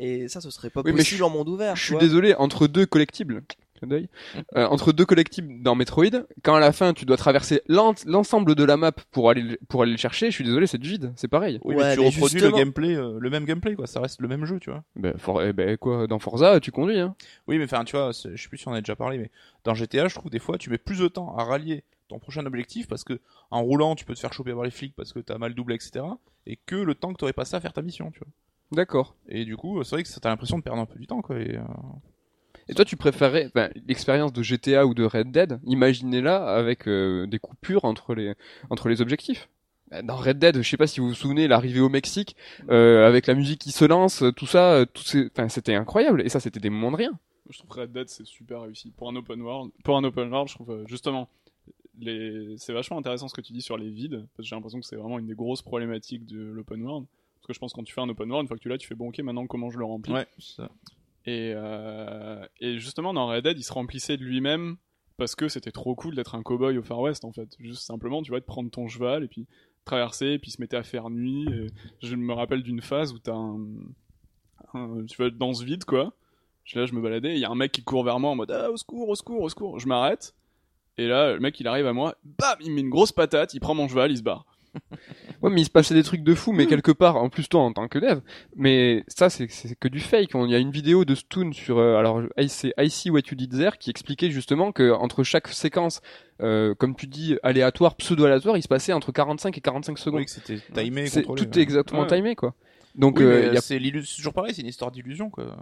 [0.00, 1.74] Et ça, ce serait pas Oui, mais possible je- en monde ouvert.
[1.76, 3.42] Je suis désolé, entre deux collectibles,
[3.78, 4.08] clin d'œil,
[4.56, 6.04] euh, entre deux collectibles dans Metroid,
[6.42, 9.58] quand à la fin tu dois traverser l'en- l'ensemble de la map pour aller le-
[9.68, 11.58] pour aller le chercher, je suis désolé, c'est du vide, c'est pareil.
[11.64, 13.86] Oui, Ouais, mais tu mais reproduis justement- le gameplay, euh, le même gameplay, quoi.
[13.86, 14.82] Ça reste le même jeu, tu vois.
[14.96, 17.14] Ben, for- eh ben, quoi, dans Forza, tu conduis, hein.
[17.46, 19.30] Oui, mais enfin, tu vois, je sais plus si on en a déjà parlé, mais
[19.64, 22.44] dans GTA, je trouve des fois, tu mets plus de temps à rallier ton prochain
[22.46, 23.20] objectif parce que
[23.50, 25.74] en roulant, tu peux te faire choper par les flics parce que t'as mal doublé,
[25.74, 26.04] etc.
[26.46, 28.28] Et que le temps que t'aurais passé à faire ta mission, tu vois.
[28.72, 29.14] D'accord.
[29.28, 31.20] Et du coup, c'est vrai que ça t'as l'impression de perdre un peu du temps,
[31.22, 31.38] quoi.
[31.38, 31.62] Et, euh,
[32.68, 37.26] Et toi, tu préférais ben, l'expérience de GTA ou de Red Dead, imaginez-la avec euh,
[37.26, 38.34] des coupures entre les
[38.70, 39.48] entre les objectifs.
[39.90, 42.36] Ben, Dans Red Dead, je sais pas si vous vous souvenez, l'arrivée au Mexique,
[42.68, 45.28] euh, avec la musique qui se lance, tout ça, euh, tout ces...
[45.28, 46.22] enfin, c'était incroyable.
[46.22, 47.18] Et ça, c'était des moments de rien.
[47.48, 49.72] Je trouve Red Dead c'est super réussi pour un open world.
[49.84, 51.28] Pour un open world, je trouve euh, justement
[51.98, 52.54] les...
[52.58, 54.86] c'est vachement intéressant ce que tu dis sur les vides parce que j'ai l'impression que
[54.86, 57.06] c'est vraiment une des grosses problématiques de l'open world.
[57.36, 58.68] Parce que je pense que quand tu fais un open world, une fois que tu
[58.68, 60.12] l'as, tu fais bon ok maintenant comment je le remplis?
[60.12, 60.70] ouais, c'est ça.
[61.28, 64.76] Et, euh, et justement, dans Red Dead, il se remplissait de lui-même
[65.18, 67.54] parce que c'était trop cool d'être un cowboy au Far West, en fait.
[67.58, 69.46] Juste simplement, tu vois, de prendre ton cheval et puis
[69.84, 71.46] traverser, et puis se mettait à faire nuit.
[72.02, 73.58] Je me rappelle d'une phase où t'as un,
[75.06, 76.14] Tu vas dans ce vide, quoi.
[76.74, 78.50] Là, je me baladais, il y a un mec qui court vers moi en mode
[78.50, 79.78] Ah, au secours, au secours, au secours.
[79.78, 80.34] Je m'arrête.
[80.98, 83.54] Et là, le mec, il arrive à moi, bam, il me met une grosse patate,
[83.54, 84.46] il prend mon cheval, il se barre.
[85.42, 87.60] Ouais, mais il se passait des trucs de fou, mais quelque part, en plus toi
[87.62, 88.20] en tant que dev,
[88.56, 89.46] mais ça c'est
[89.78, 90.30] que du fake.
[90.34, 93.36] Il y a une vidéo de Stoon sur, euh, alors c'est I See What You
[93.36, 96.00] Did There qui expliquait justement que entre chaque séquence,
[96.42, 100.20] euh, comme tu dis, aléatoire, pseudo-aléatoire, il se passait entre 45 et 45 secondes.
[100.20, 101.46] Oui, c'était timé, contrôlé.
[101.46, 102.08] tout est exactement Ouais.
[102.08, 102.54] timé quoi.
[102.96, 103.60] Donc Oui, euh, a...
[103.60, 103.78] c'est
[104.16, 105.56] toujours pareil, c'est une histoire d'illusion quoi.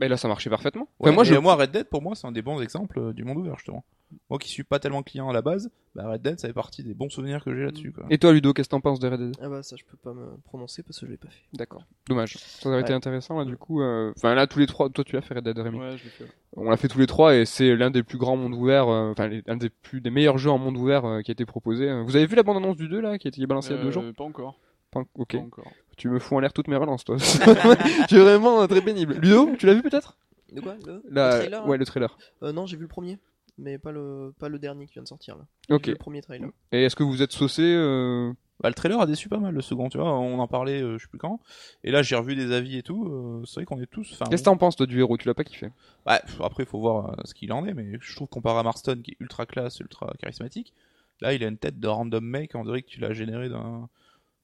[0.00, 0.88] Bah, là ça marchait parfaitement.
[0.98, 3.12] Ouais, Enfin, moi je moi Red Dead pour moi c'est un des bons exemples euh,
[3.12, 3.84] du monde ouvert justement.
[4.28, 6.82] Moi qui suis pas tellement client à la base, bah Red Dead ça fait partie
[6.82, 8.06] des bons souvenirs que j'ai là-dessus quoi.
[8.10, 9.36] Et toi Ludo, qu'est-ce que t'en penses de Red Dead?
[9.40, 11.42] Ah bah ça je peux pas me prononcer parce que je l'ai pas fait.
[11.52, 11.84] D'accord.
[12.08, 12.36] Dommage.
[12.38, 13.82] Ça aurait été intéressant là du coup.
[13.82, 15.78] euh, Enfin là tous les trois, toi tu l'as fait Red Dead Rémi.
[15.78, 16.24] Ouais, je l'ai fait.
[16.56, 19.12] On l'a fait tous les trois et c'est l'un des plus grands mondes ouverts, euh,
[19.12, 21.88] enfin l'un des plus des meilleurs jeux en monde ouvert euh, qui a été proposé.
[22.02, 23.80] Vous avez vu la bande annonce du 2 là qui a été balancée il y
[23.80, 24.04] a deux jours?
[24.16, 24.58] Pas encore.
[24.90, 25.32] Pas- Ok.
[25.32, 25.72] Pas encore.
[25.96, 27.16] Tu me fous en l'air toutes mes relances toi.
[28.08, 29.14] tu es vraiment euh, très pénible.
[29.14, 30.16] Ludo, tu l'as vu peut-être?
[30.52, 32.18] De quoi le, La- le trailer Ouais le trailer.
[32.42, 33.18] Euh, Non j'ai vu le premier,
[33.58, 35.44] mais pas le pas le dernier qui vient de sortir là.
[35.68, 35.86] Ok.
[35.86, 36.48] Vu Le premier trailer.
[36.72, 38.32] Et est-ce que vous êtes saucé euh...
[38.62, 40.98] Bah, le trailer a déçu pas mal le second, tu vois, on en parlait euh,
[40.98, 41.40] je sais plus quand.
[41.84, 44.42] Et là j'ai revu des avis et tout, euh, c'est vrai qu'on est tous Qu'est-ce
[44.42, 44.52] que bon.
[44.52, 45.16] t'en penses toi du héros?
[45.16, 45.66] Tu l'as pas kiffé?
[46.06, 48.58] Ouais, pff, après, il faut voir euh, ce qu'il en est, mais je trouve comparé
[48.58, 50.74] à Marston, qui est ultra classe, ultra charismatique,
[51.22, 53.88] là, il a une tête de random mec, on dirait que tu l'as généré d'un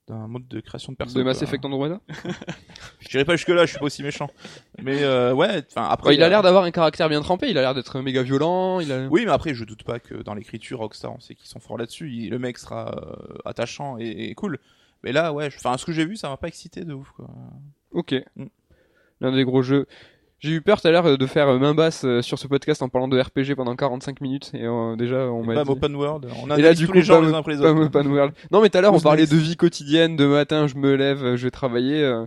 [0.08, 1.18] d'un mode de création de personne.
[1.18, 1.42] De Mass.
[1.42, 2.00] Effect Andromeda
[3.00, 4.30] Je dirais pas jusque là, je suis pas aussi méchant.
[4.82, 6.10] Mais euh, ouais, enfin après.
[6.10, 7.48] Ouais, Il a l'air d'avoir un caractère bien trempé.
[7.50, 8.80] Il a l'air d'être méga violent.
[8.80, 9.06] Il a...
[9.08, 11.78] Oui, mais après, je doute pas que dans l'écriture, Rockstar, on sait qu'ils sont forts
[11.78, 12.10] là-dessus.
[12.10, 14.58] Il- Le mec sera euh, attachant et, et cool.
[15.02, 17.10] Mais là, ouais, je- enfin, ce que j'ai vu, ça m'a pas excité de ouf,
[17.10, 17.28] quoi.
[17.92, 18.14] Ok.
[18.36, 18.44] Mm.
[19.20, 19.86] L'un des gros jeux.
[20.38, 22.46] J'ai eu peur tout à l'heure euh, de faire euh, main basse euh, sur ce
[22.46, 25.70] podcast en parlant de RPG pendant 45 minutes et euh, déjà on m'a dit...
[25.70, 26.26] open world.
[26.42, 27.80] On Et analyse là du tous coup les gens les uns après les autres.
[27.84, 28.34] Open World.
[28.50, 31.36] Non mais tout à l'heure on parlait de vie quotidienne, de matin je me lève,
[31.36, 32.02] je vais travailler.
[32.02, 32.26] euh,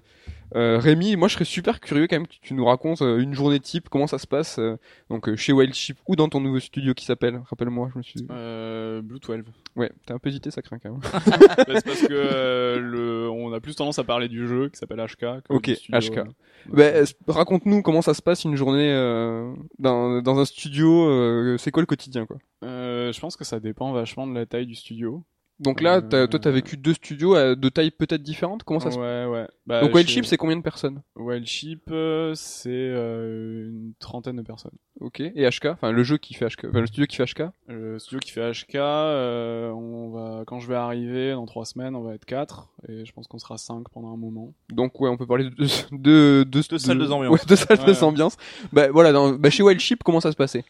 [0.54, 3.60] Rémi, moi je serais super curieux quand même que tu nous racontes euh, une journée
[3.60, 4.78] type, comment ça se passe euh,
[5.10, 8.04] donc euh, chez Wild Sheep ou dans ton nouveau studio qui s'appelle, rappelle-moi, je me
[8.04, 8.26] suis...
[8.32, 9.44] Euh, Blue 12.
[9.76, 11.00] Ouais, t'as un peu hésité, ça craint quand même.
[11.12, 14.78] Bah, c'est parce que euh, le, on a plus tendance à parler du jeu qui
[14.78, 15.18] s'appelle HK.
[15.44, 16.18] que Ok, studio, HK.
[16.18, 16.24] euh.
[16.68, 21.58] Bah, euh, raconte-nous comment ça se passe une journée euh, dans, dans un studio, euh,
[21.58, 22.38] c'est quoi le quotidien quoi?
[22.64, 25.24] Euh, je pense que ça dépend vachement de la taille du studio.
[25.60, 28.80] Donc là, Euh, t'as- toi t'as vécu deux studios euh, de taille peut-être différente, comment
[28.80, 29.48] ça se Ouais, ouais.
[29.68, 33.94] Bah, Donc Wild chez- Sheep c'est combien de personnes Wild Sheep, euh, c'est euh, une
[34.00, 34.72] trentaine de personnes.
[35.02, 35.20] Ok.
[35.20, 37.44] Et HK, enfin le jeu qui fait HK, enfin le studio qui fait HK.
[37.68, 41.96] Le studio qui fait HK, euh, on va, quand je vais arriver dans trois semaines,
[41.96, 44.54] on va être quatre, et je pense qu'on sera cinq pendant un moment.
[44.72, 47.34] Donc ouais, on peut parler de de de, Deux salles de ambiance.
[47.34, 47.86] Ouais, deux salles Ouais.
[47.94, 48.38] de ambiance.
[48.74, 50.64] Bah voilà, dans, bah, chez Wild Sheep, comment ça se passait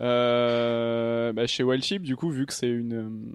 [0.00, 3.32] Euh, bah, chez Wild Sheep, du coup, vu que c'est une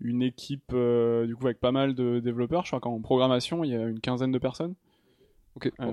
[0.00, 3.70] une équipe euh, du coup avec pas mal de développeurs, je crois qu'en programmation il
[3.70, 4.74] y a une quinzaine de personnes.
[5.54, 5.70] Ok.
[5.80, 5.92] Euh,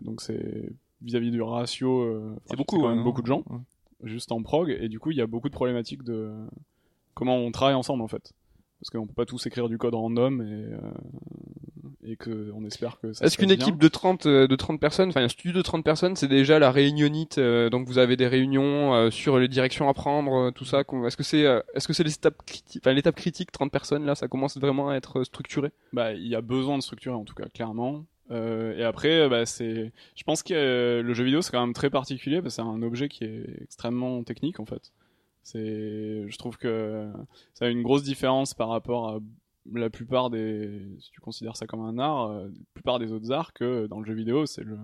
[0.00, 0.70] donc c'est
[1.02, 3.04] vis-à-vis du ratio, C'est beaucoup, quand même hein.
[3.04, 3.58] beaucoup de gens, Ouais.
[4.04, 6.32] juste en prog, et du coup il y a beaucoup de problématiques de
[7.14, 8.32] comment on travaille ensemble en fait,
[8.80, 10.74] parce qu'on peut pas tous écrire du code random et
[12.08, 13.24] et que on espère que ça.
[13.24, 16.16] Est-ce qu'une équipe de 30 euh, de 30 personnes, enfin un studio de 30 personnes,
[16.16, 19.94] c'est déjà la réunionite euh, donc vous avez des réunions euh, sur les directions à
[19.94, 20.82] prendre, tout ça.
[21.06, 21.44] Est-ce que c'est
[21.74, 24.94] est-ce que c'est l'étape critique, enfin l'étape critique 30 personnes là, ça commence vraiment à
[24.94, 25.70] être structuré?
[25.92, 28.04] Bah, il y a besoin de structurer en tout cas, clairement.
[28.30, 31.74] Euh, et après, bah, c'est, je pense que euh, le jeu vidéo c'est quand même
[31.74, 34.92] très particulier parce que c'est un objet qui est extrêmement technique en fait.
[35.42, 37.10] C'est, je trouve que
[37.54, 39.18] ça a une grosse différence par rapport à
[39.74, 43.32] la plupart des, si tu considères ça comme un art, euh, la plupart des autres
[43.32, 44.78] arts que dans le jeu vidéo c'est le,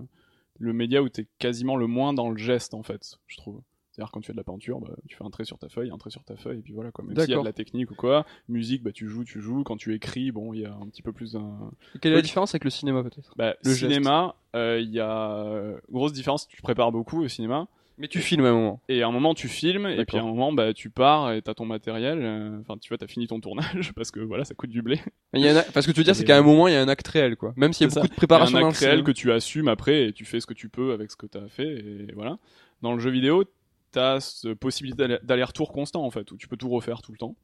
[0.58, 3.62] le média où t'es quasiment le moins dans le geste en fait, je trouve.
[3.94, 5.90] C'est-à-dire quand tu fais de la peinture, bah, tu fais un trait sur ta feuille,
[5.90, 7.04] un trait sur ta feuille, et puis voilà quoi.
[7.04, 9.62] Même s'il y a de la technique ou quoi, musique, bah tu joues, tu joues.
[9.62, 11.70] Quand tu écris, bon, il y a un petit peu plus d'un,
[12.00, 13.32] Quelle est la différence avec le cinéma peut-être?
[13.36, 16.48] Bah, Le cinéma, euh, il y a euh, grosse différence.
[16.48, 18.80] Tu prépares beaucoup au cinéma, Mais tu filmes à un moment.
[18.88, 21.42] et à un moment tu filmes, et puis à un moment bah tu pars et
[21.42, 22.18] t'as ton matériel.
[22.22, 25.00] euh, Enfin, tu vois, t'as fini ton tournage parce que voilà, ça coûte du blé.
[25.32, 26.42] Mais il y a un ac- enfin, ce que tu veux dire, c'est qu'à un
[26.42, 27.52] moment, il y a un acte réel, quoi.
[27.56, 29.30] Même s'il y a beaucoup de Il y a préparation un acte réel que tu
[29.32, 32.12] assumes après et tu fais ce que tu peux avec ce que t'as fait et
[32.14, 32.38] voilà.
[32.82, 33.44] Dans le jeu vidéo,
[33.92, 37.18] t'as cette possibilité d'aller- d'aller-retour constant en fait, où tu peux tout refaire tout le
[37.18, 37.36] temps.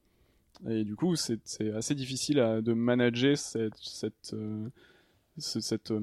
[0.69, 1.39] Et du coup, c'est
[1.77, 4.69] assez difficile à- de manager cette cette euh,
[5.39, 6.01] ce- cette euh,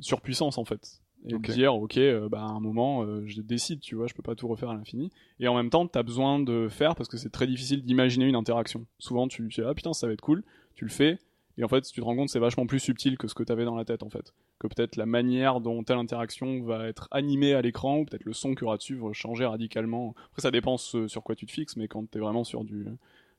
[0.00, 1.00] surpuissance en fait.
[1.26, 1.48] Et Ok.
[1.48, 4.22] de dire ok, euh, bah à un moment, euh, je décide, tu vois, je peux
[4.22, 5.10] pas tout refaire à l'infini.
[5.40, 8.36] Et en même temps, t'as besoin de faire parce que c'est très difficile d'imaginer une
[8.36, 8.86] interaction.
[8.98, 11.18] Souvent, tu tu dis ah putain ça va être cool, tu le fais.
[11.60, 13.42] Et en fait, tu te rends compte que c'est vachement plus subtil que ce que
[13.42, 14.32] tu avais dans la tête, en fait.
[14.60, 18.32] Que peut-être la manière dont telle interaction va être animée à l'écran, ou peut-être le
[18.32, 20.14] son qu'il y aura dessus va changer radicalement.
[20.30, 22.62] Après, ça dépend ce- sur quoi tu te fixes, mais quand tu es vraiment sur
[22.62, 22.86] du,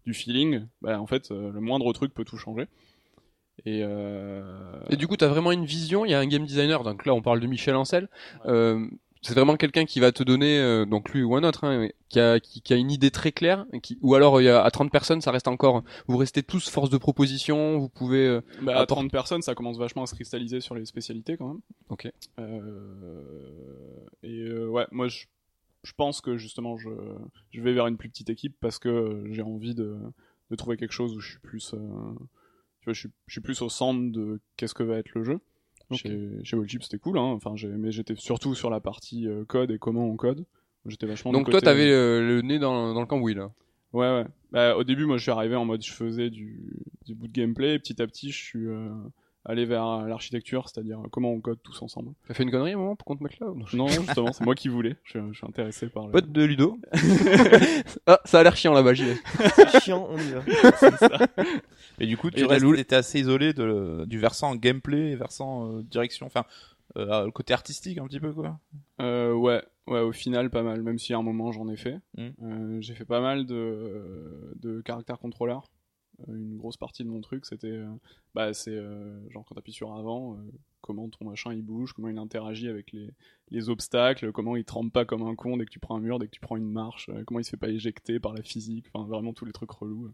[0.05, 2.65] du feeling, bah, en fait, euh, le moindre truc peut tout changer.
[3.65, 4.41] Et, euh...
[4.89, 6.05] Et du coup, t'as vraiment une vision.
[6.05, 6.83] Il y a un game designer.
[6.83, 8.07] Donc là, on parle de Michel Ancel.
[8.45, 8.85] Euh,
[9.21, 12.21] c'est vraiment quelqu'un qui va te donner, euh, donc lui ou un autre, hein, qui,
[12.21, 14.71] a, qui, qui a une idée très claire, qui, ou alors il y a, à
[14.71, 18.25] 30 personnes, ça reste encore, vous restez tous force de proposition, vous pouvez...
[18.25, 18.95] euh, Bah, à Attends.
[18.95, 21.59] 30 personnes, ça commence vachement à se cristalliser sur les spécialités quand même.
[21.89, 22.09] Ok.
[22.39, 25.25] Euh, et euh, ouais, moi je,
[25.83, 26.89] je pense que justement je,
[27.51, 29.97] je vais vers une plus petite équipe parce que j'ai envie de,
[30.49, 31.75] de trouver quelque chose où je suis plus,
[32.93, 35.39] je suis, je suis plus au centre de qu'est-ce que va être le jeu.
[35.91, 37.21] Chez, chez Wallchip c'était cool, hein.
[37.21, 40.45] enfin, mais j'étais surtout sur la partie euh, code et comment on code.
[40.85, 41.31] J'étais vachement.
[41.31, 43.51] Donc toi, t'avais euh, le nez dans, dans le cambouis, là.
[43.91, 44.25] Ouais, ouais.
[44.51, 47.33] Bah, au début, moi, je suis arrivé en mode, je faisais du, du bout de
[47.33, 48.89] gameplay, et petit à petit, je suis euh,
[49.49, 52.13] allé vers l'architecture, c'est-à-dire comment on code tous ensemble.
[52.27, 53.87] T'as fait une connerie à un moment pour qu'on te mette là ou non Non,
[53.87, 54.95] justement, c'est moi qui voulais.
[55.03, 56.11] Je, suis- je suis intéressé par le.
[56.11, 56.79] Pote de Ludo.
[58.07, 59.17] ah, ça a l'air chiant là-bas, j'y vais.
[59.55, 60.41] C'est chiant, on y va.
[61.99, 66.45] Et du coup, tu t'étais assez isolé de, du versant gameplay, versant euh, direction, enfin,
[66.97, 68.59] euh, le côté artistique un petit peu, quoi.
[69.01, 71.97] Euh, ouais, ouais, au final, pas mal, même si à un moment, j'en ai fait.
[72.17, 72.27] Mm.
[72.43, 75.63] Euh, j'ai fait pas mal de, de caractère contrôleur.
[76.27, 77.87] Une grosse partie de mon truc, c'était, euh,
[78.35, 80.37] bah, c'est euh, genre quand t'appuies sur avant, euh,
[80.81, 83.09] comment ton machin il bouge, comment il interagit avec les,
[83.51, 86.19] les obstacles, comment il trempe pas comme un con dès que tu prends un mur,
[86.19, 88.85] dès que tu prends une marche, comment il se fait pas éjecter par la physique,
[88.93, 90.11] enfin vraiment tous les trucs relous.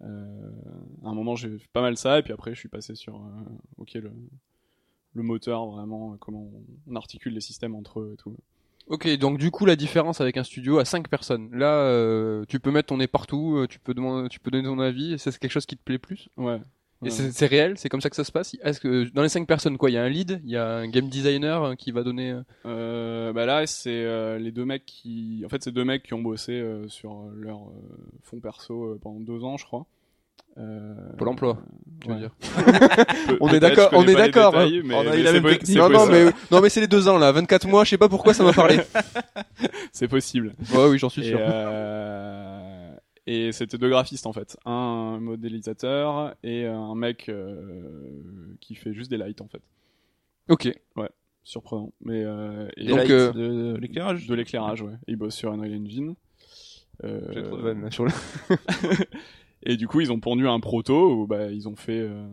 [0.00, 3.22] À un moment j'ai fait pas mal ça, et puis après je suis passé sur,
[3.76, 4.12] ok, le,
[5.12, 6.50] le moteur vraiment, comment
[6.86, 8.36] on articule les systèmes entre eux et tout.
[8.90, 11.48] Ok, donc du coup, la différence avec un studio à 5 personnes.
[11.52, 14.64] Là, euh, tu peux mettre ton nez partout, euh, tu peux, demander, tu peux donner
[14.64, 16.28] ton avis, c'est quelque chose qui te plaît plus?
[16.36, 16.56] Ouais.
[17.02, 17.10] Et Ouais.
[17.10, 18.56] c'est réel, c'est comme ça que ça se passe?
[18.62, 20.66] Est-ce que dans les 5 personnes, quoi, il y a un lead, il y a
[20.68, 22.36] un game designer euh, qui va donner...
[22.66, 26.12] euh, bah là, c'est euh, les deux mecs qui, en fait, c'est deux mecs qui
[26.14, 27.60] ont bossé euh, sur leur
[28.24, 29.86] fond perso pendant deux ans, je crois.
[30.60, 31.58] Euh, Pôle emploi,
[32.02, 32.20] tu veux ouais.
[32.20, 32.30] dire.
[32.40, 35.78] Pe- On est d'accord, on est d'accord, On a mais eu la même technique.
[35.78, 38.34] Non, mais, non, mais c'est les deux ans, là, 24 mois, je sais pas pourquoi
[38.34, 38.78] ça m'a parlé.
[39.92, 40.54] c'est possible.
[40.74, 41.38] ouais, oui, j'en suis Et, sûr.
[41.40, 42.92] euh,
[43.26, 49.10] et c'était deux graphistes en fait, un modélisateur et un mec euh, qui fait juste
[49.10, 49.62] des lights en fait.
[50.48, 50.68] Ok.
[51.42, 51.90] Surprenant.
[52.04, 54.26] Mais euh, et Des Donc, lights, euh, de, l'éclairage.
[54.26, 54.92] de l'éclairage, ouais.
[55.08, 56.14] Il bosse sur Unreal Engine.
[57.02, 58.10] Euh, J'ai trop de vannes, là, sur le...
[59.62, 62.26] Et du coup, ils ont pondu un proto où bah, ils ont fait euh,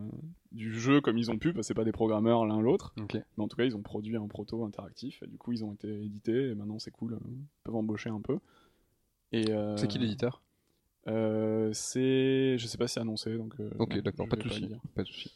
[0.54, 2.94] du jeu comme ils ont pu, parce que c'est pas des programmeurs l'un l'autre.
[3.02, 3.16] Ok.
[3.16, 5.22] Mais en tout cas, ils ont produit un proto interactif.
[5.24, 6.49] Et du coup, ils ont été édités.
[6.52, 7.14] Et maintenant, c'est cool.
[7.14, 8.40] euh, Ils peuvent embaucher un peu.
[9.34, 10.41] Et euh, C'est qui l'éditeur?
[11.08, 13.54] euh, C'est, je sais pas si c'est annoncé, donc.
[13.60, 14.70] euh, Ok, d'accord, pas de souci.
[14.95, 15.32] Pas de souci.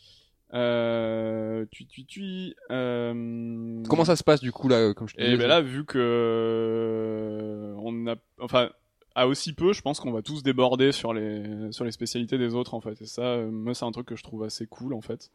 [0.54, 5.26] Euh, tui, tui, euh, Comment ça se passe, du coup, là, comme je te et
[5.26, 8.70] disais ben là, vu que euh, on a, enfin,
[9.16, 12.56] à aussi peu, je pense qu'on va tous déborder sur les sur les spécialités des
[12.56, 13.02] autres en fait.
[13.02, 15.32] Et ça, euh, moi, c'est un truc que je trouve assez cool en fait.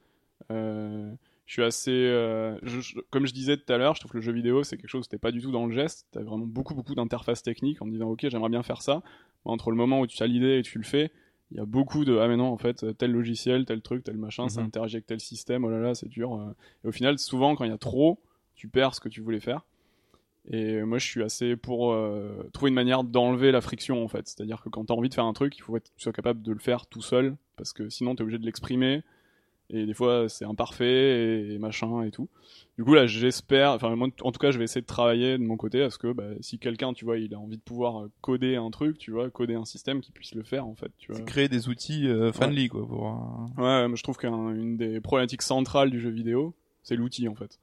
[0.50, 1.10] Euh,
[1.46, 4.16] je suis assez, euh, je- je- comme je disais tout à l'heure, je trouve que
[4.16, 6.06] le jeu vidéo c'est quelque chose, t'es pas du tout dans le geste.
[6.10, 9.02] T'as vraiment beaucoup beaucoup d'interfaces techniques en disant ok, j'aimerais bien faire ça.
[9.44, 11.10] Mais entre le moment où tu as l'idée et tu le fais,
[11.52, 14.16] il y a beaucoup de ah mais non en fait tel logiciel, tel truc, tel
[14.16, 14.66] machin, ça Mhm.
[14.66, 15.64] interagit avec tel système.
[15.64, 16.36] Oh là là, c'est dur.
[16.84, 18.20] Et au final, souvent quand il y a trop,
[18.56, 19.60] tu perds ce que tu voulais faire.
[20.48, 24.28] Et moi, je suis assez pour euh, trouver une manière d'enlever la friction, en fait.
[24.28, 26.12] C'est-à-dire que quand tu as envie de faire un truc, il faut être, tu sois
[26.12, 29.02] capable de le faire tout seul, parce que sinon, tu es obligé de l'exprimer.
[29.68, 32.28] Et des fois, c'est imparfait et, et machin et tout.
[32.78, 35.42] Du coup, là, j'espère, enfin, moi, en tout cas, je vais essayer de travailler de
[35.42, 38.02] mon côté à ce que bah, si quelqu'un, tu vois, il a envie de pouvoir
[38.02, 40.92] euh, coder un truc, tu vois, coder un système qui puisse le faire, en fait.
[40.98, 41.20] Tu vois.
[41.22, 43.02] Créer des outils euh, friendly, quoi, pour.
[43.58, 46.54] Ouais, moi je trouve qu'une des problématiques centrales du jeu vidéo,
[46.84, 47.58] c'est l'outil en fait.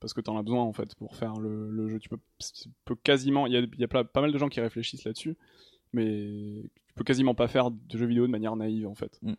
[0.00, 1.98] Parce que t'en as besoin en fait pour faire le, le jeu.
[1.98, 3.46] Tu peux, tu peux quasiment.
[3.46, 5.36] Il y a, il y a pas, pas mal de gens qui réfléchissent là-dessus,
[5.92, 9.18] mais tu peux quasiment pas faire de jeux vidéo de manière naïve en fait.
[9.22, 9.32] Mm.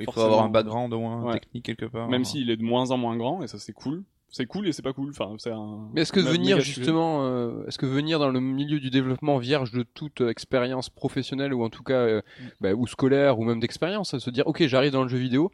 [0.00, 1.40] Il faut avoir un background au moins Ouais.
[1.40, 2.08] technique quelque part.
[2.08, 4.04] Même s'il est de moins en moins grand, et ça c'est cool.
[4.28, 5.10] C'est cool et c'est pas cool.
[5.10, 5.88] Enfin, c'est un.
[5.94, 9.70] Mais est-ce que venir justement, euh, est-ce que venir dans le milieu du développement vierge
[9.70, 12.20] de toute euh, expérience professionnelle ou en tout cas euh,
[12.60, 15.52] bah, ou scolaire ou même d'expérience, se dire ok j'arrive dans le jeu vidéo,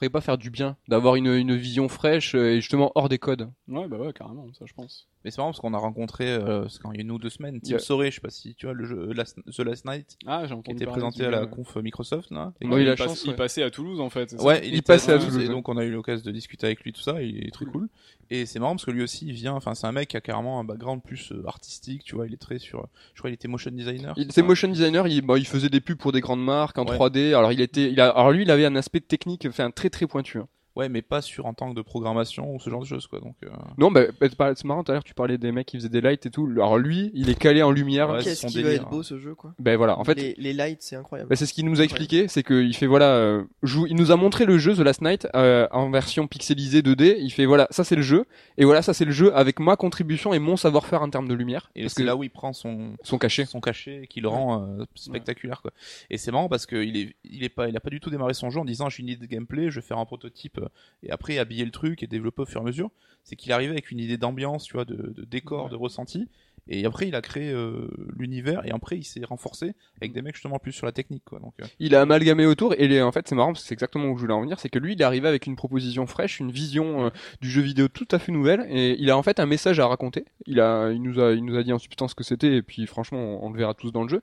[0.00, 3.18] pourrait pas faire du bien d'avoir une, une vision fraîche euh, et justement hors des
[3.18, 3.50] codes.
[3.68, 5.06] Ouais, bah ouais, carrément, ça je pense.
[5.24, 7.18] Mais c'est marrant parce qu'on a rencontré, euh, c'est quand il y a une ou
[7.18, 7.78] deux semaines, Tim Yeah.
[7.78, 10.44] Soré, je sais pas si tu vois le jeu euh, Last- The Last Night, Ah,
[10.46, 11.48] j'ai qui était présenté à la ouais.
[11.50, 12.52] conf Microsoft là.
[12.60, 13.36] Et Moi, il a il, la passe- chance, il ouais.
[13.36, 14.34] passait à Toulouse en fait.
[14.40, 15.48] Ouais, il, Il était passait à Toulouse, et ouais.
[15.48, 17.88] donc on a eu l'occasion de discuter avec lui tout ça, il est très cool.
[18.30, 20.20] Et c'est marrant parce que lui aussi il vient, enfin c'est un mec qui a
[20.22, 23.34] carrément un background plus euh, artistique, tu vois, il est très sur, je crois il
[23.34, 24.14] était motion designer.
[24.16, 26.86] Il, ça motion designer, il, bon, il faisait des pubs pour des grandes marques en
[26.86, 26.96] Ouais.
[26.96, 27.34] 3D.
[27.34, 30.06] Alors il était, il a, alors lui il avait un aspect technique, enfin très très
[30.06, 30.38] pointu.
[30.38, 30.48] hein.
[30.80, 33.20] Ouais, mais pas sur en tant que de programmation ou ce genre de choses, quoi.
[33.20, 35.66] Donc, euh, Non, bah, bah, c'est c'est marrant, tout à l'heure tu parlais des mecs
[35.66, 36.48] qui faisaient des lights et tout.
[36.52, 38.08] Alors lui, il est calé en lumière.
[38.08, 39.52] Ouais, c'est Qu'est-ce qui va être beau ce jeu quoi.
[39.58, 41.28] Ben voilà, en fait, les, les lights c'est incroyable.
[41.28, 44.10] Bah, c'est ce qu'il nous a expliqué, c'est qu'il fait voilà, euh, joue, il nous
[44.10, 47.16] a montré le jeu The Last Night euh, en version pixelisée 2D.
[47.18, 48.24] Il fait voilà, ça c'est le jeu,
[48.56, 51.34] et voilà, ça c'est le jeu avec ma contribution et mon savoir-faire en termes de
[51.34, 51.70] lumière.
[51.76, 53.44] et parce c'est que là où il prend son, son cachet.
[53.44, 55.72] son cachet qui le rend euh, spectaculaire quoi.
[56.08, 58.32] Et c'est marrant parce qu'il est il est pas il a pas du tout démarré
[58.32, 60.68] son jeu en disant j'ai une idée de gameplay, je vais faire un prototype euh,
[61.02, 62.90] et après habiller le truc et développer au fur et à mesure.
[63.24, 66.28] C'est qu'il arrivé avec une idée d'ambiance, tu vois, de, de décor, de ressenti.
[66.68, 70.34] Et après il a créé euh, l'univers et après il s'est renforcé avec des mecs
[70.34, 71.40] justement plus sur la technique quoi.
[71.40, 73.74] Donc euh, Il a amalgamé autour et les- en fait c'est marrant parce que c'est
[73.74, 76.06] exactement où je voulais en venir, c'est que lui il est arrivé avec une proposition
[76.06, 77.10] fraîche, une vision euh,
[77.40, 79.86] du jeu vidéo tout à fait nouvelle et il a en fait un message à
[79.86, 80.26] raconter.
[80.46, 82.62] Il a, il nous a, il nous a dit en substance ce que c'était et
[82.62, 84.22] puis franchement on, on le verra tous dans le jeu.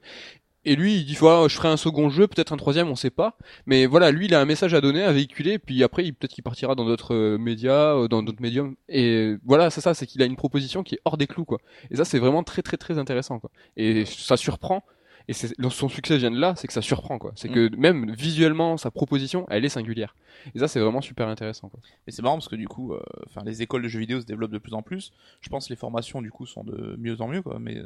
[0.67, 3.09] Et lui, il dit, voilà, je ferai un second jeu, peut-être un troisième, on sait
[3.09, 3.37] pas.
[3.67, 6.43] Mais voilà, lui, il a un message à donner, à véhiculer, puis après, peut-être qu'il
[6.43, 8.75] partira dans d'autres euh, médias, euh, dans d'autres médiums.
[8.89, 11.59] Et voilà, c'est ça, c'est qu'il a une proposition qui est hors des clous, quoi.
[11.89, 13.49] Et ça, c'est vraiment très, très, très intéressant, quoi.
[13.77, 14.83] Et ça surprend.
[15.29, 17.33] Et c'est, son succès vient de là, c'est que ça surprend, quoi.
[17.35, 20.15] C'est que même visuellement, sa proposition, elle est singulière.
[20.55, 21.81] Et ça, c'est vraiment super intéressant, quoi.
[22.07, 24.25] Et c'est marrant parce que du coup, euh, enfin, les écoles de jeux vidéo se
[24.25, 25.11] développent de plus en plus.
[25.41, 27.59] Je pense que les formations du coup sont de mieux en mieux, quoi.
[27.59, 27.81] Mais,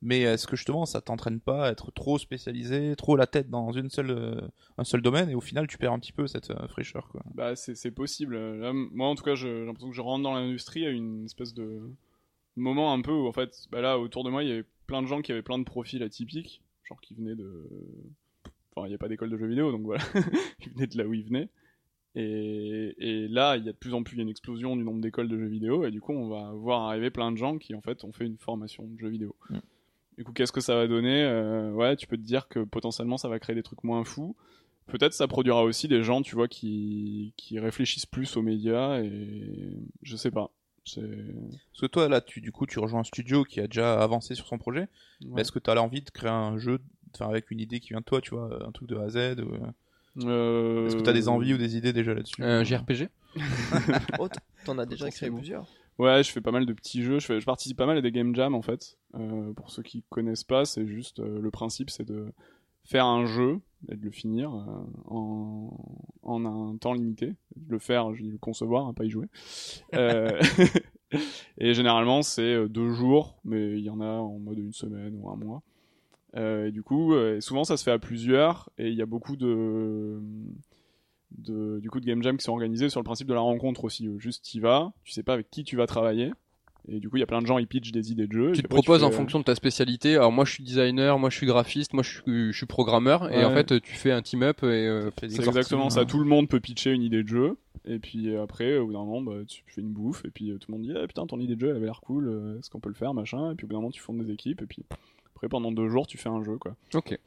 [0.00, 3.72] mais est-ce que justement, ça t'entraîne pas à être trop spécialisé, trop la tête dans
[3.72, 4.40] une seule, euh,
[4.78, 7.22] un seul domaine, et au final, tu perds un petit peu cette euh, fraîcheur, quoi?
[7.34, 8.36] Bah, c'est c'est possible.
[8.36, 11.52] Là, moi, en tout cas, j'ai l'impression que je rentre dans l'industrie à une espèce
[11.52, 11.82] de
[12.56, 15.02] moment un peu où, en fait, bah là, autour de moi, il y avait plein
[15.02, 17.68] de gens qui avaient plein de profils atypiques, genre qui venaient de.
[18.74, 20.02] Enfin, il n'y a pas d'école de jeux vidéo, donc voilà.
[20.60, 21.48] ils venaient de là où ils venaient.
[22.16, 24.76] Et, et là, il y a de plus en plus il y a une explosion
[24.76, 27.36] du nombre d'écoles de jeux vidéo, et du coup, on va voir arriver plein de
[27.36, 29.34] gens qui, en fait, ont fait une formation de jeux vidéo.
[30.16, 33.16] Du coup, qu'est-ce que ça va donner Euh, Ouais, tu peux te dire que potentiellement,
[33.16, 34.36] ça va créer des trucs moins fous.
[34.86, 39.72] Peut-être ça produira aussi des gens, tu vois, qui, qui réfléchissent plus aux médias, et
[40.02, 40.50] je sais pas.
[40.84, 44.34] Parce que toi, là, tu, du coup, tu rejoins un studio qui a déjà avancé
[44.34, 44.88] sur son projet.
[45.26, 46.78] Mais est-ce que tu as l'envie de créer un jeu,
[47.14, 49.08] enfin, avec une idée qui vient de toi, tu vois, un truc de A à
[49.08, 49.54] Z ou...
[50.26, 53.08] Euh, Est-ce que tu as des envies ou des idées déjà là-dessus Un JRPG?
[54.20, 54.28] Oh,
[54.64, 55.66] t'en as déjà créé plusieurs.
[55.98, 57.18] Ouais, je fais pas mal de petits jeux.
[57.20, 58.96] Je, fais, je participe pas mal à des game jams en fait.
[59.14, 62.32] Euh, pour ceux qui connaissent pas, c'est juste euh, le principe, c'est de
[62.84, 64.60] faire un jeu et de le finir euh,
[65.06, 65.76] en,
[66.22, 67.34] en un temps limité.
[67.56, 69.26] De le faire, je dis le concevoir, hein, pas y jouer.
[69.94, 70.40] Euh,
[71.58, 75.18] et généralement, c'est euh, deux jours, mais il y en a en mode une semaine
[75.20, 75.62] ou un mois.
[76.36, 79.06] Euh, et du coup, euh, souvent ça se fait à plusieurs et il y a
[79.06, 80.20] beaucoup de,
[81.38, 83.84] de du coup de game jam qui sont organisés sur le principe de la rencontre
[83.84, 84.08] aussi.
[84.18, 86.32] Juste t'y vas, tu sais pas avec qui tu vas travailler.
[86.88, 88.52] Et du coup, il y a plein de gens, ils pitchent des idées de jeux.
[88.52, 90.16] Tu te proposes en fais, euh, fonction de ta spécialité.
[90.16, 93.32] Alors moi je suis designer, moi je suis graphiste, moi je suis, je suis programmeur.
[93.32, 96.04] Et en fait tu fais un team up et euh, Fais des C'est exactement ça.
[96.04, 97.56] Tout le monde peut pitcher une idée de jeu.
[97.86, 100.24] Et puis après, au bout d'un moment, bah, tu fais une bouffe.
[100.24, 101.86] Et puis euh, tout le monde dit ah, Putain, ton idée de jeu, elle avait
[101.86, 102.28] l'air cool.
[102.28, 103.52] euh, Est-ce qu'on peut le faire machin?
[103.52, 104.62] Et puis au bout d'un moment, tu fondes des équipes.
[104.62, 104.84] Et puis
[105.34, 106.56] après, pendant deux jours, tu fais un jeu.
[106.58, 106.76] quoi.
[106.94, 107.12] ok.
[107.12, 107.18] Et,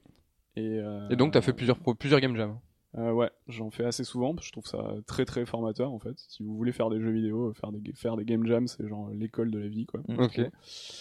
[0.56, 2.58] euh, Et donc t'as fait plusieurs plusieurs game jams.
[2.98, 4.34] Euh, Ouais, j'en fais assez souvent.
[4.34, 6.14] parce que Je trouve ça très très formateur en fait.
[6.30, 8.88] Si vous voulez faire des jeux vidéo, euh, faire des, faire des game jams, c'est
[8.88, 9.86] genre l'école de la vie.
[9.86, 10.02] quoi.
[10.08, 10.20] Mm.
[10.22, 10.42] Ok.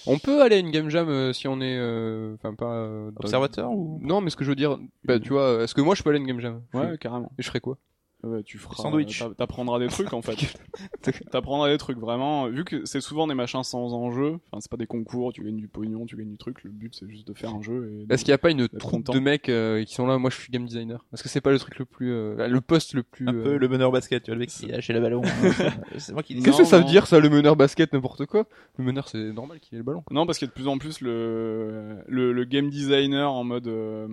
[0.06, 2.74] On peut aller à une game jam euh, si on est, euh, enfin pas.
[2.74, 5.74] euh, dans- Observateur ou Non, mais ce que je veux dire, bah, tu vois, est-ce
[5.74, 6.62] que moi je peux aller à une game jam?
[6.74, 7.30] Ouais, carrément.
[7.38, 7.78] Et je ferais quoi?
[8.22, 8.74] Ouais, tu feras.
[8.82, 9.18] Sandwich.
[9.20, 10.36] t'a- T'apprendras des trucs en fait.
[11.30, 12.48] T'apprendras des trucs vraiment.
[12.48, 14.38] Vu que c'est souvent des machins sans enjeu.
[14.50, 15.32] Enfin, c'est pas des concours.
[15.32, 16.64] Tu gagnes du pognon, tu gagnes du truc.
[16.64, 18.04] Le but c'est juste de faire un jeu.
[18.10, 19.12] Est-ce qu'il n'y a pas une troupe content.
[19.12, 20.18] de mecs euh, qui sont là?
[20.18, 21.04] Moi je suis game designer.
[21.12, 23.42] Est-ce que c'est pas le truc le plus, euh, le poste le plus un euh,
[23.44, 25.22] peu le meneur basket, tu vois, le mec qui a lâché le ballon.
[25.98, 28.46] c'est moi qui dis Qu'est-ce que ça veut dire ça, le meneur basket, n'importe quoi?
[28.78, 30.00] Le meneur c'est normal qu'il ait le ballon.
[30.02, 30.14] quoi.
[30.14, 33.44] Non, parce qu'il y a de plus en plus le, le, le game designer en
[33.44, 34.08] mode euh,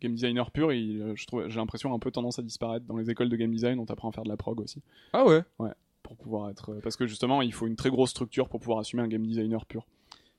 [0.00, 3.10] game designer pur, il, je trouve, j'ai l'impression un peu tendance à disparaître dans les
[3.10, 3.78] écoles de game design.
[3.80, 4.80] On t'apprend à faire de la prog aussi,
[5.12, 5.42] Ah ouais.
[6.02, 8.78] pour pouvoir être, euh, parce que justement, il faut une très grosse structure pour pouvoir
[8.78, 9.86] assumer un game designer pur.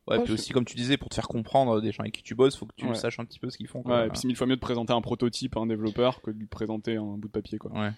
[0.07, 2.21] Ouais, Ouais, puis aussi, comme tu disais, pour te faire comprendre des gens avec qui
[2.21, 2.93] tu bosses, faut que tu Ouais.
[2.93, 3.81] saches un petit peu ce qu'ils font.
[3.81, 4.01] Quoi.
[4.01, 6.29] Ouais, et puis c'est mille fois mieux de présenter un prototype à un développeur que
[6.29, 7.71] de lui présenter un bout de papier, quoi.
[7.73, 7.89] Ouais.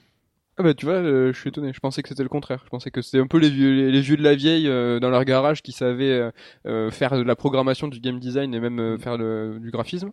[0.59, 1.71] Ah bah tu vois, euh, je suis étonné.
[1.73, 2.61] Je pensais que c'était le contraire.
[2.63, 4.99] Je pensais que c'était un peu les vieux, les, les vieux de la vieille euh,
[4.99, 6.31] dans leur garage qui savaient euh,
[6.65, 10.11] euh, faire de la programmation, du game design et même euh, faire le- du graphisme.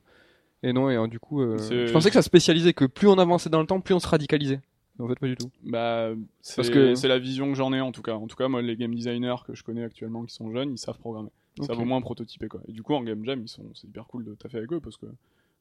[0.66, 3.18] Et non, et euh, du coup, euh, je pensais que ça spécialisait, que plus on
[3.18, 4.60] avançait dans le temps, plus on se radicalisait.
[4.98, 5.50] En fait, pas du tout.
[5.64, 6.10] Bah,
[6.40, 8.14] c'est Parce que- c'est la vision que j'en ai en tout cas.
[8.14, 10.78] En tout cas, moi, les game designers que je connais actuellement qui sont jeunes, ils
[10.78, 11.30] savent programmer.
[11.58, 12.60] Ils savent au moins prototyper quoi.
[12.68, 14.80] Et du coup, en game jam, ils sont, c'est hyper cool de taffer avec eux
[14.80, 15.06] parce que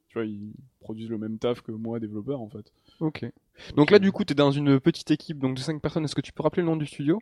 [0.09, 2.71] tu vois, ils produisent le même taf que moi, développeur en fait.
[2.99, 3.25] Ok.
[3.75, 6.05] Donc là, du coup, t'es dans une petite équipe donc de 5 personnes.
[6.05, 7.19] Est-ce que tu peux rappeler le nom du studio?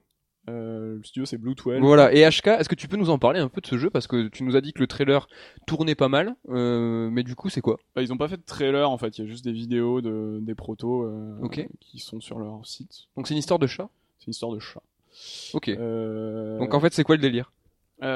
[0.50, 1.80] Euh, le studio c'est Blue 12.
[1.82, 2.12] Voilà.
[2.14, 3.90] Et HK, est-ce que tu peux nous en parler un peu de ce jeu?
[3.92, 5.28] Parce que tu nous as dit que le trailer
[5.68, 7.78] tournait pas mal, euh, mais du coup c'est quoi?
[7.96, 10.02] Bah, ils ont pas fait de trailer en fait, il y a juste des vidéos
[10.02, 11.68] de, des protos euh, Ok.
[11.80, 13.08] qui sont sur leur site.
[13.16, 13.88] Donc c'est une histoire de chat?
[14.18, 14.82] C'est une histoire de chat.
[15.54, 15.70] Ok.
[15.70, 17.52] Donc en fait c'est quoi le délire?
[18.00, 18.08] Bah,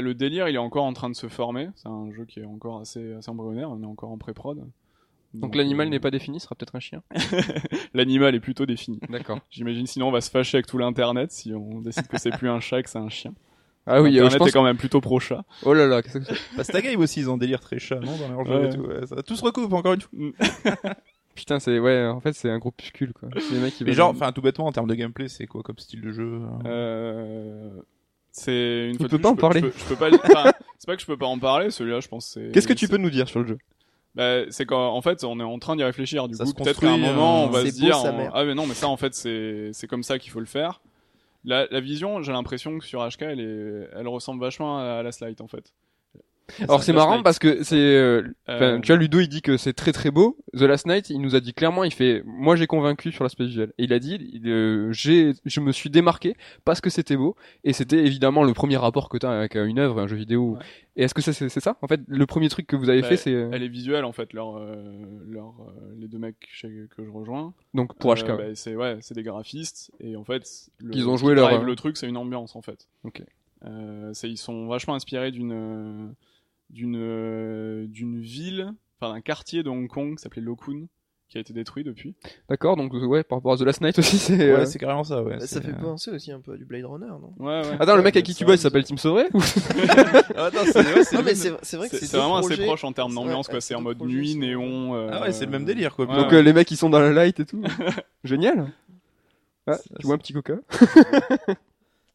[0.00, 1.68] le délire il est encore en train de se former.
[1.76, 4.64] C'est un jeu qui est encore assez, assez embryonnaire, on est encore en pré-prod.
[5.34, 7.02] Donc l'animal euh, n'est pas défini, ce sera peut-être un chien.
[7.94, 8.98] L'animal est plutôt défini.
[9.08, 9.38] D'accord.
[9.50, 12.48] J'imagine sinon on va se fâcher avec tout l'internet si on décide que c'est plus
[12.48, 13.32] un chat que c'est un chien.
[13.86, 14.48] Ah oui, euh, Internet je pense.
[14.48, 15.44] est quand même plutôt pro chat.
[15.64, 16.56] Oh là là, qu'est-ce que c'est?
[16.56, 18.68] Bah, Stagame aussi, ils ont un délire très chat, non, dans leur jeu Ouais.
[18.68, 18.82] et tout.
[18.82, 20.10] ouais, ça, tout se recoupe encore une fois.
[21.34, 23.28] Putain, c'est ouais, en fait c'est un groupuscule quoi.
[23.52, 25.62] Les mecs qui Mais veulent- genre, enfin, tout bêtement, en termes de gameplay, c'est quoi
[25.62, 26.58] comme style de jeu hein?
[26.66, 27.70] Euh,
[28.32, 29.60] c'est une peut plus, pas en peux- parler.
[29.60, 30.10] Je peux, peux pas.
[30.16, 31.70] enfin, c'est pas que je peux pas en parler.
[31.70, 32.50] Celui-là, je pense c'est.
[32.52, 33.58] Qu'est-ce que tu peux nous dire sur le jeu?
[34.14, 36.26] Bah, c'est qu'en en fait, on est en train d'y réfléchir.
[36.28, 38.54] Du Ça coup, peut-être qu'à un construit, moment, on va se dire, on- ah mais
[38.54, 40.80] non, mais ça, en fait, c'est c'est comme ça qu'il faut le faire.
[41.44, 45.12] La, la vision, j'ai l'impression que sur HK, elle est, elle ressemble vachement à la
[45.12, 45.72] slide en fait.
[46.62, 47.24] Alors c'est marrant Night.
[47.24, 50.38] parce que c'est, euh, Euh, tu vois, Ludo il dit que c'est très très beau.
[50.54, 53.44] The Last Night, il nous a dit clairement, il fait, moi j'ai convaincu sur l'aspect
[53.46, 53.72] visuel.
[53.78, 56.34] Et il a dit, il, euh, j'ai, je me suis démarqué
[56.64, 57.36] parce que c'était beau.
[57.64, 60.52] Et c'était évidemment le premier rapport que t'as avec une œuvre, un jeu vidéo.
[60.54, 60.60] Ouais.
[60.96, 63.08] Et est-ce que c'est, c'est, ça En fait, le premier truc que vous avez Bah,
[63.08, 64.74] fait, c'est Elle est visuelle en fait, leur, euh,
[65.28, 67.52] leur, euh, les deux mecs chez- que je rejoins.
[67.74, 68.24] donc pour HK.
[68.30, 68.48] Euh, ouais.
[68.48, 70.44] bah, c'est ouais, c'est des graphistes et en fait,
[70.78, 72.88] le, Ils ont joué leur- le truc, c'est une ambiance en fait.
[73.04, 73.22] Ok.
[73.64, 76.06] Euh, c'est ils sont vachement inspirés d'une euh,
[76.70, 80.86] d'une euh, d'une ville, enfin d'un quartier de Hong Kong qui s'appelait Lokun,
[81.28, 82.14] qui a été détruit depuis.
[82.48, 82.76] D'accord.
[82.76, 84.36] Donc euh, ouais, par rapport à The Last Night aussi, c'est.
[84.36, 85.38] Ouais, euh, c'est carrément ça, ouais.
[85.38, 87.32] Bah, ça fait euh, penser aussi un peu à du Blade Runner, non?
[87.38, 87.76] Ouais, ouais.
[87.80, 89.40] Attends, le mec Ouais, avec qui tu bosses, il s'appelle Tim Sauvé ou-
[90.36, 91.32] Ah, non, c'est ouais, Non, mais
[91.76, 93.60] vrai que C'est vraiment assez proche en termes d'ambiance, quoi.
[93.60, 94.94] ces C'est en mode projets nuit, sont- néon.
[94.94, 96.06] euh, Ah ouais, c'est le même délire, quoi.
[96.06, 97.62] Donc euh, les mecs ils sont dans la light et tout.
[98.24, 98.72] Génial.
[99.66, 100.54] Ah, tu vois un petit coca?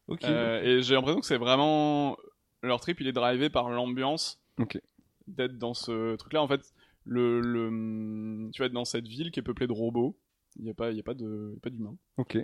[0.08, 0.24] Ok.
[0.24, 2.16] Euh, et j'ai l'impression que c'est vraiment
[2.62, 4.78] leur trip, il est drivé par l'ambiance Ok.
[5.26, 6.42] d'être dans ce truc-là.
[6.42, 6.74] En fait,
[7.04, 10.16] le, le, tu vas être dans cette ville qui est peuplée de robots.
[10.58, 11.96] Il y a pas, il y a pas de, il y a pas d'humains.
[12.16, 12.36] Ok.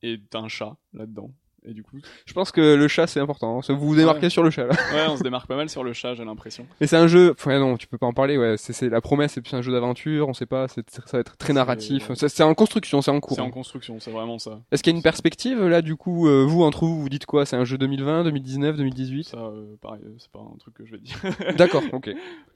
[0.00, 1.34] Et t'as un chat là-dedans.
[1.68, 3.60] Et du coup, Je pense que le chat c'est important.
[3.62, 4.30] Ça, Vous vous démarquez Ouais.
[4.30, 4.74] sur le chat là.
[4.94, 6.66] ouais, on se démarque pas mal sur le chat, j'ai l'impression.
[6.80, 7.34] Mais c'est un jeu.
[7.38, 8.38] Enfin non, tu peux pas en parler.
[8.38, 9.32] Ouais, c'est la promesse.
[9.32, 10.28] C'est plus un jeu d'aventure.
[10.28, 10.68] On sait pas.
[10.68, 10.80] Ça
[11.12, 12.10] va être très narratif.
[12.14, 13.02] C'est en construction.
[13.02, 13.36] C'est en cours.
[13.36, 14.60] C'est en construction, c'est vraiment ça.
[14.70, 17.26] Est-ce qu'il y a une perspective là du coup euh, Vous entre vous, vous dites
[17.26, 17.44] quoi?
[17.46, 20.84] C'est un jeu 2020, 2019, 2018 Ça, euh, pareil, euh, c'est pas un truc que
[20.86, 21.16] je vais dire.
[21.56, 21.82] D'accord.
[21.92, 22.10] Ok.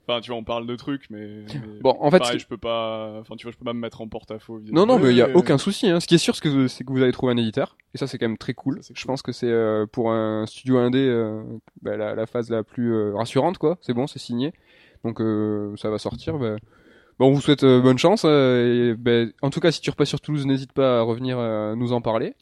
[0.07, 2.57] enfin, tu vois, on parle de trucs, mais, mais Bon, en fait, pareil, je peux
[2.57, 3.17] pas.
[3.19, 4.61] Enfin, tu vois, je peux pas me mettre en porte-à-faux.
[4.71, 5.89] Non, non, mais il y a aucun souci.
[5.89, 5.99] Hein.
[5.99, 7.97] Ce qui est sûr, c'est que, vous- c'est que vous avez trouvé un éditeur, et
[7.97, 8.79] ça, c'est quand même très cool.
[8.83, 11.41] Ça, Je pense que c'est euh, pour un studio indé euh,
[11.81, 13.79] bah, la, phase la plus euh, rassurante, quoi.
[13.81, 14.53] C'est bon, c'est signé,
[15.03, 15.19] donc
[15.79, 16.37] ça va sortir.
[16.37, 16.57] Bah...
[17.17, 18.25] Bon, on vous souhaite bonne chance.
[18.25, 21.39] et, bah, en tout cas, si tu repasses sur Toulouse, n'hésite pas à revenir
[21.75, 22.35] nous en parler.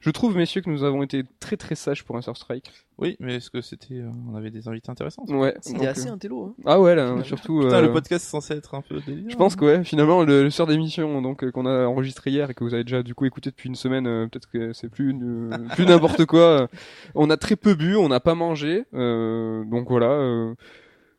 [0.00, 2.70] Je trouve, messieurs, que nous avons été très très sages pour un Sur Strike.
[2.98, 5.24] Oui, mais est-ce que c'était, euh, on avait des invités intéressants?
[5.28, 5.54] Ouais.
[5.60, 6.44] C'était donc, assez euh, intello.
[6.44, 6.62] Hein.
[6.66, 7.60] Ah ouais, là, surtout.
[7.60, 9.24] Putain, euh, le podcast est censé être un peu délire.
[9.28, 12.48] Je pense que ouais, finalement le, le sort d'émission donc euh, qu'on a enregistré hier
[12.50, 14.88] et que vous avez déjà du coup écouté depuis une semaine, euh, peut-être que c'est
[14.88, 16.62] plus euh, plus n'importe quoi.
[16.62, 16.66] euh,
[17.16, 20.10] On a très peu bu, on n'a pas mangé, euh, donc voilà.
[20.10, 20.54] euh,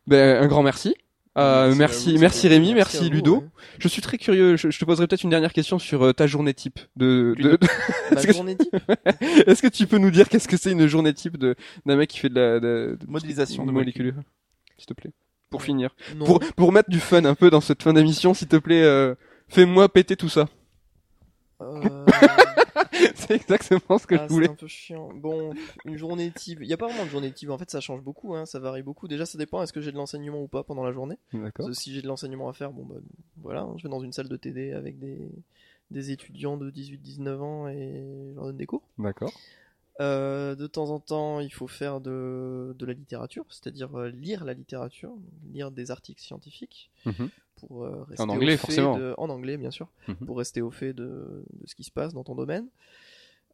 [0.08, 0.96] ben, un grand merci.
[1.40, 3.36] Euh, Merci merci, Rémi, Merci merci, à vous, Ludo.
[3.38, 3.44] ouais.
[3.80, 4.58] Je suis très curieux.
[4.58, 6.80] Je, je te poserai peut-être une dernière question sur euh, ta journée type.
[6.96, 7.58] De, de-
[8.12, 8.76] Ma Est-ce que- journée type.
[9.48, 11.56] est-ce que tu peux nous dire qu'est-ce que c'est une journée type de
[11.86, 14.06] d'un mec qui fait de la de, Modélisation de molécules.
[14.14, 14.24] molécules,
[14.78, 15.12] s'il te plaît,
[15.50, 15.96] pour finir.
[16.16, 16.26] Non.
[16.26, 19.16] Pour pour mettre du fun un peu dans cette fin d'émission, s'il te plaît, euh,
[19.48, 20.48] fais-moi péter tout ça.
[21.62, 22.06] Euh,
[23.16, 24.50] c'est exactement ce que ah, je c'est voulais.
[24.50, 25.10] un peu chiant.
[25.14, 25.54] Bon,
[25.86, 26.60] une journée type.
[26.62, 27.50] Il y a pas vraiment de journée type.
[27.50, 28.36] En fait, ça change beaucoup.
[28.36, 28.46] Hein.
[28.46, 29.08] Ça varie beaucoup.
[29.08, 29.62] Déjà, ça dépend.
[29.62, 31.18] Est-ce que j'ai de l'enseignement ou pas pendant la journée?
[31.34, 31.74] D'accord.
[31.74, 32.96] Si j'ai de l'enseignement à faire, bon bah
[33.38, 35.30] voilà, hein, je vais dans une salle de TD avec des,
[35.92, 38.84] des étudiants de 18-19 ans et je leur donne des cours.
[38.98, 39.32] D'accord.
[40.02, 44.46] Euh, de temps en temps, il faut faire de, de la littérature, c'est-à-dire euh, lire
[44.46, 45.12] la littérature,
[45.52, 47.30] lire des articles scientifiques Mhm.
[47.58, 48.98] pour euh, rester En anglais, au fait forcément.
[48.98, 50.16] de- en anglais, bien sûr, Mhm.
[50.26, 52.68] pour rester au fait de, de ce qui se passe dans ton domaine.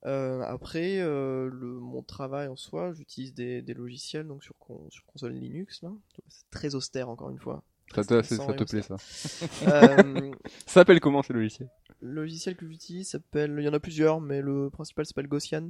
[0.06, 5.04] Euh, après, le, mon travail en soi, j'utilise des, des logiciels donc sur, con- sur
[5.06, 5.82] console Linux.
[6.30, 7.64] C'est très austère encore une fois.
[7.96, 8.98] Ça te, ça te plaît ça.
[9.66, 10.32] Ça
[10.68, 11.70] s'appelle comment ces logiciels?
[12.02, 15.70] le logiciel que j'utilise s'appelle, il y en a plusieurs, mais le principal s'appelle Gaussian.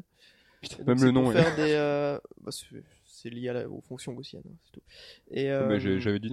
[0.62, 1.32] Putain, même le nom.
[1.32, 4.82] faire des, euh, bah, c'est- lié à la- aux fonctions gaussiennes, hein, c'est tout.
[5.32, 6.32] Et euh, Mais j'avais dit.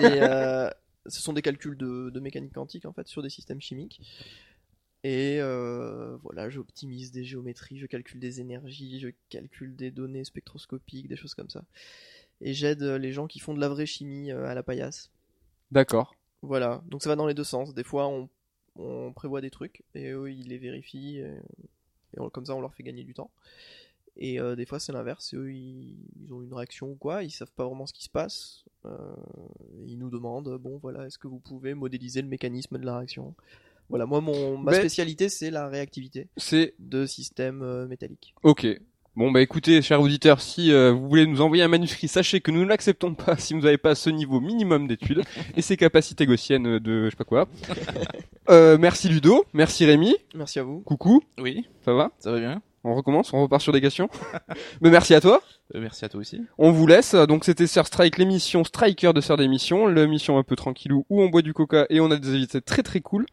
[0.00, 0.68] euh,
[1.06, 4.00] ce sont des calculs de, de mécanique quantique en fait sur des systèmes chimiques.
[5.02, 11.08] Et euh, voilà, j'optimise des géométries, je calcule des énergies, je calcule des données spectroscopiques,
[11.08, 11.64] des choses comme ça.
[12.42, 15.10] Et j'aide les gens qui font de la vraie chimie à la paillasse.
[15.70, 16.14] D'accord.
[16.42, 17.72] Voilà, donc ça va dans les deux sens.
[17.74, 18.28] Des fois, on,
[18.76, 21.18] on prévoit des trucs et eux, ils les vérifient.
[21.18, 21.30] et
[22.16, 23.30] Et on- comme ça, on leur fait gagner du temps.
[24.16, 25.32] Et euh, des fois, c'est l'inverse.
[25.34, 28.10] Eux, ils, ils ont une réaction ou quoi, ils savent pas vraiment ce qui se
[28.10, 28.64] passe.
[28.84, 29.14] Euh,
[29.86, 33.34] ils nous demandent, bon, voilà, est-ce que vous pouvez modéliser le mécanisme de la réaction?
[33.88, 38.34] Voilà, moi, mon, ma Mais- spécialité, c'est la réactivité C'est de systèmes euh, métalliques.
[38.42, 38.66] ok.
[39.16, 42.50] Bon bah écoutez, chers auditeurs, si euh, vous voulez nous envoyer un manuscrit, sachez que
[42.50, 45.22] nous ne l'acceptons pas si vous n'avez pas ce niveau minimum d'études
[45.56, 47.48] et ces capacités gaussiennes de je sais pas quoi.
[48.48, 50.80] Euh, merci Ludo, merci Rémi, Merci à vous.
[50.80, 52.10] coucou, Oui, ça va?
[52.18, 52.60] Ça va bien.
[52.82, 54.08] On recommence, on repart sur des questions?
[54.80, 55.40] Mais merci à toi.
[55.76, 56.40] Euh, merci à toi aussi.
[56.58, 57.14] On vous laisse.
[57.14, 61.28] Donc c'était Sir Strike, l'émission Striker de Sir d'émission, l'émission un peu tranquillou où on
[61.28, 63.26] boit du coca et on a des invités très très cool.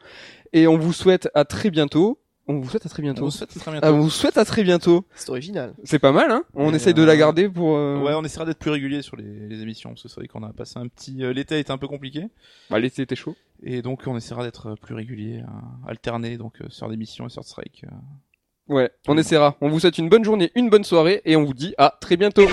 [0.54, 2.20] Et on vous souhaite à très bientôt.
[2.49, 3.26] On vous souhaite à très On bientôt.
[3.26, 3.88] vous souhaite très Ah, bientôt.
[3.88, 5.06] on vous souhaite à très bientôt.
[5.15, 5.74] C'est original.
[5.84, 7.76] C'est pas mal, hein On Et essaye de euh, la garder pour.
[7.76, 10.28] euh, Ouais, on essaiera d'être plus régulier sur les, les émissions, parce que c'est vrai
[10.28, 11.24] qu'on a passé un petit...
[11.24, 12.24] euh, L'été a été un peu compliqué,
[12.69, 13.36] Bah l'été était chaud.
[13.64, 17.44] et donc on essaiera d'être plus régulier, euh, alterner donc euh, sur l'émission et sur
[17.44, 17.84] Strike.
[17.86, 18.74] euh.
[18.74, 19.56] Ouais, on essaiera.
[19.61, 22.18] On vous souhaite une bonne journée, une bonne soirée et on vous dit à très
[22.18, 22.45] bientôt.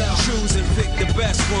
[0.00, 1.58] Everybody, so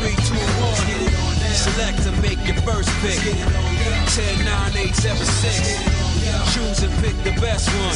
[0.00, 1.06] make your choice right.
[1.54, 3.20] Select and make your first pick.
[3.20, 5.96] 10, 9, 8, 7, 6.
[6.54, 7.94] Choose and pick the best one.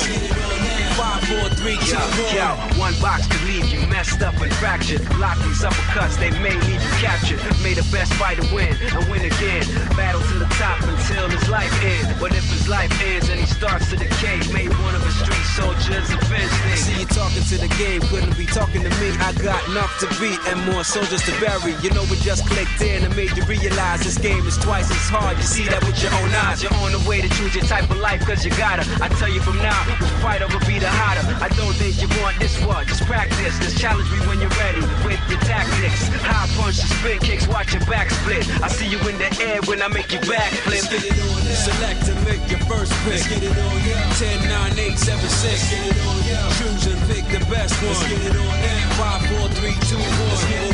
[0.99, 2.35] 5, 4, 3, 2, 1.
[2.35, 2.47] Yo,
[2.79, 5.01] one box could leave you messed up and fractured.
[5.17, 7.41] Block these uppercuts, they may leave you captured.
[7.63, 9.65] May the best fighter win and win again.
[9.97, 12.19] Battle to the top until his life ends.
[12.21, 15.47] But if his life ends and he starts to decay, may one of his street
[15.57, 16.81] soldiers avenge things.
[16.81, 19.11] See you talking to the game, couldn't be talking to me.
[19.25, 21.73] I got enough to beat and more soldiers to bury.
[21.83, 25.09] You know it just clicked in and made you realize this game is twice as
[25.09, 25.37] hard.
[25.37, 26.63] You see that with your own eyes.
[26.63, 28.83] You're on the way to choose your type of life cause you gotta.
[29.05, 31.25] I tell you from now, which fighter will be the hotter.
[31.45, 33.59] I don't think you want this one, just practice.
[33.61, 36.09] Just challenge me when you're ready with your tactics.
[36.25, 38.49] High punches, spin kicks, watch your back split.
[38.65, 40.89] I see you in the air when I make you backflip.
[40.89, 41.61] Get it on now.
[41.61, 43.21] Select and make your first pick.
[43.29, 44.13] Get it on now.
[44.17, 45.71] 10, 9, 8, 7, 6.
[45.71, 46.49] Get it on now.
[46.57, 48.09] Choose and pick the best one.
[48.09, 49.21] Get it on now.
[49.21, 50.49] 5, 4, 3, 2, 1.
[50.49, 50.70] Get it.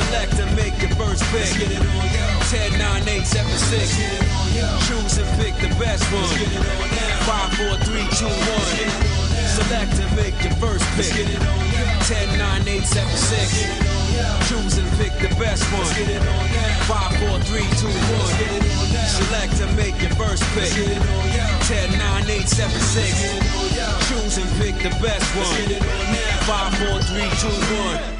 [0.00, 1.44] Select and make your first pick.
[1.60, 2.40] Get it on now.
[2.48, 3.96] 10, 9, 8, 7, 6.
[4.00, 4.78] Get it on now.
[4.88, 6.24] Choose and pick the best one.
[6.40, 7.28] Get it on now.
[7.28, 9.20] 5, 4, 3, 2, 1.
[9.44, 11.12] Select and make your first pick.
[11.12, 12.00] Get it on now.
[12.08, 13.60] 10, 9, 8, 7, 6.
[13.60, 14.40] Get it on.
[14.48, 15.84] Choose and pick the best one.
[15.92, 16.88] Get it on now.
[16.88, 18.40] 5, 4, 3, 2, 1.
[18.40, 19.04] Get it on now.
[19.04, 20.72] Select and make your first pick.
[20.72, 21.68] Get it on now.
[21.68, 23.04] 10, 9, 8, 7, 6.
[23.04, 24.00] Get it on now.
[24.08, 25.52] Choose and pick the best one.
[25.60, 26.48] Get it on now.
[26.48, 27.52] 5, 4, 3, 2,
[28.16, 28.19] 1.